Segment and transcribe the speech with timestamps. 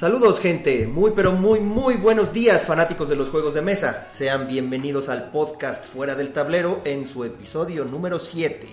[0.00, 4.06] Saludos gente, muy pero muy muy buenos días fanáticos de los juegos de mesa.
[4.08, 8.66] Sean bienvenidos al podcast Fuera del Tablero en su episodio número 7.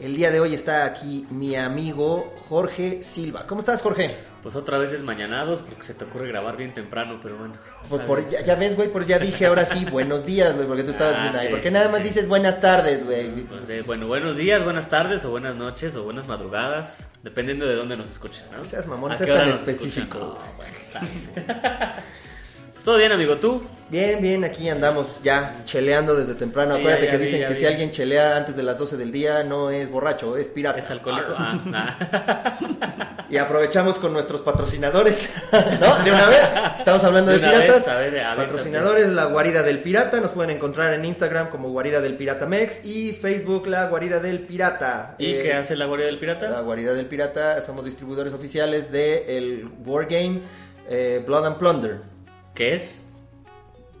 [0.00, 3.46] El día de hoy está aquí mi amigo Jorge Silva.
[3.46, 4.31] ¿Cómo estás Jorge?
[4.42, 7.54] Pues otra vez es mañanados porque se te ocurre grabar bien temprano, pero bueno.
[7.88, 10.82] Pues por, ya, ya ves, güey, pues ya dije ahora sí, buenos días, güey, porque
[10.82, 11.46] tú estabas Ah, bien ahí.
[11.46, 12.08] sí, ¿Por sí, nada más sí.
[12.08, 13.44] dices buenas tardes, güey?
[13.44, 17.76] Pues de- bueno, buenos días, buenas tardes o buenas noches o buenas madrugadas, dependiendo de
[17.76, 18.58] dónde nos escuchen, ¿no?
[18.58, 20.18] No seas mamón, ¿A sé qué hora tan específico.
[20.18, 21.46] No, bueno, está bien.
[22.72, 23.62] pues todo bien, amigo, ¿tú?
[23.92, 26.76] Bien, bien, aquí andamos ya cheleando desde temprano.
[26.76, 28.96] Sí, Acuérdate ya, ya que dicen ya que si alguien chelea antes de las 12
[28.96, 30.78] del día no es borracho, es pirata.
[30.78, 31.34] ¿Es alcohólico?
[31.36, 32.58] Ah.
[33.28, 36.04] Y aprovechamos con nuestros patrocinadores, ¿no?
[36.04, 36.40] De una vez,
[36.74, 37.76] estamos hablando de, De piratas.
[37.76, 41.48] vez, a ver, a ver, patrocinadores, la Guarida del Pirata, nos pueden encontrar en Instagram
[41.48, 45.16] como Guarida del Pirata Mex y Facebook la Guarida del Pirata.
[45.18, 46.60] ¿Y Eh, qué hace la guardia del La pirata?
[46.60, 50.40] Guarida del Pirata, somos distribuidores oficiales del el Wargame
[50.88, 52.00] eh, Blood and Plunder.
[52.54, 53.01] ¿Qué es?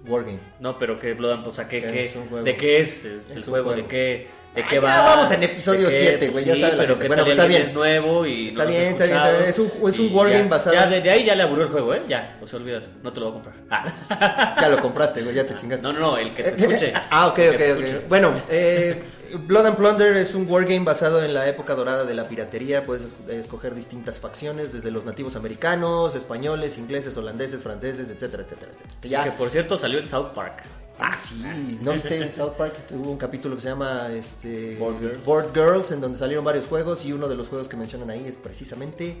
[0.06, 0.38] Wargame.
[0.60, 2.44] No, pero qué Blood and- o sea, ¿qué, Es qué- un juego.
[2.44, 3.70] ¿de qué es el Es juego?
[3.70, 3.72] juego.
[3.82, 5.02] ¿De qué, de Ah, qué ya va?
[5.02, 6.06] vamos en episodio ¿De qué?
[6.08, 6.98] siete, güey, ya sí, sabe la pero.
[6.98, 7.62] ¿qué Bueno, está bien.
[7.62, 9.44] es nuevo y no Está has bien, está bien, está bien.
[9.48, 11.94] Es un- es un wargame ya- basado- Ya, de, ahí ya le aburrió el juego,
[11.94, 12.02] ¿eh?
[12.08, 13.54] Ya, o sea, olvídalo, no te lo voy a comprar.
[13.70, 14.56] Ah.
[14.60, 15.86] Ya lo compraste, güey, ya te chingaste.
[15.86, 16.92] No, no, no, el que te escuche.
[17.10, 18.08] ah, ok, ok, que ok.
[18.08, 19.02] Bueno, eh,
[19.36, 22.84] Blood and Plunder es un wargame basado en la época dorada de la piratería.
[22.84, 28.72] Puedes es- escoger distintas facciones, desde los nativos americanos, españoles, ingleses, holandeses, franceses, etcétera, etcétera,
[28.72, 28.94] etcétera.
[29.00, 29.24] Que ya...
[29.24, 30.62] Que por cierto salió en South Park.
[30.98, 32.74] Ah, sí, ¿no viste en South Park?
[32.90, 35.24] Hubo un capítulo que se llama este, Board Girls.
[35.24, 38.26] Board Girls, en donde salieron varios juegos y uno de los juegos que mencionan ahí
[38.26, 39.16] es precisamente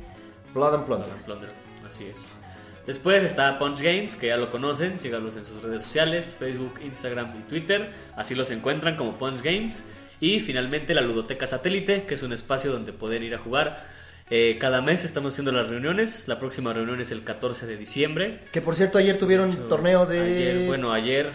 [0.54, 1.08] Blood and Plunder.
[1.24, 1.50] Plunder,
[1.86, 2.38] Así es.
[2.86, 7.38] Después está Punch Games, que ya lo conocen, síganlos en sus redes sociales, Facebook, Instagram
[7.38, 9.84] y Twitter, así los encuentran como Punch Games.
[10.22, 13.84] Y finalmente la Ludoteca Satélite, que es un espacio donde poder ir a jugar.
[14.30, 18.40] Eh, cada mes estamos haciendo las reuniones, la próxima reunión es el 14 de diciembre.
[18.52, 20.20] Que por cierto, ayer tuvieron torneo de...
[20.20, 21.28] Ayer, bueno, ayer...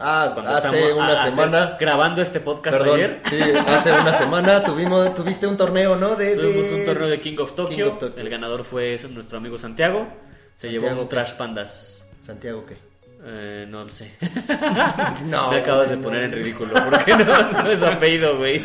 [0.00, 1.76] Ah, cuando hace una semana.
[1.80, 3.20] grabando este podcast Perdón, ayer.
[3.30, 6.16] sí, hace una semana tuvimos, tuviste un torneo, ¿no?
[6.16, 7.74] De, Tuvimos de- un torneo de King of, Tokyo.
[7.76, 8.20] King of Tokyo.
[8.20, 10.06] El ganador fue nuestro amigo Santiago.
[10.54, 11.08] Se Santiago, llevó un.
[11.08, 12.06] Trash Pandas.
[12.20, 12.76] Santiago, ¿qué?
[13.22, 14.12] Eh, no lo sé.
[15.26, 16.04] No, Me acabas de no.
[16.04, 16.72] poner en ridículo.
[16.72, 18.62] ¿Por qué no, no es apellido, güey?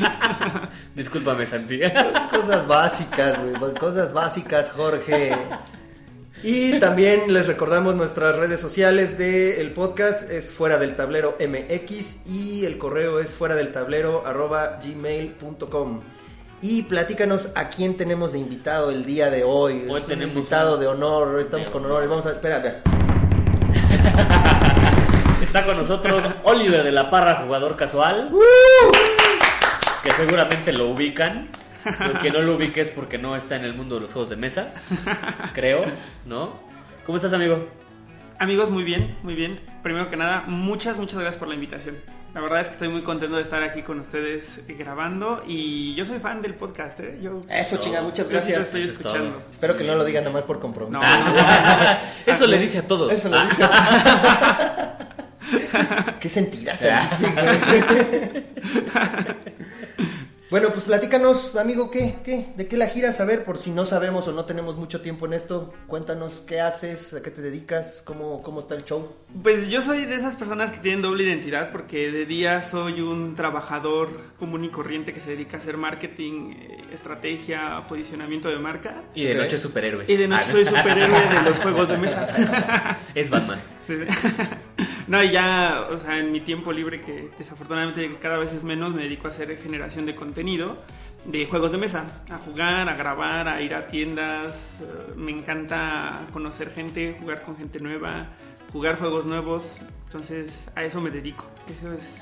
[0.96, 1.80] Discúlpame, Santi.
[2.32, 5.36] Cosas básicas, güey, cosas básicas, Jorge.
[6.44, 12.66] Y también les recordamos nuestras redes sociales del podcast es fuera del tablero MX y
[12.66, 16.02] el correo es fuera del tablero arroba gmail.com.
[16.62, 19.86] Y platícanos a quién tenemos de invitado el día de hoy.
[19.90, 22.04] Hoy es un tenemos invitado un- de honor, estamos de con honor.
[22.04, 22.10] honores.
[22.10, 23.05] Vamos a, espérate.
[25.42, 28.32] Está con nosotros Oliver de la Parra, jugador casual.
[30.04, 31.48] Que seguramente lo ubican.
[32.00, 34.30] El que no lo ubique es porque no está en el mundo de los juegos
[34.30, 34.74] de mesa.
[35.54, 35.86] Creo,
[36.26, 36.60] ¿no?
[37.06, 37.70] ¿Cómo estás, amigo?
[38.40, 39.60] Amigos, muy bien, muy bien.
[39.84, 41.96] Primero que nada, muchas, muchas gracias por la invitación.
[42.36, 45.96] La verdad es que estoy muy contento de estar aquí con ustedes eh, grabando y
[45.96, 47.18] yo soy fan del podcast, ¿eh?
[47.22, 48.66] Yo, Eso, chinga, muchas yo gracias.
[48.66, 49.32] estoy Eso es escuchando.
[49.38, 49.44] todo.
[49.52, 51.02] Espero que no lo digan nada más por compromiso.
[51.02, 51.36] No, no,
[52.26, 53.10] Eso le dice a todos.
[53.14, 53.64] Eso lo dice.
[56.20, 58.46] Qué sentida saliste, güey.
[60.52, 62.54] Bueno, pues platícanos, amigo, ¿qué, qué?
[62.56, 63.20] ¿De qué la giras?
[63.20, 66.62] A ver, por si no sabemos o no tenemos mucho tiempo en esto, cuéntanos qué
[66.62, 69.12] haces, a qué te dedicas, cómo, cómo está el show.
[69.42, 73.36] Pues yo soy de esas personas que tienen doble identidad porque de día soy un
[73.36, 79.02] trabajador común y corriente que se dedica a hacer marketing, eh, estrategia, posicionamiento de marca.
[79.16, 80.06] Y de noche superhéroe.
[80.08, 83.00] Y de noche Ah, soy superhéroe de los juegos de mesa.
[83.16, 83.60] Es Batman.
[85.08, 88.92] No, y ya, o sea, en mi tiempo libre, que desafortunadamente cada vez es menos,
[88.94, 90.78] me dedico a hacer generación de contenido
[91.26, 94.80] de juegos de mesa, a jugar, a grabar, a ir a tiendas.
[94.82, 98.28] eh, Me encanta conocer gente, jugar con gente nueva,
[98.72, 99.80] jugar juegos nuevos.
[100.06, 101.46] Entonces, a eso me dedico.
[101.70, 102.22] Eso es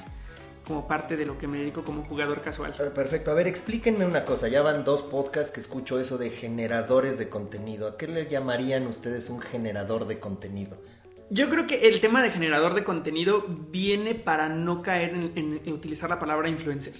[0.66, 2.74] como parte de lo que me dedico como jugador casual.
[2.80, 6.30] Ah, Perfecto, a ver, explíquenme una cosa, ya van dos podcasts que escucho eso de
[6.30, 7.88] generadores de contenido.
[7.88, 10.78] ¿A qué le llamarían ustedes un generador de contenido?
[11.34, 15.62] Yo creo que el tema de generador de contenido viene para no caer en, en-
[15.66, 16.94] en utilizar la palabra influencer.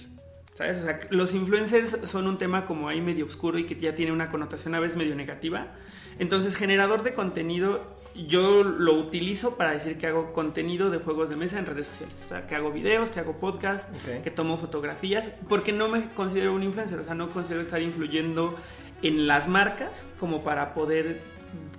[0.54, 0.78] ¿Sabes?
[0.78, 4.12] O sea, los influencers son un tema como ahí medio oscuro y que ya tiene
[4.12, 5.72] una connotación a veces medio negativa.
[6.20, 11.34] Entonces, generador de contenido, yo lo utilizo para decir que hago contenido de juegos de
[11.34, 12.14] mesa en redes sociales.
[12.22, 14.22] O sea, que hago videos, que hago podcast, Ok.
[14.22, 17.00] que tomo fotografías, porque no me considero un influencer.
[17.00, 18.56] O sea, no considero estar influyendo
[19.02, 21.20] en las marcas como para poder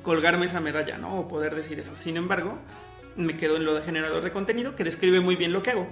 [0.04, 1.20] colgarme esa medalla, ¿no?
[1.20, 1.96] O poder decir eso.
[1.96, 2.58] Sin embargo,
[3.16, 5.88] me quedo en lo de generador de contenido que describe muy bien lo que hago.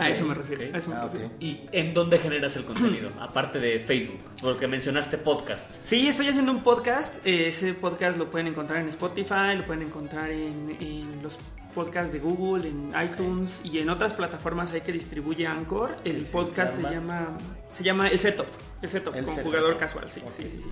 [0.00, 0.64] A eso me refiero.
[0.68, 0.74] Ok.
[0.74, 1.30] A eso me Ah, refiero.
[1.38, 3.10] ¿Y en dónde generas el contenido?
[3.20, 5.72] Aparte de Facebook, porque mencionaste podcast.
[5.84, 7.24] Sí, estoy haciendo un podcast.
[7.24, 11.38] eh, Ese podcast lo pueden encontrar en Spotify, lo pueden encontrar en, en los
[11.72, 15.94] podcasts de Google, en iTunes y en otras plataformas ahí que distribuye Anchor.
[16.04, 17.28] El ¿Qué se podcast se llama?
[17.72, 18.46] se llama El Setup.
[18.82, 19.80] El Setup El con Set- jugador Setup.
[19.80, 20.68] casual, sí, sí, sí.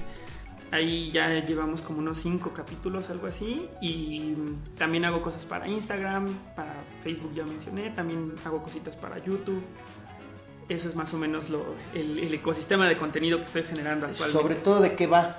[0.75, 3.69] Ahí ya llevamos como unos cinco capítulos, algo así.
[3.81, 4.35] Y
[4.77, 6.75] también hago cosas para Instagram, para
[7.05, 7.91] Facebook ya mencioné.
[7.91, 9.63] También hago cositas para YouTube.
[10.69, 14.43] Eso es más o menos lo, el, el ecosistema de contenido que estoy generando actualmente.
[14.43, 15.39] Sobre todo, ¿de qué va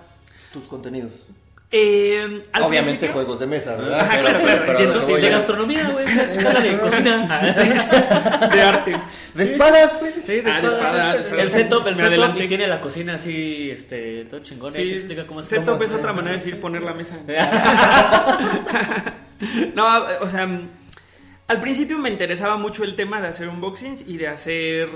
[0.53, 1.25] tus contenidos?
[1.71, 3.99] Eh, Obviamente principio- juegos de mesa, ¿verdad?
[4.01, 6.05] Ajá, claro, claro, pero entiendo, sí, de gastronomía, güey.
[6.05, 7.53] De cocina.
[8.53, 8.95] de arte.
[9.33, 10.13] De espadas, güey.
[10.21, 11.51] Sí, Ah, de espadas, de El espadas.
[11.51, 12.45] setup, el Me setup adelanté.
[12.45, 14.71] y tiene la cocina así, este, todo chingón.
[14.73, 15.47] Sí, te explica cómo es.
[15.47, 17.17] setup es otra manera de decir poner la mesa.
[19.75, 20.47] no, o sea,
[21.47, 24.87] al principio me interesaba mucho el tema de hacer unboxings y de hacer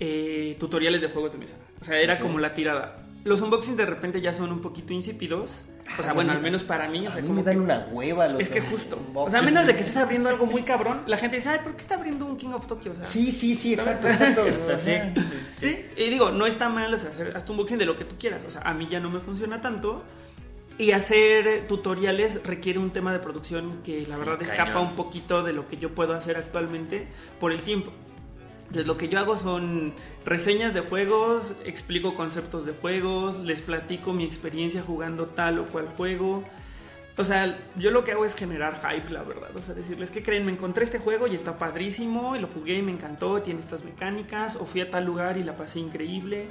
[0.00, 1.54] eh, tutoriales de juegos de mesa.
[1.80, 2.96] O sea, era como la tirada.
[3.24, 5.62] Los unboxings de repente ya son un poquito insípidos.
[5.98, 7.06] O sea, bueno, al menos para mí.
[7.06, 8.96] O A mí como me dan que- una hueva los Es que justo.
[8.96, 9.30] O unboxing.
[9.30, 11.74] sea, a menos de que estés abriendo algo muy cabrón, la gente dice, ay, ¿por
[11.74, 12.92] qué está abriendo un King of Tokyo?
[12.92, 14.44] O sea, Sí, sí, sí, exacto, exacto.
[14.58, 15.68] O sea, sí, sí, sí.
[15.68, 18.04] Sí, y digo, no está mal o sea, hacer hasta un unboxing de lo que
[18.04, 18.42] tú quieras.
[18.46, 20.02] O sea, a mí ya no me funciona tanto.
[20.76, 25.52] Y hacer tutoriales requiere un tema de producción que la verdad escapa un poquito de
[25.52, 27.06] lo que yo puedo hacer actualmente
[27.38, 27.92] por el tiempo.
[28.74, 29.92] Entonces lo que yo hago son
[30.24, 35.86] reseñas de juegos, explico conceptos de juegos, les platico mi experiencia jugando tal o cual
[35.96, 36.42] juego.
[37.16, 39.50] O sea, yo lo que hago es generar hype, la verdad.
[39.54, 42.76] O sea, decirles que creen, me encontré este juego y está padrísimo, y lo jugué
[42.76, 46.48] y me encantó, tiene estas mecánicas, o fui a tal lugar y la pasé increíble.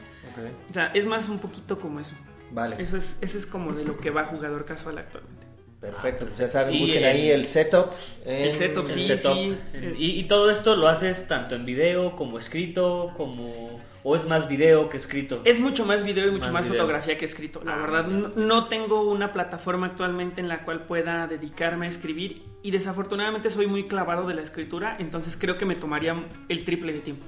[0.69, 2.15] O sea, es más un poquito como eso.
[2.51, 5.42] Vale, Eso es, eso es como de lo que va jugador casual actualmente.
[5.91, 6.25] Perfecto.
[6.25, 7.91] Pues ya saben, Y busquen el- ahí el setup.
[8.25, 9.33] en- El setup, El Sí, setup.
[9.35, 9.55] sí.
[9.97, 13.81] Y, y todo esto lo haces tanto en video como escrito, como...
[14.05, 15.39] ¿O es más video que escrito?
[15.45, 17.61] Es mucho más video y mucho Más fotografía que escrito.
[17.63, 21.89] La Ah, verdad, no, no tengo una plataforma actualmente en la cual pueda dedicarme a
[21.89, 26.65] escribir y desafortunadamente soy muy clavado de la escritura, entonces creo que me tomaría el
[26.65, 27.23] triple de tiempo.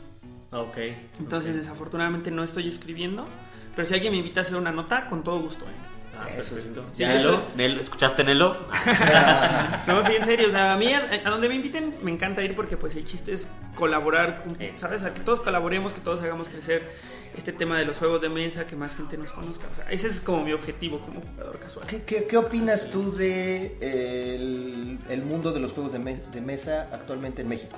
[0.51, 0.77] Ok.
[1.19, 3.25] Entonces, desafortunadamente no estoy escribiendo,
[3.73, 5.63] pero si alguien me invita a hacer una nota, con todo gusto.
[5.63, 5.94] ¿eh?
[6.19, 6.85] Ah, Eso, perfecto.
[6.93, 7.03] sí.
[7.05, 8.51] Nelo, Nelo, ¿escuchaste Nelo?
[9.87, 12.43] No, sí, en serio, o sea, a mí a, a donde me inviten me encanta
[12.43, 14.81] ir porque pues el chiste es colaborar, Eso.
[14.87, 15.03] ¿sabes?
[15.03, 16.89] Que todos colaboremos, que todos hagamos crecer
[17.35, 19.65] este tema de los juegos de mesa, que más gente nos conozca.
[19.71, 21.85] O sea, ese es como mi objetivo como jugador casual.
[21.87, 26.21] ¿Qué, qué, qué opinas tú de eh, el, el mundo de los juegos de, me-
[26.31, 27.77] de mesa actualmente en México?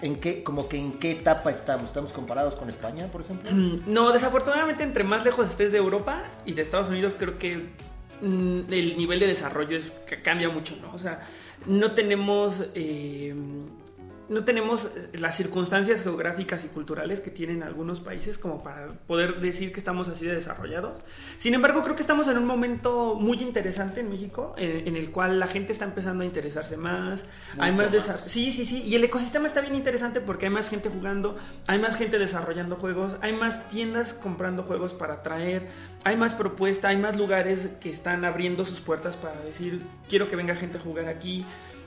[0.00, 1.88] ¿En qué, como que en qué etapa estamos?
[1.88, 3.50] ¿Estamos comparados con España, por ejemplo?
[3.50, 7.56] Mm, No, desafortunadamente entre más lejos estés de Europa y de Estados Unidos creo que
[8.20, 10.92] mm, el nivel de desarrollo es, ca- cambia mucho, ¿no?
[10.94, 11.26] O sea,
[11.66, 12.64] no tenemos...
[12.74, 13.34] eh,
[14.32, 19.72] no tenemos las circunstancias geográficas y culturales que tienen algunos países como para poder decir
[19.72, 21.02] que estamos así de desarrollados.
[21.38, 25.10] Sin embargo, creo que estamos en un momento muy interesante en México, en, en el
[25.10, 27.24] cual la gente está empezando a interesarse más,
[27.58, 28.08] hay Mucho más, más.
[28.08, 28.82] desa- Sí, sí, sí.
[28.82, 31.36] Y el ecosistema está bien interesante porque hay más gente jugando,
[31.66, 35.66] hay más gente desarrollando juegos, hay más tiendas comprando juegos para traer,
[36.04, 40.36] hay más propuesta, hay más lugares que están abriendo sus puertas para decir, quiero que
[40.36, 41.44] venga gente a jugar aquí.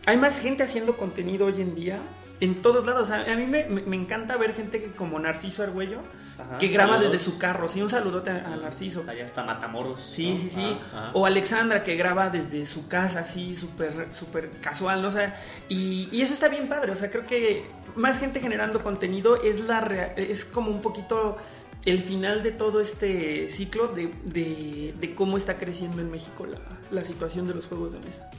[0.07, 1.97] Hay más gente haciendo contenido hoy en día
[2.39, 3.09] en todos lados.
[3.11, 5.99] A, mí me, me- encanta ver gente que, como Narciso Argüello
[6.37, 7.13] Ajá, que graba saludos.
[7.13, 7.69] desde su carro.
[7.69, 9.03] Sí, un saludote a, a Narciso.
[9.07, 10.01] Allá está Matamoros.
[10.01, 10.37] Sí, ¿no?
[10.37, 10.77] sí, sí.
[10.93, 11.11] Ajá.
[11.13, 15.07] O Alexandra que graba desde su casa, así, súper súper casual, ¿no?
[15.07, 16.91] O sea, y, y eso está bien padre.
[16.91, 19.79] O sea, creo que más gente generando contenido es, la
[20.17, 21.37] es como un poquito
[21.85, 26.57] el final de todo este ciclo de, de- de cómo está creciendo en México la,
[26.91, 28.29] la situación de los juegos de mesa.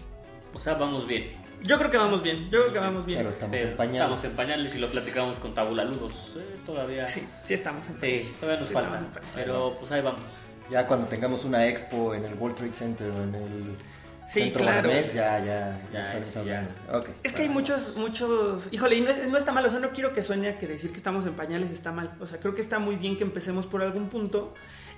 [0.53, 1.31] O sea, vamos bien.
[1.63, 3.19] Yo creo que vamos bien, yo creo que vamos bien.
[3.19, 4.01] Pero estamos Pero en pañales.
[4.03, 6.35] Estamos en pañales y lo platicamos con tabulaludos.
[6.37, 7.07] Eh, todavía.
[7.07, 8.91] Sí, sí estamos en Sí, todavía nos Sí, falta.
[8.91, 9.11] pañales.
[9.35, 10.21] Pero pues ahí vamos.
[10.71, 13.77] Ya cuando tengamos una expo en el World Trade Center o en el
[14.29, 14.89] Sí, Centro claro.
[14.89, 16.41] Banamex, ya, ya, ya, Ya, estamos sí, ya.
[16.41, 16.71] hablando.
[16.99, 17.09] Ok.
[17.23, 18.69] Es que hay muchos, muchos.
[18.73, 19.65] Híjole, y no, es- no está mal.
[19.65, 22.13] O sea, no quiero que suene a que decir que estamos en pañales está mal.
[22.21, 24.53] O sea, creo que está muy bien que empecemos por algún punto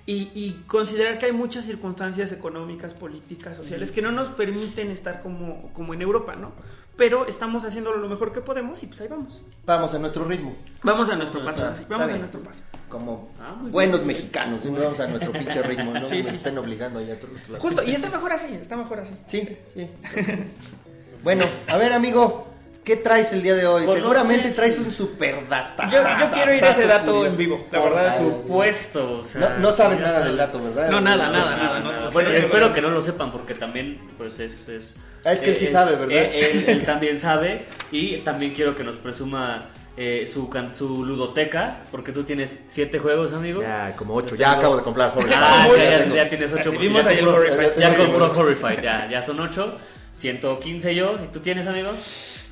[0.09, 5.21] y, y considerar que hay muchas circunstancias económicas, políticas, sociales que no nos permiten estar
[5.21, 6.53] como, como en Europa, ¿no?
[6.97, 9.43] Pero estamos haciéndolo lo mejor que podemos y pues ahí vamos.
[9.67, 11.63] Vamos a nuestro ritmo, Vamos a nuestro paso.
[11.91, 12.21] Vamos a bien.
[12.21, 12.61] nuestro paso.
[12.89, 14.71] como Ah, buenos mexicanos, ¿sí?
[14.71, 16.09] vamos a nuestro pinche ritmo, ¿no?
[16.09, 16.37] Sí, Nos sí.
[16.37, 17.61] están obligando ya a otro lado.
[17.61, 19.13] Justo, y está mejor así, está mejor así.
[19.27, 19.91] Sí, sí.
[21.23, 22.48] bueno, a ver, amigo,
[22.89, 23.85] ¿qué traes el día de hoy?
[23.85, 24.55] Pues no Seguramente sé.
[24.55, 25.89] traes un super data.
[25.91, 28.19] Yo, yo quiero ir a ese dato en vivo, la Por verdad.
[28.19, 29.19] supuesto.
[29.21, 30.29] o sea, No, no sabes ya nada sabes.
[30.29, 30.91] del dato, ¿verdad?
[30.91, 31.81] No, nada, nada, Nada, nada.
[31.81, 32.01] nada.
[32.07, 34.69] no, bueno, no espero que no lo sepan porque también, pues es.
[34.69, 36.17] es Ah, es que él sí sabe, ¿verdad?
[36.17, 39.67] Él, él- él también sabe y también quiero que nos presuma
[39.97, 43.61] eh, su, su ludoteca, porque tú tienes 7 juegos, amigo.
[43.61, 44.37] Ya, como ocho.
[44.37, 45.37] Yo Ya tengo- acabo de comprar Horrified.
[45.37, 46.17] Ah, Ya ya, ya- tengo.
[46.17, 46.69] ya tienes 8.
[46.69, 47.73] Así vimos el Horrified.
[47.77, 48.41] Ya Ya compró tengo.
[48.41, 49.77] Horrified, ya, ya son 8.
[50.13, 51.19] 115 yo.
[51.25, 51.91] ¿Y tú tienes, amigo?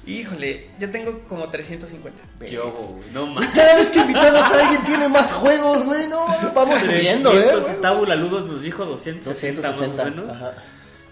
[0.07, 2.17] Híjole, yo tengo como 350.
[2.49, 3.51] Yo, güey, no mames.
[3.51, 6.07] Cada vez que invitamos a alguien tiene más juegos, güey.
[6.07, 7.43] No, vamos subiendo, ¿eh?
[7.43, 7.81] 300, güey.
[7.81, 10.37] Tabula Ludos nos dijo 260, más o 260, menos.
[10.37, 10.53] ajá.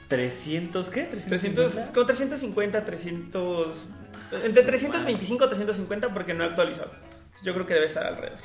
[0.08, 1.02] 300, ¿qué?
[1.04, 1.92] 300, 350.
[1.92, 3.74] como 350, 300.
[4.44, 6.90] Entre 325 y 350 porque no he actualizado.
[7.42, 8.38] Yo creo que debe estar alrededor.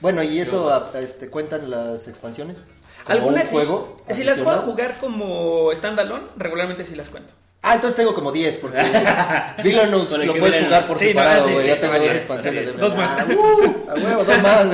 [0.00, 2.66] Bueno, ¿y eso a- a este, cuentan las expansiones?
[3.04, 3.54] ¿Como Algunas un sí.
[3.54, 3.96] juego?
[4.10, 7.32] Si las puedo jugar como standalone, regularmente sí las cuento.
[7.60, 8.78] Ah, entonces tengo como 10, porque
[9.64, 10.64] Villainous el lo puedes Villainous.
[10.66, 11.62] jugar por Sí, no, separado, güey.
[11.62, 12.66] sí, ya tengo dos es, expansiones.
[12.66, 13.28] de Dos más.
[13.28, 14.66] Uh, a huevo, dos más.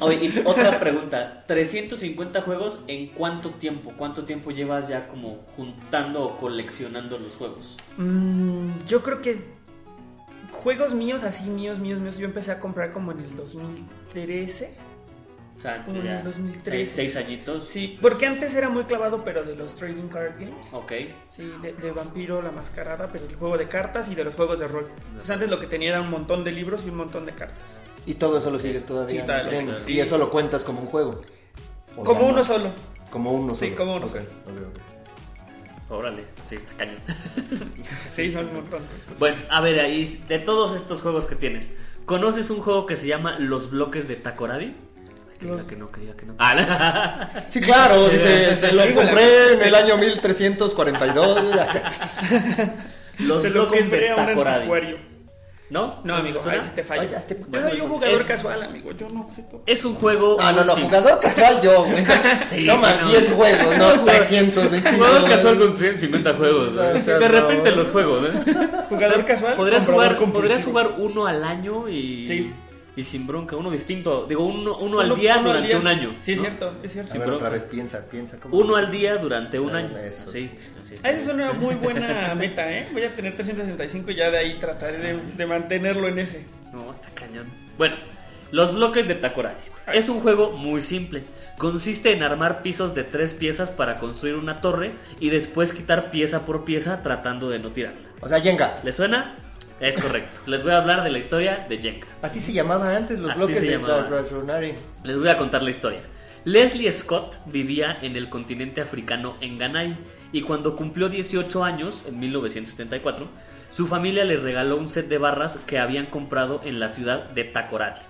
[0.00, 1.44] Oye, y otra pregunta.
[1.46, 3.92] 350 juegos, ¿en cuánto tiempo?
[3.98, 7.76] ¿Cuánto tiempo llevas ya como juntando o coleccionando los juegos?
[7.98, 9.42] Mm, yo creo que
[10.52, 14.70] juegos míos, así míos, míos, míos, yo empecé a comprar como en el 2013.
[15.66, 16.70] Sea, Como en ya el 2013.
[16.70, 17.64] seis, seis añitos.
[17.68, 20.72] Sí, porque antes era muy clavado, pero de los trading card games.
[20.72, 20.92] Ok.
[21.28, 24.58] Sí, de, de Vampiro, la mascarada, pero el juego de cartas y de los juegos
[24.60, 24.86] de rol.
[25.08, 27.64] Entonces antes lo que tenía era un montón de libros y un montón de cartas.
[28.06, 29.22] Y todo eso lo sigues todavía.
[29.22, 29.66] Sí, bien.
[29.66, 29.80] claro.
[29.88, 31.22] Y eso lo cuentas como un juego.
[31.96, 32.44] ¿O Como uno no?
[32.44, 32.70] solo.
[33.10, 33.76] Como uno Sí, solo.
[33.76, 34.22] como uno Ok, solo.
[34.22, 35.90] ok, ok.
[35.90, 36.96] Órale, sí, está cañón.
[38.14, 38.80] Sí, son un montón.
[39.18, 41.72] Bueno, a ver, ahí, de todos estos juegos que tienes,
[42.04, 44.74] ¿conoces un juego que se llama Los Bloques de Takoradi?
[45.38, 46.34] Que diga Los- que no, que diga que no.
[46.38, 51.38] Ah, Sí, claro, dice, este, lo compré en el año 1342.
[53.18, 55.16] Los Se lo compré a un anticuario.
[55.68, 56.00] ¿No?
[56.04, 56.58] No, amigo, suena?
[56.62, 57.02] ahí sí te fallo.
[57.02, 58.92] Ay, te- Yo Bueno, un jugador es- casual, amigo.
[58.92, 59.64] Yo no sé todo.
[59.66, 60.36] Es un juego.
[60.38, 62.04] Ah, no, no, jugador casual yo, güey.
[62.44, 63.08] Sí, no, sí, no.
[63.08, 64.96] 10 juegos, no 325.
[64.96, 66.72] Jugador casual con 350 juegos.
[66.72, 66.82] ¿no?
[66.82, 67.40] O sea, de no.
[67.40, 68.54] repente los juegos, ¿eh?
[68.90, 69.54] Jugador casual.
[69.56, 72.54] Podrías jugar, podrías jugar uno al año y, Sí.
[72.96, 74.26] Y sin bronca, uno distinto.
[74.26, 75.78] Digo, uno, uno al día uno al durante día.
[75.78, 76.14] un año.
[76.22, 76.44] Sí, es ¿no?
[76.44, 77.10] cierto, es cierto.
[77.10, 77.36] A Sí, ver, bro.
[77.36, 78.38] otra vez piensa, piensa.
[78.40, 78.56] ¿cómo?
[78.56, 79.96] Uno al día durante un año.
[79.98, 80.30] eso.
[80.30, 80.50] Sí,
[80.82, 82.88] así Ah, Esa es una muy buena meta, ¿eh?
[82.92, 86.44] Voy a tener 365 y ya de ahí trataré de, de mantenerlo en ese.
[86.72, 87.46] No, está cañón.
[87.78, 87.96] Bueno,
[88.50, 89.56] los bloques de Takoradi.
[89.92, 91.22] Es un juego muy simple.
[91.58, 96.44] Consiste en armar pisos de tres piezas para construir una torre y después quitar pieza
[96.44, 98.00] por pieza tratando de no tirarla.
[98.20, 98.78] O sea, Jenga.
[98.84, 99.36] ¿Les suena?
[99.80, 100.40] Es correcto.
[100.46, 102.06] Les voy a hablar de la historia de Jenga.
[102.22, 103.78] Así se llamaba antes los Así bloques de.
[103.78, 104.74] Runari.
[105.04, 106.00] Les voy a contar la historia.
[106.44, 109.98] Leslie Scott vivía en el continente africano en Ganay
[110.32, 113.26] y cuando cumplió 18 años, en 1974,
[113.68, 117.44] su familia le regaló un set de barras que habían comprado en la ciudad de
[117.44, 118.00] Takoradi.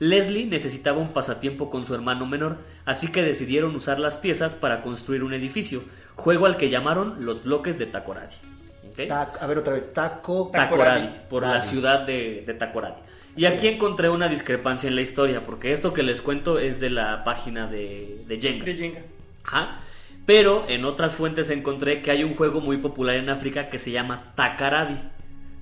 [0.00, 4.82] Leslie necesitaba un pasatiempo con su hermano menor, así que decidieron usar las piezas para
[4.82, 5.82] construir un edificio,
[6.14, 8.36] juego al que llamaron los bloques de Takoradi.
[9.04, 9.08] ¿Ok?
[9.08, 9.92] Tac- a ver, otra vez.
[9.92, 10.50] Taco.
[10.52, 11.20] Takoradi, Takoradi.
[11.28, 12.94] por la ciudad de, de Takoradi.
[13.36, 16.90] Y aquí encontré una discrepancia en la historia, porque esto que les cuento es de
[16.90, 18.64] la página de, de Jenga.
[18.64, 19.00] De Jenga.
[19.44, 19.78] Ajá.
[20.26, 23.92] Pero en otras fuentes encontré que hay un juego muy popular en África que se
[23.92, 24.98] llama Takaradi,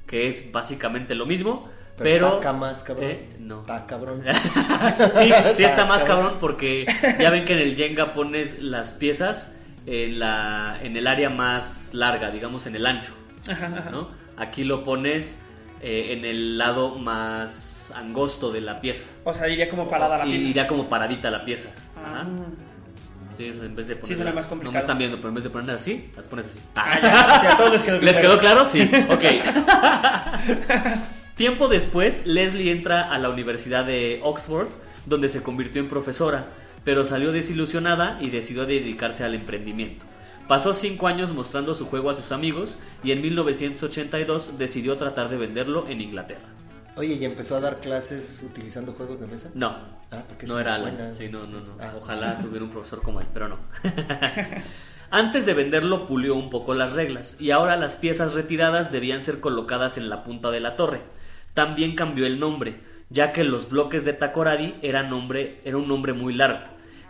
[0.07, 2.39] que es básicamente lo mismo, pero...
[2.39, 3.11] Taca más, cabrón.
[3.11, 3.63] Eh, no.
[3.65, 4.23] Cabrón.
[5.15, 6.87] sí, sí está más cabrón porque
[7.21, 11.95] ya ven que en el Jenga pones las piezas en, la, en el área más
[11.95, 13.13] larga, digamos en el ancho.
[13.49, 13.91] Ajá, ajá.
[13.91, 14.09] ¿no?
[14.37, 15.43] Aquí lo pones
[15.83, 19.07] eh, en el lado más angosto de la pieza.
[19.25, 20.47] O sea, iría como parada la pieza.
[20.47, 21.71] iría como paradita la pieza.
[21.97, 22.21] Ah.
[22.23, 22.27] Ajá.
[23.37, 24.73] Sí, o sea, en vez de Sí, ponerlas, suena más no complicado.
[24.73, 26.59] me están viendo, pero en vez de ponerlas así, las pones así.
[26.75, 27.09] Ah, ya,
[27.43, 28.67] ya, a todos les quedó ¿Les quedó claro?
[28.67, 29.25] Sí, ok.
[31.37, 34.69] Tiempo después, Leslie entra a la Universidad de Oxford,
[35.05, 36.47] donde se convirtió en profesora,
[36.85, 40.07] pero salió desilusionada y decidió dedicarse al emprendimiento.
[40.49, 45.37] Pasó cinco años mostrando su juego a sus amigos y en 1982 decidió tratar de
[45.37, 46.49] venderlo en Inglaterra.
[46.97, 49.51] Oye, ¿y empezó a dar clases utilizando juegos de mesa?
[49.55, 49.77] No,
[50.11, 50.77] Ah, porque no era.
[50.77, 51.15] Alan.
[51.17, 51.73] Sí, no, no, no.
[51.81, 51.95] Ah.
[51.99, 53.59] Ojalá tuviera un profesor como él, pero no.
[55.11, 59.41] Antes de venderlo pulió un poco las reglas y ahora las piezas retiradas debían ser
[59.41, 61.03] colocadas en la punta de la torre.
[61.55, 66.13] También cambió el nombre, ya que los bloques de Takoradi era, nombre, era un nombre
[66.13, 66.61] muy largo.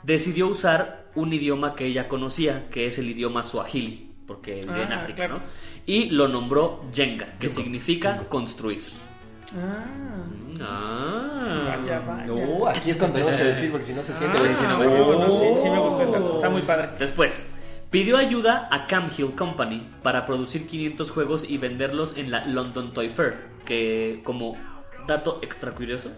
[0.07, 4.93] Decidió usar un idioma que ella conocía, que es el idioma Swahili, porque vive en
[4.93, 5.35] Ah, África, claro.
[5.35, 5.41] ¿no?
[5.85, 8.29] Y lo nombró Jenga, que Yugo, significa yugo.
[8.29, 8.83] construir.
[9.57, 9.85] Ah.
[10.61, 11.77] Ah.
[11.81, 12.25] Vaya, vaya.
[12.27, 14.39] No, aquí es cuando tenemos que decir, porque si no se siente.
[14.39, 15.55] Ah, Sí, sí, no, no, Oh.
[15.57, 16.35] sí, sí me gustó el dato.
[16.35, 16.89] Está muy padre.
[16.99, 17.53] Después,
[17.91, 23.09] pidió ayuda a Camhill Company para producir 500 juegos y venderlos en la London Toy
[23.11, 23.35] Fair,
[23.65, 24.57] que como
[25.07, 26.11] dato extra curioso,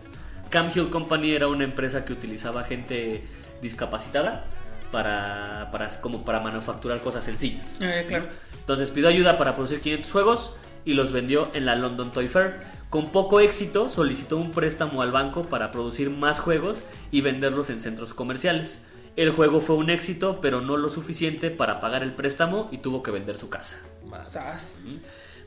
[0.50, 3.22] Camhill Company era una empresa que utilizaba gente
[3.62, 4.44] discapacitada
[4.92, 7.78] para, para como para manufacturar cosas sencillas.
[7.80, 8.28] Eh, claro.
[8.60, 12.60] Entonces pidió ayuda para producir 500 juegos y los vendió en la London Toy Fair.
[12.90, 17.80] Con poco éxito solicitó un préstamo al banco para producir más juegos y venderlos en
[17.82, 18.84] centros comerciales.
[19.16, 23.02] El juego fue un éxito, pero no lo suficiente para pagar el préstamo y tuvo
[23.02, 23.76] que vender su casa.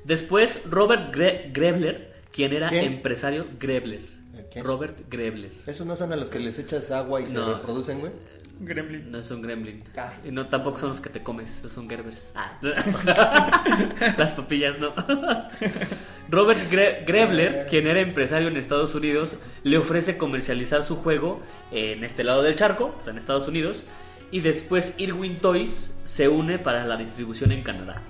[0.03, 2.85] Después, Robert Gre- Grebler, quien era ¿Quién?
[2.85, 4.01] empresario Grebler.
[4.51, 4.65] ¿Quién?
[4.65, 5.51] Robert Grebler.
[5.67, 8.11] ¿Esos no son a los que les echas agua y se reproducen, güey?
[8.63, 9.09] Gremlin.
[9.11, 9.83] No son gremlin.
[9.97, 10.13] Ah.
[10.23, 12.31] Y no tampoco son los que te comes, son gerbers.
[14.17, 14.93] Las papillas no.
[16.29, 22.03] Robert Gre- Grebler, quien era empresario en Estados Unidos, le ofrece comercializar su juego en
[22.03, 23.85] este lado del charco, o sea, en Estados Unidos,
[24.31, 28.01] y después Irwin Toys se une para la distribución en Canadá.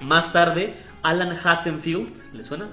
[0.00, 2.68] Más tarde, Alan Hasenfield, ¿le suena?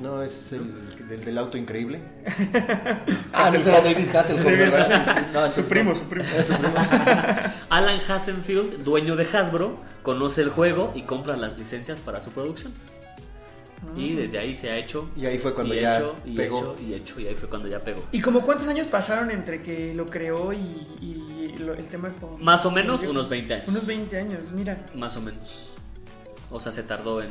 [0.00, 2.00] No, es el del, del auto increíble.
[3.32, 4.42] ah, no será David Hasselhoff.
[4.46, 5.08] Sí, Hasselhoff.
[5.08, 5.24] sí.
[5.32, 5.96] No, entonces Su primo, no.
[5.96, 6.24] su primo.
[6.36, 6.74] Es su primo.
[7.70, 12.72] Alan Hasenfield, dueño de Hasbro, conoce el juego y compra las licencias para su producción.
[13.96, 15.10] Y desde ahí se ha hecho.
[15.16, 16.58] Y ahí fue cuando y ya hecho, y pegó.
[16.58, 18.00] hecho, y hecho, y ahí fue cuando ya pegó.
[18.12, 20.58] ¿Y como cuántos años pasaron entre que lo creó y,
[21.00, 22.42] y lo- el tema con...
[22.42, 23.68] Más o menos unos 20 años.
[23.68, 24.86] Unos 20 años, mira.
[24.94, 25.72] Más o menos.
[26.50, 27.30] O sea, se tardó en.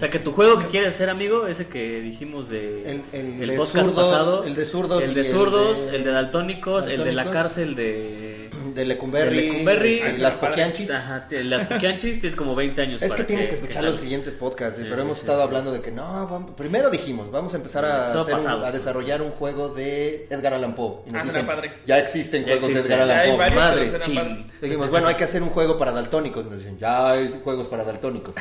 [0.00, 2.90] O sea, que tu juego que quieres hacer, amigo, ese que dijimos de.
[2.90, 4.44] El- el el de podcast zurdos, pasado.
[4.44, 7.32] el de zurdos El de el zurdos, de- el de daltónicos, el de la daltónicos.
[7.34, 8.29] cárcel de.
[8.74, 9.94] De Lecumberri, De Lecumberri.
[9.98, 10.90] este, las Poquianchis.
[10.90, 13.02] Ajá, las Poquianchis tienes como 20 años.
[13.10, 15.44] Es que tienes que escuchar los siguientes podcasts, Sí, pero sí, hemos sí, estado sí.
[15.46, 18.66] hablando de que no, vamos- primero dijimos, vamos a empezar a, Eso hacer un- pasado.
[18.66, 21.02] a desarrollar un juego de Edgar Allan Poe.
[21.06, 21.72] Y nos Ah, dicen, suena padre.
[21.86, 22.88] ya existen Ya juegos existen.
[22.88, 23.54] de Edgar Allan Poe.
[23.56, 24.14] Madres, suena chin.
[24.16, 24.44] padre.
[24.62, 26.46] Dijimos, bueno, hay que hacer un juego para daltónicos.
[26.46, 28.34] Y nos dicen, ya hay juegos para daltónicos.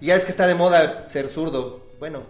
[0.00, 1.83] y ya es que está de moda ser zurdo.
[1.98, 2.22] Bueno,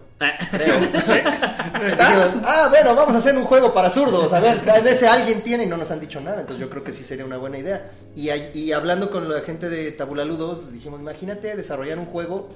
[0.51, 0.79] creo.
[0.79, 4.31] Dijimos, ah, bueno, vamos a hacer un juego para zurdos.
[4.31, 6.41] A ver, de ese alguien tiene y no nos han dicho nada.
[6.41, 7.91] Entonces yo creo que sí sería una buena idea.
[8.15, 12.49] Y, hablando con la gente de Tabulaludos, dijimos, imagínate desarrollar un juego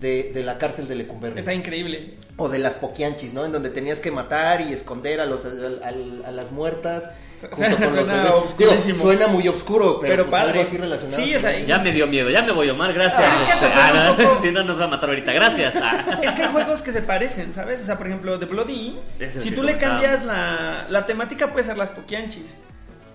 [0.00, 1.38] de, de la cárcel de Lecumberri.
[1.38, 2.14] Está increíble.
[2.36, 3.44] O de las Poquianchis, ¿no?
[3.44, 7.08] En donde tenías que matar y esconder a, los, a las muertas.
[7.50, 8.22] Junto con los Suena.
[8.24, 9.02] Digo, oscurísimo.
[9.02, 10.62] suena muy oscuro, pero, Pero pues algo padre.
[10.66, 11.22] así relacionado.
[11.22, 13.22] Sí, o sea, Ya me dio miedo, ya me voy, Omar, gracias.
[13.24, 15.76] Ah, es que Este, ah, poco- si no nos va a matar ahorita, gracias.
[15.76, 16.18] Ah.
[16.22, 17.82] Es que hay juegos que se parecen, ¿sabes?
[17.82, 18.96] O sea, por ejemplo, The Bloody
[19.28, 22.44] si que tú le cambias la, la temática puede ser las Poquianchis.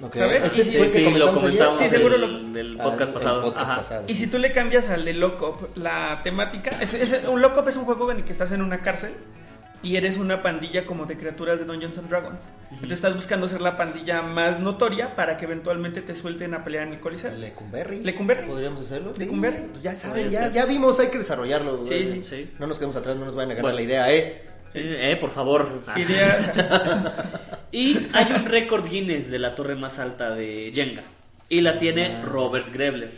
[0.01, 0.15] Ok.
[0.15, 0.45] ¿Sabes?
[0.45, 1.89] Ese Y si- que sí, lo comentamos ayer.
[1.89, 3.41] Sí, seguro del, lo- del Ah, podcast el pasado.
[3.43, 3.77] podcast Ajá.
[3.81, 4.03] pasado.
[4.07, 7.57] Y si tú le cambias al de Lock Up la temática, es, es- un Lock
[7.57, 9.11] Up es un juego en el que estás en una cárcel
[9.81, 12.43] y eres una pandilla como de criaturas de Dungeons and Dragons.
[12.71, 16.87] Entonces estás buscando ser la pandilla más notoria para que eventualmente te suelten a pelear
[16.87, 17.31] en el Coliseo.
[17.37, 18.03] Lecumberri.
[18.03, 18.45] Lecumberri.
[18.47, 19.13] ¿Podríamos hacerlo?
[19.15, 19.63] Sí, Lecumberri.
[19.69, 21.85] pues ya saben, ya, ya vimos, hay que desarrollarlo.
[21.85, 22.49] Sí, sí, sí.
[22.59, 23.75] No nos quedemos atrás, no nos vayan a ganar Bueno.
[23.77, 24.43] la idea, ¿eh?
[24.73, 25.81] Sí, eh, por favor.
[25.87, 25.99] Ah.
[25.99, 26.51] Ideas-
[27.71, 31.03] Y hay un récord Guinness de la torre más alta de Jenga.
[31.49, 33.11] Y la tiene Robert Grebler.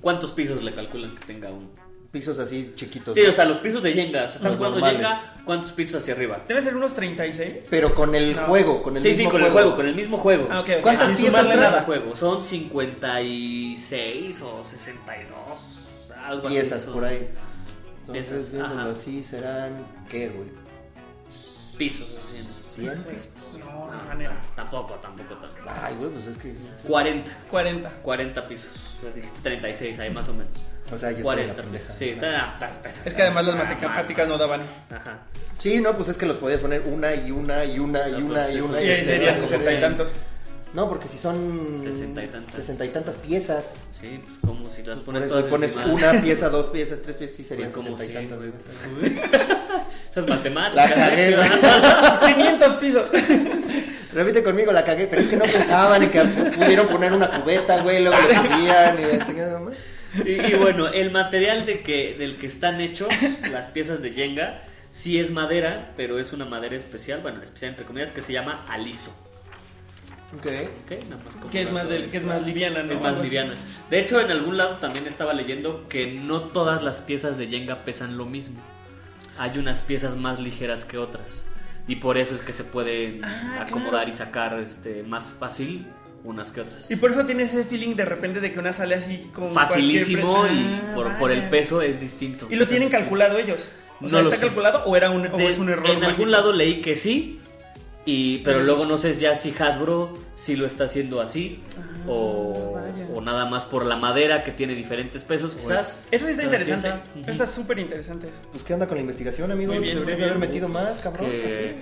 [0.00, 1.70] ¿Cuántos pisos le calculan que tenga un?
[2.12, 3.14] Pisos así chiquitos.
[3.14, 4.24] Sí, o sea, los pisos de Jenga.
[4.24, 5.06] O sea, estás Los jugando normales.
[5.06, 6.40] Jenga, ¿cuántos pisos hacia arriba?
[6.48, 7.66] Debe ser unos 36.
[7.68, 8.42] Pero con el No.
[8.46, 10.48] juego, con el sí, mismo sí, con el juego, con el mismo juego.
[10.50, 10.64] Ah.
[10.82, 11.56] ¿Cuántas piezas trae?
[11.56, 12.16] nada al juego.
[12.16, 16.56] Son 56 o 62, algo así.
[16.56, 17.28] Piezas por ahí.
[18.08, 19.72] Entonces, Piezas, viéndolo así, serán,
[20.08, 20.48] ¿qué, güey?
[21.76, 22.06] Pisos.
[22.18, 22.82] así.
[22.82, 22.94] ¿100?
[23.58, 24.40] No, de manera.
[24.54, 25.70] Tampoco, tampoco, tampoco.
[25.82, 26.54] Ay, güey, pues es que...
[26.86, 27.30] 40.
[27.50, 27.90] 40.
[28.02, 28.70] 40 pisos.
[28.98, 30.52] O sea, dijiste 36 ahí más o menos.
[30.92, 31.84] O sea, ya estoy en la 40 pendeja.
[31.84, 31.96] pisos.
[31.98, 34.60] Sí, está, está, está- Es que además las matemáticas no daban.
[34.90, 35.18] Ajá.
[35.58, 38.44] Sí, no, pues es que los podías poner una y una y una y una
[38.44, 38.80] pues, y una.
[38.82, 40.10] Y ahí serían sí, 60 y tantos.
[40.74, 41.80] No, porque si son...
[41.82, 42.54] Sesenta y tantas.
[42.54, 43.76] Sesenta y tantas piezas.
[43.98, 45.94] Sí, pues como si las Por pones todas pones encima.
[45.94, 49.26] una pieza, dos piezas, tres piezas, sí serían Pues como sesenta y tantas.
[50.10, 50.90] Esas matemáticas.
[50.90, 51.36] La cagué, ¿eh?
[51.36, 52.34] güey.
[52.34, 53.06] 500 pisos.
[54.12, 57.80] Repite conmigo, la cagué, pero es que no pensaban en que pudieron poner una cubeta,
[57.82, 59.76] güey, luego lo subían y la chingada, madre.
[60.24, 63.08] Y, y bueno, el material de que, del que están hechos
[63.50, 67.84] las piezas de Jenga sí es madera, pero es una madera especial, bueno, especial entre
[67.84, 69.14] comillas, que se llama aliso.
[70.36, 70.46] Ok.
[70.84, 71.04] ¿ok?
[71.08, 72.92] Nada más Que es más, del, que es más liviana, ¿no?
[72.92, 73.54] Es más liviana.
[73.90, 77.84] De hecho, en algún lado también estaba leyendo que no todas las piezas de Jenga
[77.84, 78.60] pesan lo mismo.
[79.38, 81.46] Hay unas piezas más ligeras que otras.
[81.86, 84.10] Y por eso es que se pueden Ah, acomodar claro.
[84.10, 85.86] y sacar este, más fácil
[86.26, 86.90] unas que otras.
[86.90, 90.46] Y por eso tiene ese feeling de repente de que una sale así con Facilísimo
[90.46, 92.46] y Ah, por, por el peso es distinto.
[92.50, 92.98] ¿Y lo tienen distinto.
[92.98, 93.60] calculado ellos?
[94.00, 94.46] O No sea, lo ¿está sé.
[94.46, 95.88] calculado o, era un, o De- es un error?
[95.88, 97.40] En algún lado leí que sí,
[98.04, 101.82] y, pero luego pues- no sé ya si Hasbro sí lo está haciendo así Ah,
[102.08, 102.78] o,
[103.14, 106.04] o nada más por la madera que tiene diferentes pesos, quizás.
[106.10, 106.88] Eso sí está interesante.
[106.88, 107.20] ujú.
[107.22, 108.28] Eso está súper interesante.
[108.52, 109.72] Pues, ¿qué onda con la investigación, amigo?
[109.72, 111.26] Bien, Deberías haber metido más, cabrón.
[111.30, 111.80] que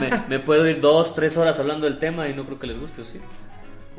[0.00, 2.78] me, me puedo ir dos, tres horas hablando del tema y no creo que les
[2.80, 3.18] guste, ¿o sí?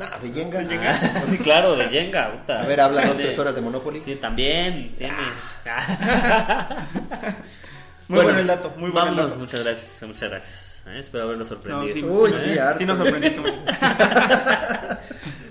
[0.10, 0.60] Nah, de Jenga.
[0.92, 2.32] Ah, sí, claro, de Jenga.
[2.32, 2.62] puta.
[2.62, 4.02] A ver, habla dos, tres horas de Monopoly.
[4.04, 5.14] Sí, también tiene.
[8.10, 9.40] Muy bueno, el dato, muy bueno el vámonos, dato.
[9.40, 10.84] muchas gracias, muchas gracias.
[10.88, 11.00] ¿eh?
[11.00, 11.94] Espero haberlo No, sorprendido.
[11.94, 13.56] sí, Uy, sí, sí, sí nos sorprendiste mucho.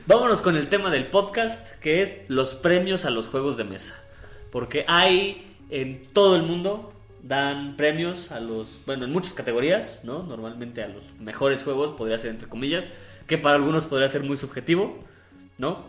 [0.07, 3.95] Vámonos con el tema del podcast, que es los premios a los juegos de mesa.
[4.51, 10.23] Porque hay en todo el mundo, dan premios a los, bueno, en muchas categorías, ¿no?
[10.23, 12.91] Normalmente a los mejores juegos, podría ser entre comillas,
[13.27, 14.99] que para algunos podría ser muy subjetivo,
[15.59, 15.85] ¿no?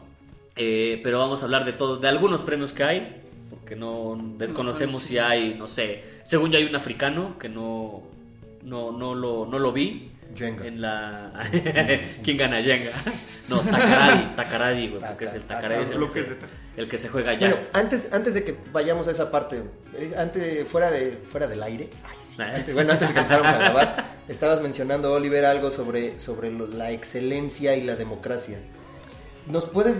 [0.55, 5.03] Eh, pero vamos a hablar de todo, de algunos premios que hay, porque no desconocemos
[5.03, 8.03] si hay, no sé, según yo hay un africano que no,
[8.63, 10.09] no, no, lo, no lo vi.
[10.35, 10.65] Jenga.
[10.65, 11.31] En la...
[12.23, 12.91] ¿Quién gana Jenga?
[13.49, 16.47] No, Takaradi, Takaradi, güey, porque es el Taka- Takaradi es el que, se, de ta-
[16.77, 17.49] el que se juega allá.
[17.49, 19.61] Bueno, antes, antes de que vayamos a esa parte,
[20.17, 24.05] antes, fuera, de, fuera del aire, ay, antes- bueno, antes de que empezáramos a grabar,
[24.27, 28.59] estabas mencionando, Oliver, algo sobre, sobre la excelencia y la democracia.
[29.47, 29.97] ¿Nos puedes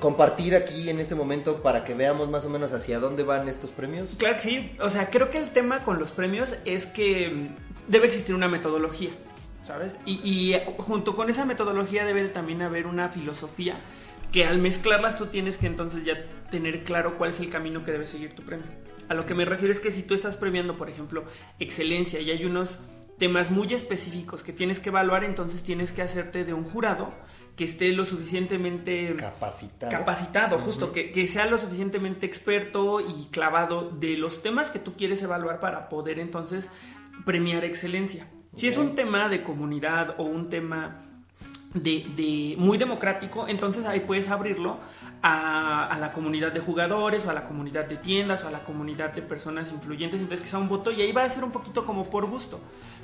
[0.00, 3.70] compartir aquí en este momento para que veamos más o menos hacia dónde van estos
[3.70, 4.08] premios?
[4.16, 4.76] Claro que sí.
[4.80, 8.48] O sea, creo que el tema con los premios es que mm, debe existir una
[8.48, 9.10] metodología,
[9.62, 9.96] ¿sabes?
[10.06, 13.76] Y, y, junto con esa metodología debe de también haber una filosofía
[14.32, 17.92] que al mezclarlas tú tienes que entonces ya tener claro cuál es el camino que
[17.92, 18.66] debe seguir tu premio.
[19.08, 21.24] A lo que me refiero es que si tú estás premiando, por ejemplo,
[21.58, 22.80] excelencia y hay unos
[23.18, 27.12] temas muy específicos que tienes que evaluar, entonces tienes que hacerte de un jurado
[27.56, 29.90] que esté lo suficientemente Capacitado.
[29.90, 34.94] capacitado, justo, que, que sea lo suficientemente experto y clavado de los temas que tú
[34.94, 36.70] quieres evaluar para poder entonces
[37.24, 38.28] premiar excelencia.
[38.54, 41.07] Si es un tema de comunidad o un tema
[41.74, 44.78] de, de muy democrático, entonces ahí puedes abrirlo
[45.22, 48.60] a, a la comunidad de jugadores o a la comunidad de tiendas o a la
[48.60, 51.50] comunidad de personas influyentes, entonces que sea un voto y ahí va a ser un
[51.50, 52.60] poquito como por gusto.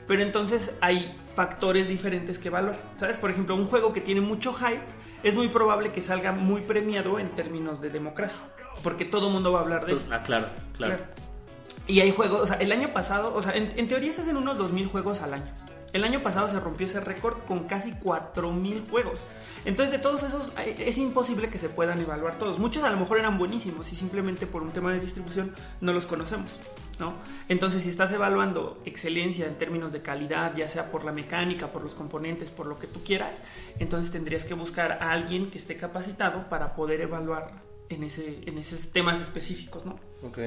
[0.07, 2.79] Pero entonces hay factores diferentes que evaluar.
[2.99, 3.17] ¿Sabes?
[3.17, 4.83] Por ejemplo, un juego que tiene mucho hype
[5.23, 8.39] es muy probable que salga muy premiado en términos de democracia.
[8.83, 10.01] Porque todo el mundo va a hablar de él.
[10.11, 10.97] Ah, claro, claro.
[10.97, 11.05] Claro.
[11.87, 14.37] Y hay juegos, o sea, el año pasado, o sea, en, en teoría se hacen
[14.37, 15.53] unos 2.000 juegos al año.
[15.95, 19.25] El año pasado se rompió ese récord con casi 4.000 juegos.
[19.65, 22.59] Entonces, de todos esos, eh, es imposible que se puedan evaluar todos.
[22.59, 26.07] Muchos a lo mejor eran buenísimos y simplemente por un tema de distribución no los
[26.07, 26.59] conocemos,
[26.99, 27.15] ¿no?
[27.49, 31.85] Entonces, si estás evaluando excelencia en términos de calidad, ya sea por la mecánica, por
[31.85, 33.41] los componentes, por lo que tú quieras,
[33.79, 37.53] entonces tendrías que buscar a alguien que esté capacitado para poder evaluar
[37.89, 40.01] en, ese, en esos temas específicos, ¿no?
[40.25, 40.39] Ok.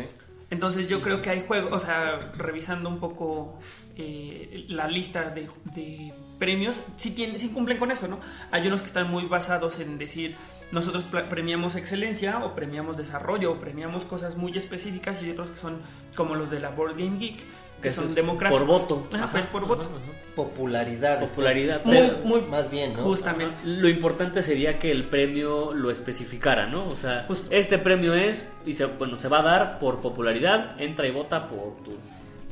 [0.50, 3.60] Entonces yo creo que hay juegos, o sea, revisando un poco
[3.98, 8.20] eh, la lista de, de premios, sí, tienen, sí cumplen con eso, ¿no?
[8.52, 10.36] Hay unos que están muy basados en decir,
[10.72, 15.58] nosotros premiamos excelencia o premiamos desarrollo o premiamos cosas muy específicas y hay otros que
[15.58, 15.78] son
[16.16, 17.40] como los de la Board Game Geek,
[17.82, 18.64] que son democráticos.
[18.64, 19.08] Por voto.
[19.14, 19.82] Ajá, pues por voto.
[19.84, 20.18] ajá, ajá.
[20.36, 21.20] Popularidad.
[21.20, 21.84] Popularidad.
[21.86, 23.04] Muy, muy- más bien, ¿no?
[23.04, 23.56] Justamente.
[23.64, 26.88] Lo importante sería que el premio lo especificara, ¿no?
[26.90, 27.48] O sea, Justo.
[27.52, 31.48] este premio es, y se, bueno, se va a dar por popularidad, entra y vota
[31.50, 31.96] por tus...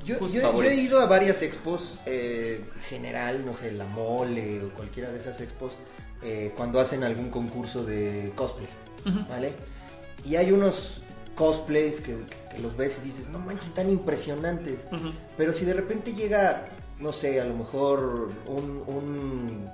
[0.06, 5.20] Yo, he ido a varias expos, eh, general, no sé, la mole o cualquiera de
[5.20, 5.74] esas expos,
[6.24, 8.68] eh, cuando hacen algún concurso de cosplay.
[9.30, 9.54] ¿vale?
[10.24, 11.02] Y hay unos
[11.36, 12.16] cosplays que,
[12.52, 14.86] que los ves y dices, no manches, están impresionantes.
[15.38, 16.66] Pero si de repente llega,
[17.00, 19.70] no sé, a lo mejor un, un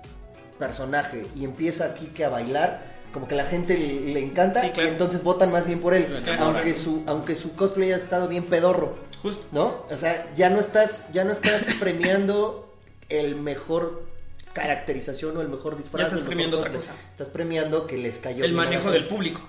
[0.59, 4.69] personaje y empieza aquí que a bailar, como que la gente le, le encanta Sí,
[4.69, 4.87] claro.
[4.89, 6.45] y entonces votan más bien por él, Claro.
[6.45, 8.95] aunque su aunque su cosplay haya estado bien pedorro.
[9.21, 9.45] Justo.
[9.51, 9.85] ¿no?
[9.89, 12.73] O sea, ya no estás, ya no estás premiando
[13.09, 14.05] el mejor
[14.53, 16.01] caracterización o el mejor disfraz.
[16.01, 16.93] Ya estás premiando otra cosa.
[17.11, 19.41] Estás premiando que les cayó el manejo del público.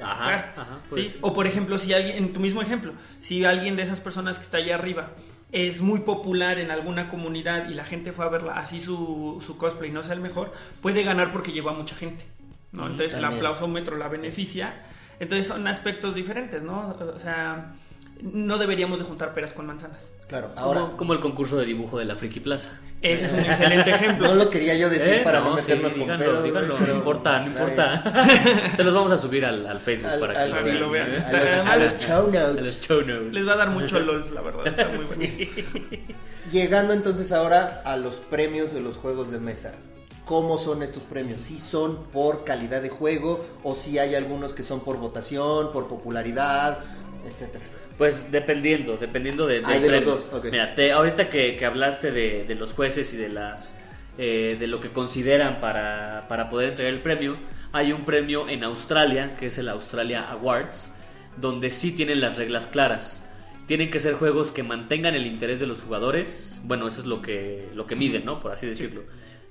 [0.00, 1.18] Ajá, ajá, Sí, pues.
[1.22, 4.44] O por ejemplo, si alguien, en tu mismo ejemplo, si alguien de esas personas que
[4.44, 5.10] está allá arriba
[5.50, 9.56] es muy popular en alguna comunidad y la gente fue a verla, así su, su
[9.56, 12.26] cosplay no sea el mejor, puede ganar porque llevó a mucha gente.
[12.72, 12.86] ¿no?
[12.86, 14.74] Entonces el aplausómetro la beneficia.
[15.20, 16.96] Entonces son aspectos diferentes, ¿no?
[17.14, 17.74] O sea,
[18.22, 20.12] no deberíamos de juntar peras con manzanas.
[20.28, 22.80] Claro, ahora Como, como el concurso de dibujo de la Friki Plaza.
[23.00, 24.26] Ese es un excelente ejemplo.
[24.28, 26.68] no lo quería yo decir Eh, para no, no, sí, meternos con díganlo, pedo, díganlo,
[26.74, 28.26] güey, pero- no importa, no importa.
[28.76, 30.80] Se los vamos a subir al, al Facebook Al- para al- que lo sí, vean.
[30.80, 31.22] lo vean.
[31.24, 32.66] a los, a los show A notes.
[32.66, 33.32] los show notes.
[33.32, 34.66] Les va a dar mucho LOLs, la verdad.
[34.66, 35.06] Está muy bueno.
[35.12, 36.06] Sí.
[36.50, 39.74] Llegando entonces ahora a los premios de los juegos de mesa.
[40.24, 41.40] ¿Cómo son estos premios?
[41.42, 45.88] ¿Si son por calidad de juego o si hay algunos que son por votación, por
[45.88, 46.78] popularidad,
[47.24, 47.64] etcétera?
[47.98, 50.44] Pues dependiendo, dependiendo de, Ah, de los dos.
[50.44, 53.78] Mira, te- ahorita que, que hablaste de, de los jueces y de las
[54.18, 57.36] eh, de lo que consideran para, para poder entregar el premio,
[57.72, 60.92] hay un premio en Australia, que es el Australia Awards,
[61.36, 63.28] donde sí tienen las reglas claras.
[63.66, 66.60] Tienen que ser juegos que mantengan el interés de los jugadores.
[66.64, 68.40] Bueno, eso es lo que, lo que miden, ¿no?
[68.40, 69.02] Por así decirlo.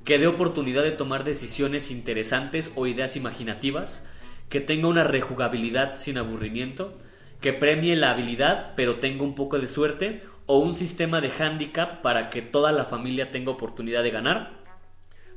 [0.03, 4.07] Que dé oportunidad de tomar decisiones interesantes o ideas imaginativas.
[4.49, 6.97] Que tenga una rejugabilidad sin aburrimiento
[7.41, 12.02] que premie la habilidad, pero tenga un poco de suerte, o un sistema de handicap
[12.02, 14.52] para que toda la familia tenga oportunidad de ganar,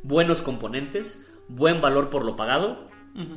[0.03, 2.89] buenos componentes, buen valor por lo pagado,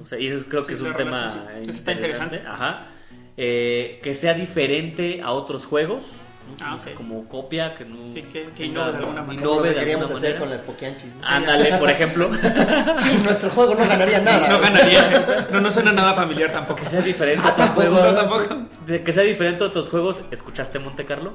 [0.01, 2.43] o sea, y eso creo que es un tema sí, interesante.
[2.45, 2.87] Ajá.
[3.35, 6.65] Eh, que sea diferente a otros juegos, ¿no?
[6.65, 6.97] Ah, O sea, ok.
[6.97, 9.41] como copia, que no Sí, que- que tenga- innove de alguna manera.
[9.41, 10.39] Innove de queríamos alguna hacer manera.
[10.39, 11.15] con las Pokeanchis.
[11.15, 11.27] ¿no?
[11.27, 12.29] Ándale, por ejemplo.
[12.99, 14.47] Sí, nuestro juego no ganaría nada.
[14.49, 15.47] No ganaría.
[15.51, 16.83] No, no suena nada familiar tampoco.
[16.83, 18.13] Que sea diferente a Ah, otros tampoco, juegos.
[18.13, 18.67] no, tampoco.
[18.85, 20.21] De que sea diferente a otros juegos.
[20.31, 21.33] ¿Escuchaste Monte Carlo?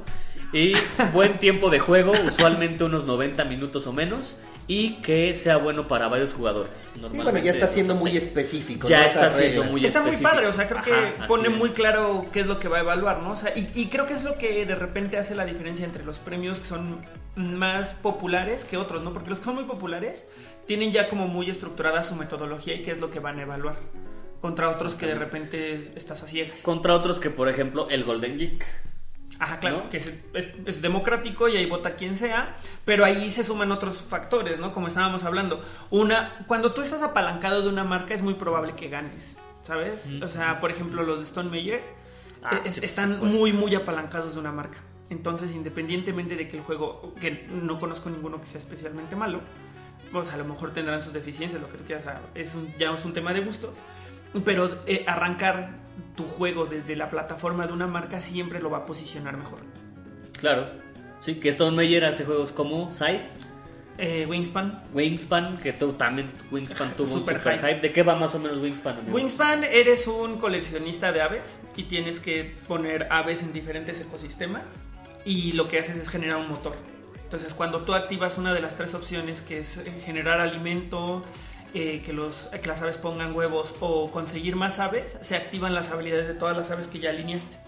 [0.53, 0.73] Y
[1.13, 4.37] buen tiempo de juego, usualmente unos 90 minutos o menos.
[4.71, 6.91] Y que sea bueno para varios jugadores.
[6.93, 8.87] Sí, bueno, Normalmente ya está siendo muy específico.
[8.87, 9.07] Ya ¿no?
[9.07, 10.31] está siendo muy Está muy específico.
[10.31, 12.81] padre, o sea, creo que Ajá, pone muy claro qué es lo que va a
[12.81, 13.31] evaluar, ¿no?
[13.33, 16.05] O sea, y, y creo que es lo que de repente hace la diferencia entre
[16.05, 17.01] los premios que son
[17.37, 19.13] más populares que otros, ¿no?
[19.13, 20.27] Porque los que son muy populares
[20.67, 23.77] tienen ya como muy estructurada su metodología y qué es lo que van a evaluar.
[24.41, 26.63] Contra otros que de repente estás a ciegas.
[26.63, 28.65] Contra otros que, por ejemplo, el Golden Geek.
[29.41, 29.91] Ajá, claro, ¿no?
[29.91, 34.03] que es, es- es democrático y ahí vota quien sea, pero ahí se suman otros
[34.03, 34.73] factores, ¿no?
[34.73, 35.63] Como estábamos hablando.
[35.91, 40.07] Una, cuando tú estás apalancado de una marca es muy probable que ganes, ¿sabes?
[40.09, 40.23] Mm.
[40.25, 41.81] O sea, por ejemplo, los de Stone Meyer
[42.43, 44.79] Ah, eh, sí, están muy, muy apalancados de una marca.
[45.11, 49.41] Entonces, independientemente de que el juego, que no conozco ninguno que sea especialmente malo,
[50.13, 53.05] pues a lo mejor tendrán sus deficiencias, lo que tú quieras, es un- ya es
[53.05, 53.81] un tema de gustos,
[54.45, 55.71] pero eh, arrancar
[56.17, 59.61] tu juego desde la plataforma de una marca siempre lo va a posicionar mejor.
[60.39, 60.67] Claro.
[61.21, 63.27] Sí, que Stone Meyer hace juegos como Side,
[64.01, 64.81] Eh, Wingspan.
[64.95, 67.67] Wingspan, que tú también Wingspan tuvo un Super super hype.
[67.69, 67.81] hype.
[67.81, 68.99] ¿De qué va más o menos Wingspan?
[68.99, 69.13] amigo?
[69.17, 74.81] Wingspan, eres un coleccionista de aves y tienes que poner aves en diferentes ecosistemas
[75.29, 76.75] y lo que haces es generar un motor.
[77.23, 81.23] Entonces, cuando tú activas una de las tres opciones, que es eh, generar alimento,
[81.75, 85.91] eh, que, los, que las aves pongan huevos o conseguir más aves, se activan las
[85.91, 87.59] habilidades de todas las aves que ya alineaste.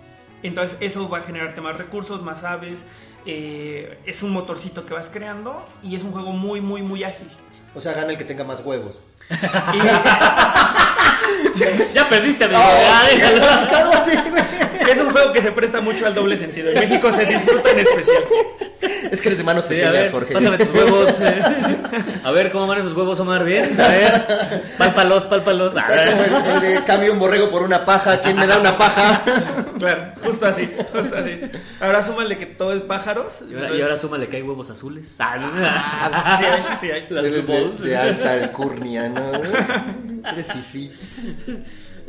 [0.43, 2.87] Entonces, eso va a generarte más recursos, más aves.
[3.27, 7.29] eh, es un motorcito que vas creando y es un juego muy, muy, muy ágil.
[7.75, 9.01] O sea, gana el que tenga más huevos.
[9.31, 9.81] Y-
[11.95, 12.61] Ya perdiste, amigo.
[12.63, 13.71] Oh, Ya, déjalo.
[13.71, 14.43] Cálmate, güey.
[14.91, 16.71] Es un juego que se presta mucho al doble sentido.
[16.71, 18.23] En México se disfruta en especial.
[19.11, 20.35] Es que eres de manos Sí, a pequeñas, ver, Jorge.
[20.35, 21.21] pásame tus huevos.
[21.21, 21.43] eh.
[22.25, 23.45] A ver, ¿cómo van esos huevos, Omar?
[23.45, 24.63] Bien, a ver.
[24.79, 25.77] Pálpalos, pálpalos.
[25.77, 28.21] A como el, el de cambio un borrego por una paja.
[28.21, 29.23] ¿Quién me da una paja?
[29.79, 31.41] Claro, justo así, justo así.
[31.81, 33.41] Ahora súmale que todo es pájaros.
[33.51, 35.17] Y ahora, y ahora súmale que hay huevos azules.
[35.19, 37.07] Ah, sí hay, sí hay.
[37.11, 39.20] Las de, de alta alcurnia, ¿no?
[40.33, 40.91] Eres fifí.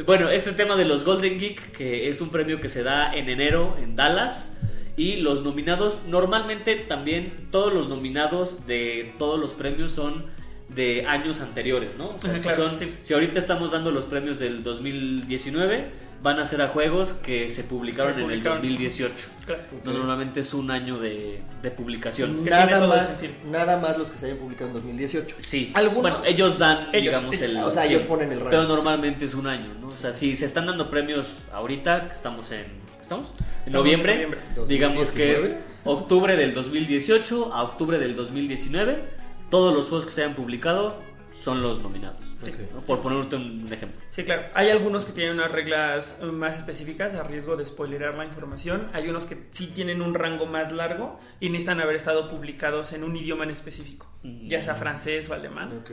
[0.05, 3.29] Bueno, este tema de los Golden Geek, que es un premio que se da en
[3.29, 4.57] enero en Dallas.
[4.97, 10.25] Y los nominados, normalmente también todos los nominados de todos los premios son
[10.67, 12.09] de años anteriores, ¿no?
[12.09, 12.93] O sea, Ajá, si, claro, son- sí.
[13.01, 15.85] si ahorita estamos dando los premios del 2019,
[16.21, 18.57] van a ser a juegos que se publicaron, Se publicaron.
[18.59, 19.27] en el 2018.
[19.45, 19.61] Claro.
[19.83, 22.45] No, normalmente es un año de, de publicación.
[22.45, 25.35] Nada más, nada más los que se hayan publicado en 2018.
[25.39, 25.71] Sí.
[25.73, 27.41] Algunos- Bueno, ellos dan, Ellos, digamos, ellos.
[27.49, 27.57] el.
[27.63, 28.51] O sea, ellos ponen el rango.
[28.51, 29.87] Pero normalmente es un año, ¿no?
[29.87, 32.65] O sea, si se están dando premios ahorita, que estamos en.
[33.01, 33.33] ¿Estamos?
[33.65, 34.13] En en noviembre.
[34.13, 34.39] noviembre.
[34.67, 35.71] Digamos que es 2019.
[35.85, 39.03] octubre del 2018 a octubre del 2019.
[39.49, 40.97] Todos los juegos que se hayan publicado
[41.31, 42.23] son los nominados.
[42.41, 42.51] Sí.
[42.73, 42.81] ¿no?
[42.81, 43.99] Por ponerte un ejemplo.
[44.09, 44.43] Sí, claro.
[44.53, 48.89] Hay algunos que tienen unas reglas eh, más específicas a riesgo de spoilerar la información.
[48.93, 53.03] Hay unos que sí tienen un rango más largo y necesitan haber estado publicados en
[53.03, 54.47] un idioma en específico, Mm.
[54.47, 55.83] ya sea francés o alemán.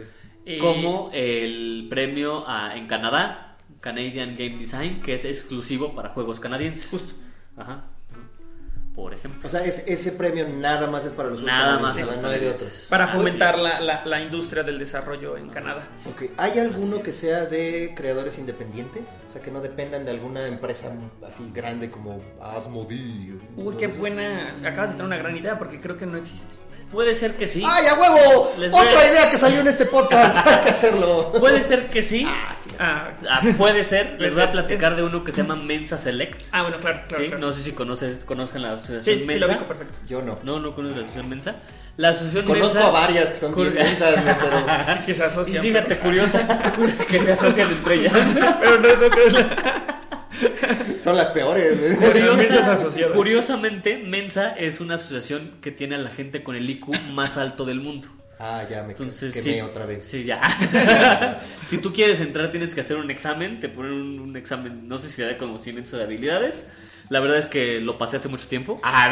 [0.45, 6.41] Eh, Como el premio a- en Canadá, Canadian Game Design, que es exclusivo para juegos
[6.41, 6.89] canadienses.
[6.91, 7.15] Justo.
[7.57, 7.85] Ajá.
[8.99, 9.41] Por ejemplo.
[9.47, 12.19] O sea, es- ese premio nada más es para los Nada más canadienses, a los
[12.21, 12.87] no hay de otros.
[12.91, 15.87] Para Así fomentar la, la- la industria del desarrollo en Canadá.
[16.11, 19.17] Ok, ¿Hay alguno Así que sea de creadores independientes?
[19.29, 20.93] O sea, que no dependan de alguna empresa
[21.25, 23.39] así grande como Asmodee.
[23.57, 24.57] Uy, qué buena.
[24.65, 26.53] Acabas de tener una gran idea porque creo que no existe.
[26.93, 27.63] Puede ser que sí.
[27.67, 28.55] ¡Ay, a huevo!
[28.59, 30.37] Les Otra a- idea que salió en este podcast.
[30.47, 31.33] Hay que hacerlo.
[31.33, 32.25] Puede ser que sí.
[32.27, 34.17] Ah, Ah, puede ser.
[34.21, 36.43] Les voy a platicar de uno que se llama Mensa Select.
[36.53, 37.23] ah, bueno, claro, claro.
[37.25, 37.29] ¿sí?
[37.31, 37.45] claro.
[37.47, 39.47] No sé si conoces, conozcan la sí, asociación sí, lo Mensa.
[39.49, 39.95] ubico perfecto.
[40.09, 40.39] Yo no.
[40.45, 41.57] no, no conoces la asociación Mensa.
[41.97, 42.89] La asociación Conozco Mensa.
[42.89, 45.05] a varias que son bien Cur- densas, güey, pero...
[45.07, 45.63] Que se Y asocian.
[45.63, 46.47] fíjate, curiosa,
[47.09, 48.13] que se asocian entre ellas.
[48.61, 49.47] Pero no, no creo.
[51.01, 51.77] Son las peores.
[51.99, 52.77] Curiosa-
[53.15, 57.65] curiosamente, Mensa es una asociación que tiene a la gente con el IQ más alto
[57.65, 58.09] del mundo.
[58.41, 60.05] Ah, ya me Entonces, quemé sí, otra vez.
[60.05, 61.41] Sí, ya.
[61.65, 63.59] si tú quieres entrar, tienes que hacer un examen.
[63.59, 66.69] Te ponen un, un examen, no sé si da conocimientos de habilidades.
[67.11, 68.79] La verdad es que lo pasé hace mucho tiempo.
[68.83, 69.09] Ah,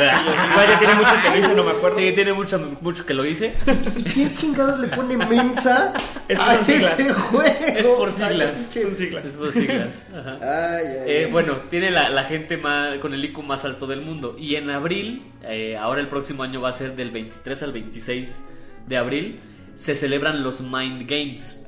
[0.52, 1.98] igual ya tiene mucho que lo hice, no me acuerdo.
[1.98, 3.54] Sí, tiene mucho, mucho que lo hice.
[3.96, 5.94] ¿Y quién chingados le pone mensa
[6.28, 7.00] Es por a siglas.
[7.00, 7.48] ese juego?
[7.78, 8.70] Es por siglas.
[8.76, 9.24] Ay, Son siglas.
[9.24, 10.04] Es por siglas.
[10.14, 10.38] Ajá.
[10.42, 11.32] Ay, ay, Eh, ay.
[11.32, 14.36] bueno, tiene la, la gente más, con el IQ más alto del mundo.
[14.38, 18.44] Y en abril, eh, ahora el próximo año va a ser del 23 al 26
[18.86, 19.40] de abril,
[19.74, 21.62] se celebran los Mind Games.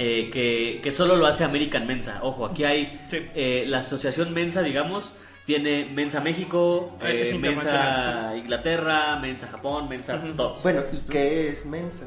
[0.00, 2.20] eh, que, que solo lo hace American Mensa.
[2.22, 3.18] Ojo, aquí hay Sí.
[3.34, 5.12] eh, la asociación Mensa, digamos,
[5.48, 8.34] tiene Mensa México, Ah, es eh, Mensa.
[8.36, 10.34] Inglaterra, Mensa Japón, Mensa Ujú.
[10.34, 10.58] todo.
[10.62, 12.04] Bueno, ¿y qué es mensa?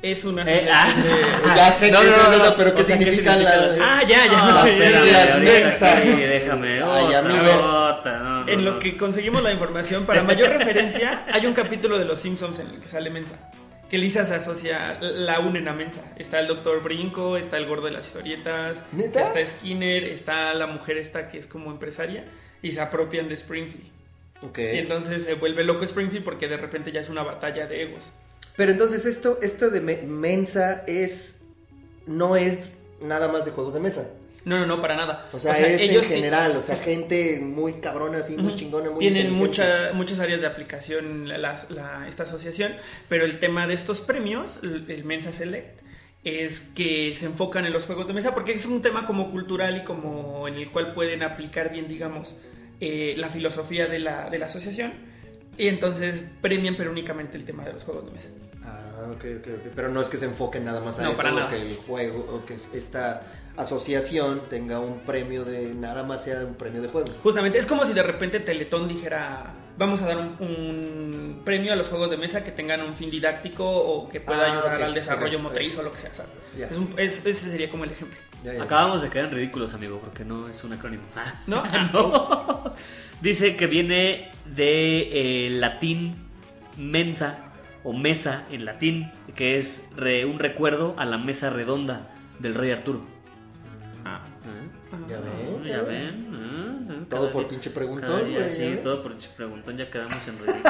[0.00, 0.90] Es una Eh, ah.
[0.90, 2.56] de- Ya sé No, que- no, no, no.
[2.56, 4.32] pero ¿qué O sea, ¿qué significan significa las- las- Ah, ya, ya.
[4.32, 4.66] No,
[5.06, 5.94] ya, las mensa.
[6.00, 6.82] déjame.
[6.82, 7.52] Ay, otra, amigo.
[7.98, 8.70] otra, no, no, En no.
[8.70, 12.68] lo que conseguimos la información, para mayor referencia, hay un capítulo de Los Simpsons en
[12.68, 13.34] el que sale Mensa.
[13.92, 16.00] Que Lisa se asocia, la unen a Mensa.
[16.16, 19.20] Está el Doctor Brinco, está el gordo de las historietas, ¿Neta?
[19.22, 22.24] está Skinner, está la mujer esta que es como empresaria
[22.62, 23.84] y se apropian de Springfield.
[24.40, 24.58] Ok.
[24.58, 28.00] Y entonces se vuelve loco Springfield porque de repente ya es una batalla de egos.
[28.56, 31.44] Pero entonces esto, esto de me- mensa es.
[32.06, 34.08] No es nada más de juegos de mesa.
[34.44, 35.28] No, no, no, para nada.
[35.32, 36.56] O sea, es en ti- general.
[36.56, 41.28] O sea, gente muy cabrona, así, muy chingona, muy Tienen mucha- muchas áreas de aplicación
[41.28, 42.72] la- la- la- esta asociación,
[43.08, 45.80] pero el tema de estos premios, el, el Mensa Select,
[46.24, 49.76] es que se enfocan en los juegos de mesa porque es un tema como cultural
[49.78, 52.36] y como en el cual pueden aplicar bien, digamos,
[52.80, 54.92] eh, la filosofía de la, de la asociación.
[55.58, 58.28] Y entonces premian, pero únicamente el tema de los juegos de mesa.
[58.64, 59.72] Ah, ok, ok, ok.
[59.74, 61.50] Pero no es que se enfoquen nada más a No, eso, para o nada.
[61.50, 63.22] que el juego, o que esta
[63.56, 65.74] asociación tenga un premio de.
[65.74, 67.10] Nada más sea un premio de juegos.
[67.22, 71.76] Justamente, es como si de repente Teletón dijera, vamos a dar un, un premio a
[71.76, 74.94] los juegos de mesa que tengan un fin didáctico o que pueda Ah, ayudar al
[74.94, 76.14] desarrollo ok, motriz o lo que sea.
[76.14, 76.32] ¿sabes?
[76.58, 76.66] Ya.
[76.66, 78.16] Es un- es- ese sería como el ejemplo.
[78.44, 78.62] Ya, ya.
[78.64, 81.02] Acabamos de quedar en ridículos, amigo, porque no es un acrónimo.
[81.16, 81.62] Ah, ¿No?
[81.92, 82.74] no.
[83.20, 86.16] Dice que viene de eh, latín
[86.76, 87.38] mensa
[87.84, 92.10] o mesa en latín, que es re- un recuerdo a la mesa redonda
[92.40, 93.02] del rey Arturo.
[95.18, 95.20] Ah.
[95.24, 96.28] Ah, Ya ven, Ya ven.
[96.34, 99.76] ah, ah, Todo por día- pinche preguntón, día, Sí, todo por pinche preguntón.
[99.76, 100.62] Ya quedamos en ridículo.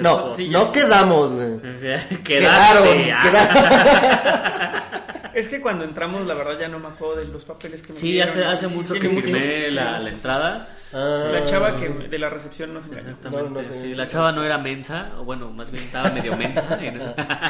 [0.00, 1.60] No, puede ser No, quedamos, güey.
[2.24, 3.22] Quedaron, ah.
[3.22, 4.86] quedaron.
[5.34, 7.98] Es que cuando entramos, la verdad, ya no me acuerdo de los papeles que me
[7.98, 8.30] Sí, dieron.
[8.30, 10.68] hace, hace mucho que firmé la, la entrada.
[10.92, 11.28] Ah.
[11.32, 13.08] La chava que de la recepción nos engañó.
[13.08, 13.74] Exactamente, No, no sé.
[13.74, 16.78] sí, la chava no era mensa, o bueno, más bien estaba medio mensa.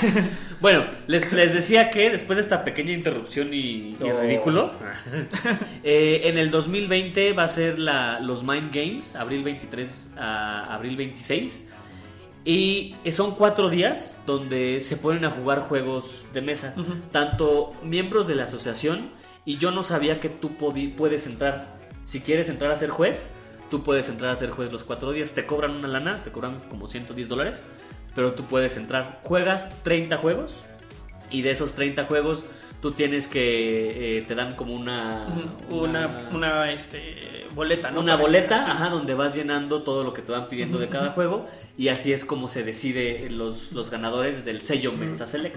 [0.60, 4.72] bueno, les, les decía que después de esta pequeña interrupción y, ridículo,
[5.84, 10.96] eh, en el 2020 va a ser la, los Mind Games, abril 23 a abril
[10.96, 11.70] 26.
[12.44, 16.74] Y son cuatro días donde se ponen a jugar juegos de mesa.
[17.10, 19.10] Tanto miembros de la asociación
[19.44, 21.75] y yo no sabía que tú podi- puedes entrar.
[22.06, 23.34] Si quieres entrar a ser juez,
[23.70, 25.32] tú puedes entrar a ser juez los cuatro días.
[25.32, 27.62] Te cobran una lana, te cobran como 110 dólares,
[28.14, 29.20] pero tú puedes entrar.
[29.24, 30.62] Juegas 30 juegos
[31.30, 32.46] y de esos 30 juegos
[32.80, 34.18] tú tienes que...
[34.18, 35.26] eh, te dan como una...
[35.68, 38.00] Una, una este, boleta, ¿no?
[38.00, 41.10] una Para boleta, ajá, donde vas llenando todo lo que te van pidiendo de cada
[41.10, 45.56] juego y así es como se decide los, los ganadores del sello Mensa Select.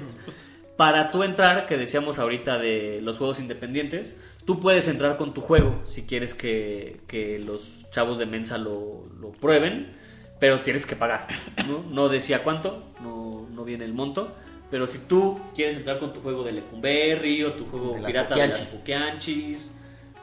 [0.80, 5.42] Para tú entrar, que decíamos ahorita de los juegos independientes, tú puedes entrar con tu
[5.42, 9.92] juego si quieres que, que los chavos de Mensa lo, lo prueben,
[10.40, 11.28] pero tienes que pagar.
[11.68, 14.34] No, no decía cuánto, no, no viene el monto.
[14.72, 18.36] Pero si tú quieres entrar con tu juego de Lecumberri o tu juego De pirata
[18.36, 18.76] de las.
[18.78, 19.74] Puquianchis,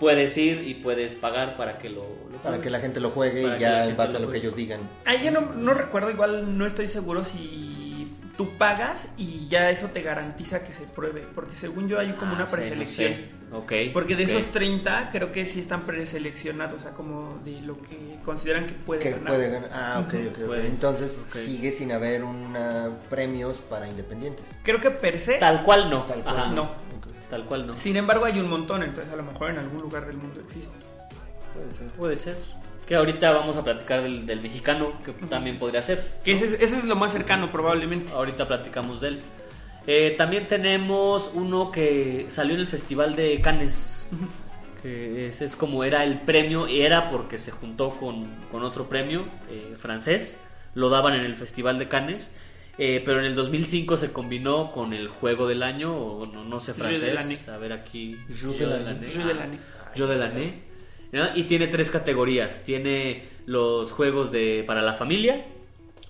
[0.00, 2.00] puedes ir y puedes pagar para que lo,
[2.32, 4.32] lo Para que la gente lo juegue Para y ya en base a lo lo
[4.32, 4.80] que ellos digan.
[5.04, 7.85] Ahí yo no, no recuerdo, igual no estoy seguro si
[8.36, 11.26] tú pagas y ya eso te garantiza que se pruebe.
[11.34, 13.12] Porque según yo hay como Ah, una sí, no preselección.
[13.14, 13.30] sé.
[13.52, 13.72] Ok.
[13.92, 18.18] Porque de esos 30 creo que sí están preseleccionados, o sea, como de lo que
[18.24, 19.26] consideran que puede Que ganar.
[19.26, 19.70] puede ganar.
[19.72, 20.46] Ah, ok, ok, ok.
[20.46, 20.66] Puede.
[20.66, 24.44] Entonces sigue sin haber una premios para independientes.
[24.64, 26.02] Creo que per se Tal cual no.
[26.02, 26.46] Tal cual Ajá.
[26.52, 26.70] no.
[27.30, 27.74] Tal cual no.
[27.76, 30.74] Sin embargo, hay un montón, entonces a lo mejor en algún lugar del mundo existe.
[31.54, 31.86] Puede ser.
[31.92, 32.36] Puede ser.
[32.86, 36.04] Que ahorita vamos a platicar del, del mexicano, que también podría ser.
[36.24, 38.12] Que ese, es, ese es lo más cercano, probablemente.
[38.12, 39.20] Ahorita platicamos de él.
[39.88, 44.08] Eh, también tenemos uno que salió en el Festival de Cannes.
[44.82, 48.88] Que ese es como era el premio, y era porque se juntó con, con otro
[48.88, 50.44] premio eh, francés.
[50.74, 52.36] Lo daban en el Festival de Cannes.
[52.78, 56.60] eh, pero en el 2005 se combinó con el juego del año, o no, no
[56.60, 57.48] sé francés.
[57.48, 58.16] A ver aquí.
[58.28, 59.08] Jeu Delaney.
[59.24, 59.58] Delaney.
[59.94, 60.26] Jeu de la
[61.34, 62.64] Y tiene tres categorías.
[62.64, 65.46] Tiene los juegos de para la familia,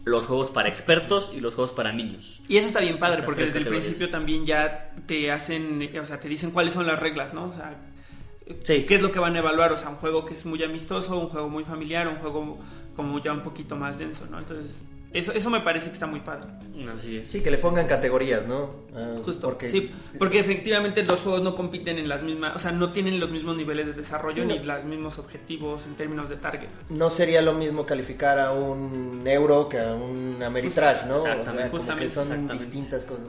[0.05, 2.41] los juegos para expertos y los juegos para niños.
[2.49, 6.07] Y eso está bien padre, Estas porque desde el principio también ya te hacen, o
[6.07, 7.45] sea, te dicen cuáles son las reglas, ¿no?
[7.45, 7.77] O sea,
[8.63, 8.85] Sí.
[8.85, 11.19] qué es lo que van a evaluar, o sea, un juego que es muy amistoso,
[11.19, 12.59] un juego muy familiar, un juego
[12.95, 14.39] como ya un poquito más denso, ¿no?
[14.39, 14.85] Entonces,
[15.19, 16.47] eso, eso me parece que está muy padre.
[16.93, 17.29] Así es.
[17.29, 18.71] Sí, que le pongan categorías, ¿no?
[18.95, 22.73] Ah, Justo, Porque sí, porque efectivamente los juegos no compiten en las mismas, o sea,
[22.73, 24.55] no tienen los mismos niveles de desarrollo Sí, no.
[24.55, 26.69] ni los mismos objetivos en términos de target.
[26.91, 31.17] no sería lo mismo calificar a un euro que a un Ameritrash, ¿no?
[31.17, 32.53] O sea, Exactamente, que son exactamente.
[32.55, 33.25] distintas cosas.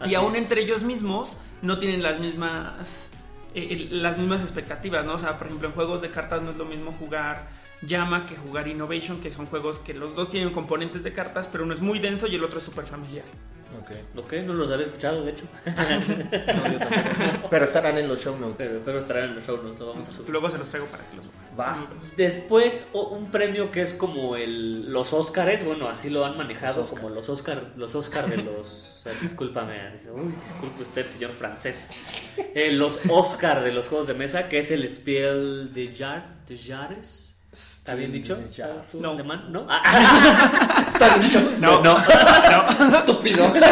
[0.00, 0.42] Así y aún es.
[0.42, 3.08] entre ellos mismos no tienen las mismas
[3.54, 5.14] eh, las mismas expectativas, ¿no?
[5.14, 7.48] O sea, por ejemplo, en juegos de cartas no es lo mismo jugar
[7.82, 11.64] Llama que jugar Innovation, que son juegos que los dos tienen componentes de cartas, pero
[11.64, 13.24] uno es muy denso y el otro es súper familiar.
[13.80, 14.24] Ok.
[14.24, 15.44] Ok, no los había escuchado, de hecho.
[15.66, 17.48] No, yo tampoco.
[17.50, 18.66] Pero estarán en los show notes.
[18.66, 20.30] pero, pero estarán en los shows, nos lo vamos a subir.
[20.30, 21.26] Luego se los traigo para que los
[21.58, 21.88] Va.
[22.16, 26.90] Después, un premio que es como el, los Óscares, bueno, así lo han manejado, Los
[26.90, 29.04] como los Óscar, los Óscar de los...
[29.20, 31.90] discúlpame, dice, uy, disculpe usted, señor francés.
[32.54, 36.56] Eh, los Óscar de los juegos de mesa, que es el Spiel de, Jar, de
[36.56, 37.27] Jahres.
[37.78, 38.36] ¿Está bien dicho?
[38.36, 38.90] de Jahres.
[38.92, 39.10] ¿Tú, No.
[39.12, 39.46] alemán?
[39.50, 39.66] ¿No?
[39.68, 41.40] Ah, Está bien dicho.
[41.58, 41.96] no, no.
[42.98, 43.52] Estúpido.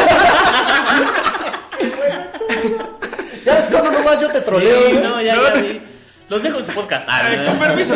[3.45, 4.87] ya ves cómo nomás yo te troleo.
[4.87, 5.09] Sí, ¿no?
[5.09, 5.43] no, ya, No.
[5.43, 5.81] ya vi.
[6.29, 7.07] Los dejo en su podcast.
[7.09, 7.45] Ah, Ay, no.
[7.51, 7.95] con permiso.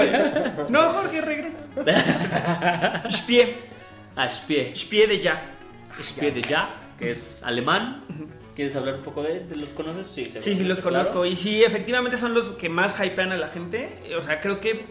[0.69, 1.57] No, Jorge, regresa.
[3.09, 3.55] Spie.
[4.15, 4.73] Ah, Spie.
[4.75, 5.39] Spie de Jack.
[6.01, 8.03] Spie de Ja, que es alemán.
[8.55, 10.07] ¿Quieres hablar un poco de, de los conoces?
[10.07, 10.97] Sí, Sí, sí, los claro.
[11.03, 11.25] conozco.
[11.25, 14.01] Y sí, efectivamente son los que más hypean a la gente.
[14.17, 14.85] O sea, creo que.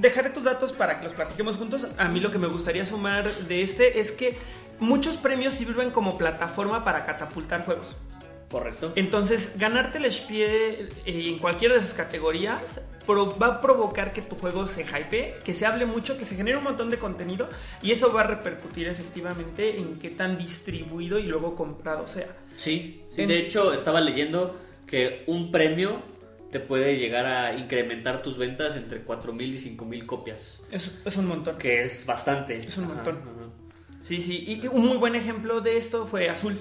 [0.00, 1.86] Dejaré tus datos para que los platiquemos juntos.
[1.98, 4.36] A mí lo que me gustaría sumar de este es que
[4.78, 7.96] muchos premios sirven como plataforma para catapultar juegos.
[8.50, 8.92] Correcto.
[8.96, 14.36] Entonces, ganarte el Spie eh, en cualquiera de sus categorías va a provocar que tu
[14.36, 17.48] juego se hype, que se hable mucho, que se genere un montón de contenido
[17.82, 22.28] y eso va a repercutir efectivamente en qué tan distribuido y luego comprado sea.
[22.54, 24.54] Sí, sí, En- de hecho estaba leyendo
[24.86, 26.00] que un premio
[26.52, 31.26] te puede llegar a incrementar tus ventas entre 4.000 y 5.000 copias, Es, es un
[31.26, 31.56] montón.
[31.58, 32.58] que es bastante.
[32.58, 33.16] Es un Ajá, montón.
[33.16, 33.48] ajá.
[34.02, 34.44] Sí, sí.
[34.46, 36.58] Y y un muy buen ejemplo de esto fue Azul.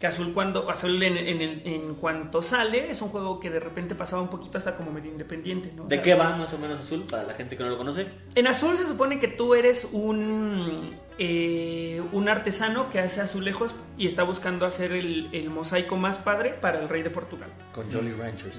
[0.00, 3.60] Que Azul cuando Azul en, en, el- en cuanto sale es un juego que de
[3.60, 5.82] repente pasaba un poquito hasta como medio independiente, ¿no?
[5.82, 7.76] O ¿De sea, qué va más o menos Azul para la gente que no lo
[7.76, 8.06] conoce?
[8.34, 10.88] En Azul se supone que tú eres un
[11.18, 16.54] eh, un artesano que hace azulejos y está buscando hacer el, el mosaico más padre
[16.58, 17.50] para el rey de Portugal.
[17.74, 18.56] Con Jolly Ranchers.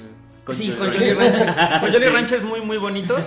[0.52, 1.56] sí, con Jolly Jolly Ranchers.
[1.80, 2.14] Con Jolly Sí.
[2.14, 3.26] Ranchers muy, muy bonitos.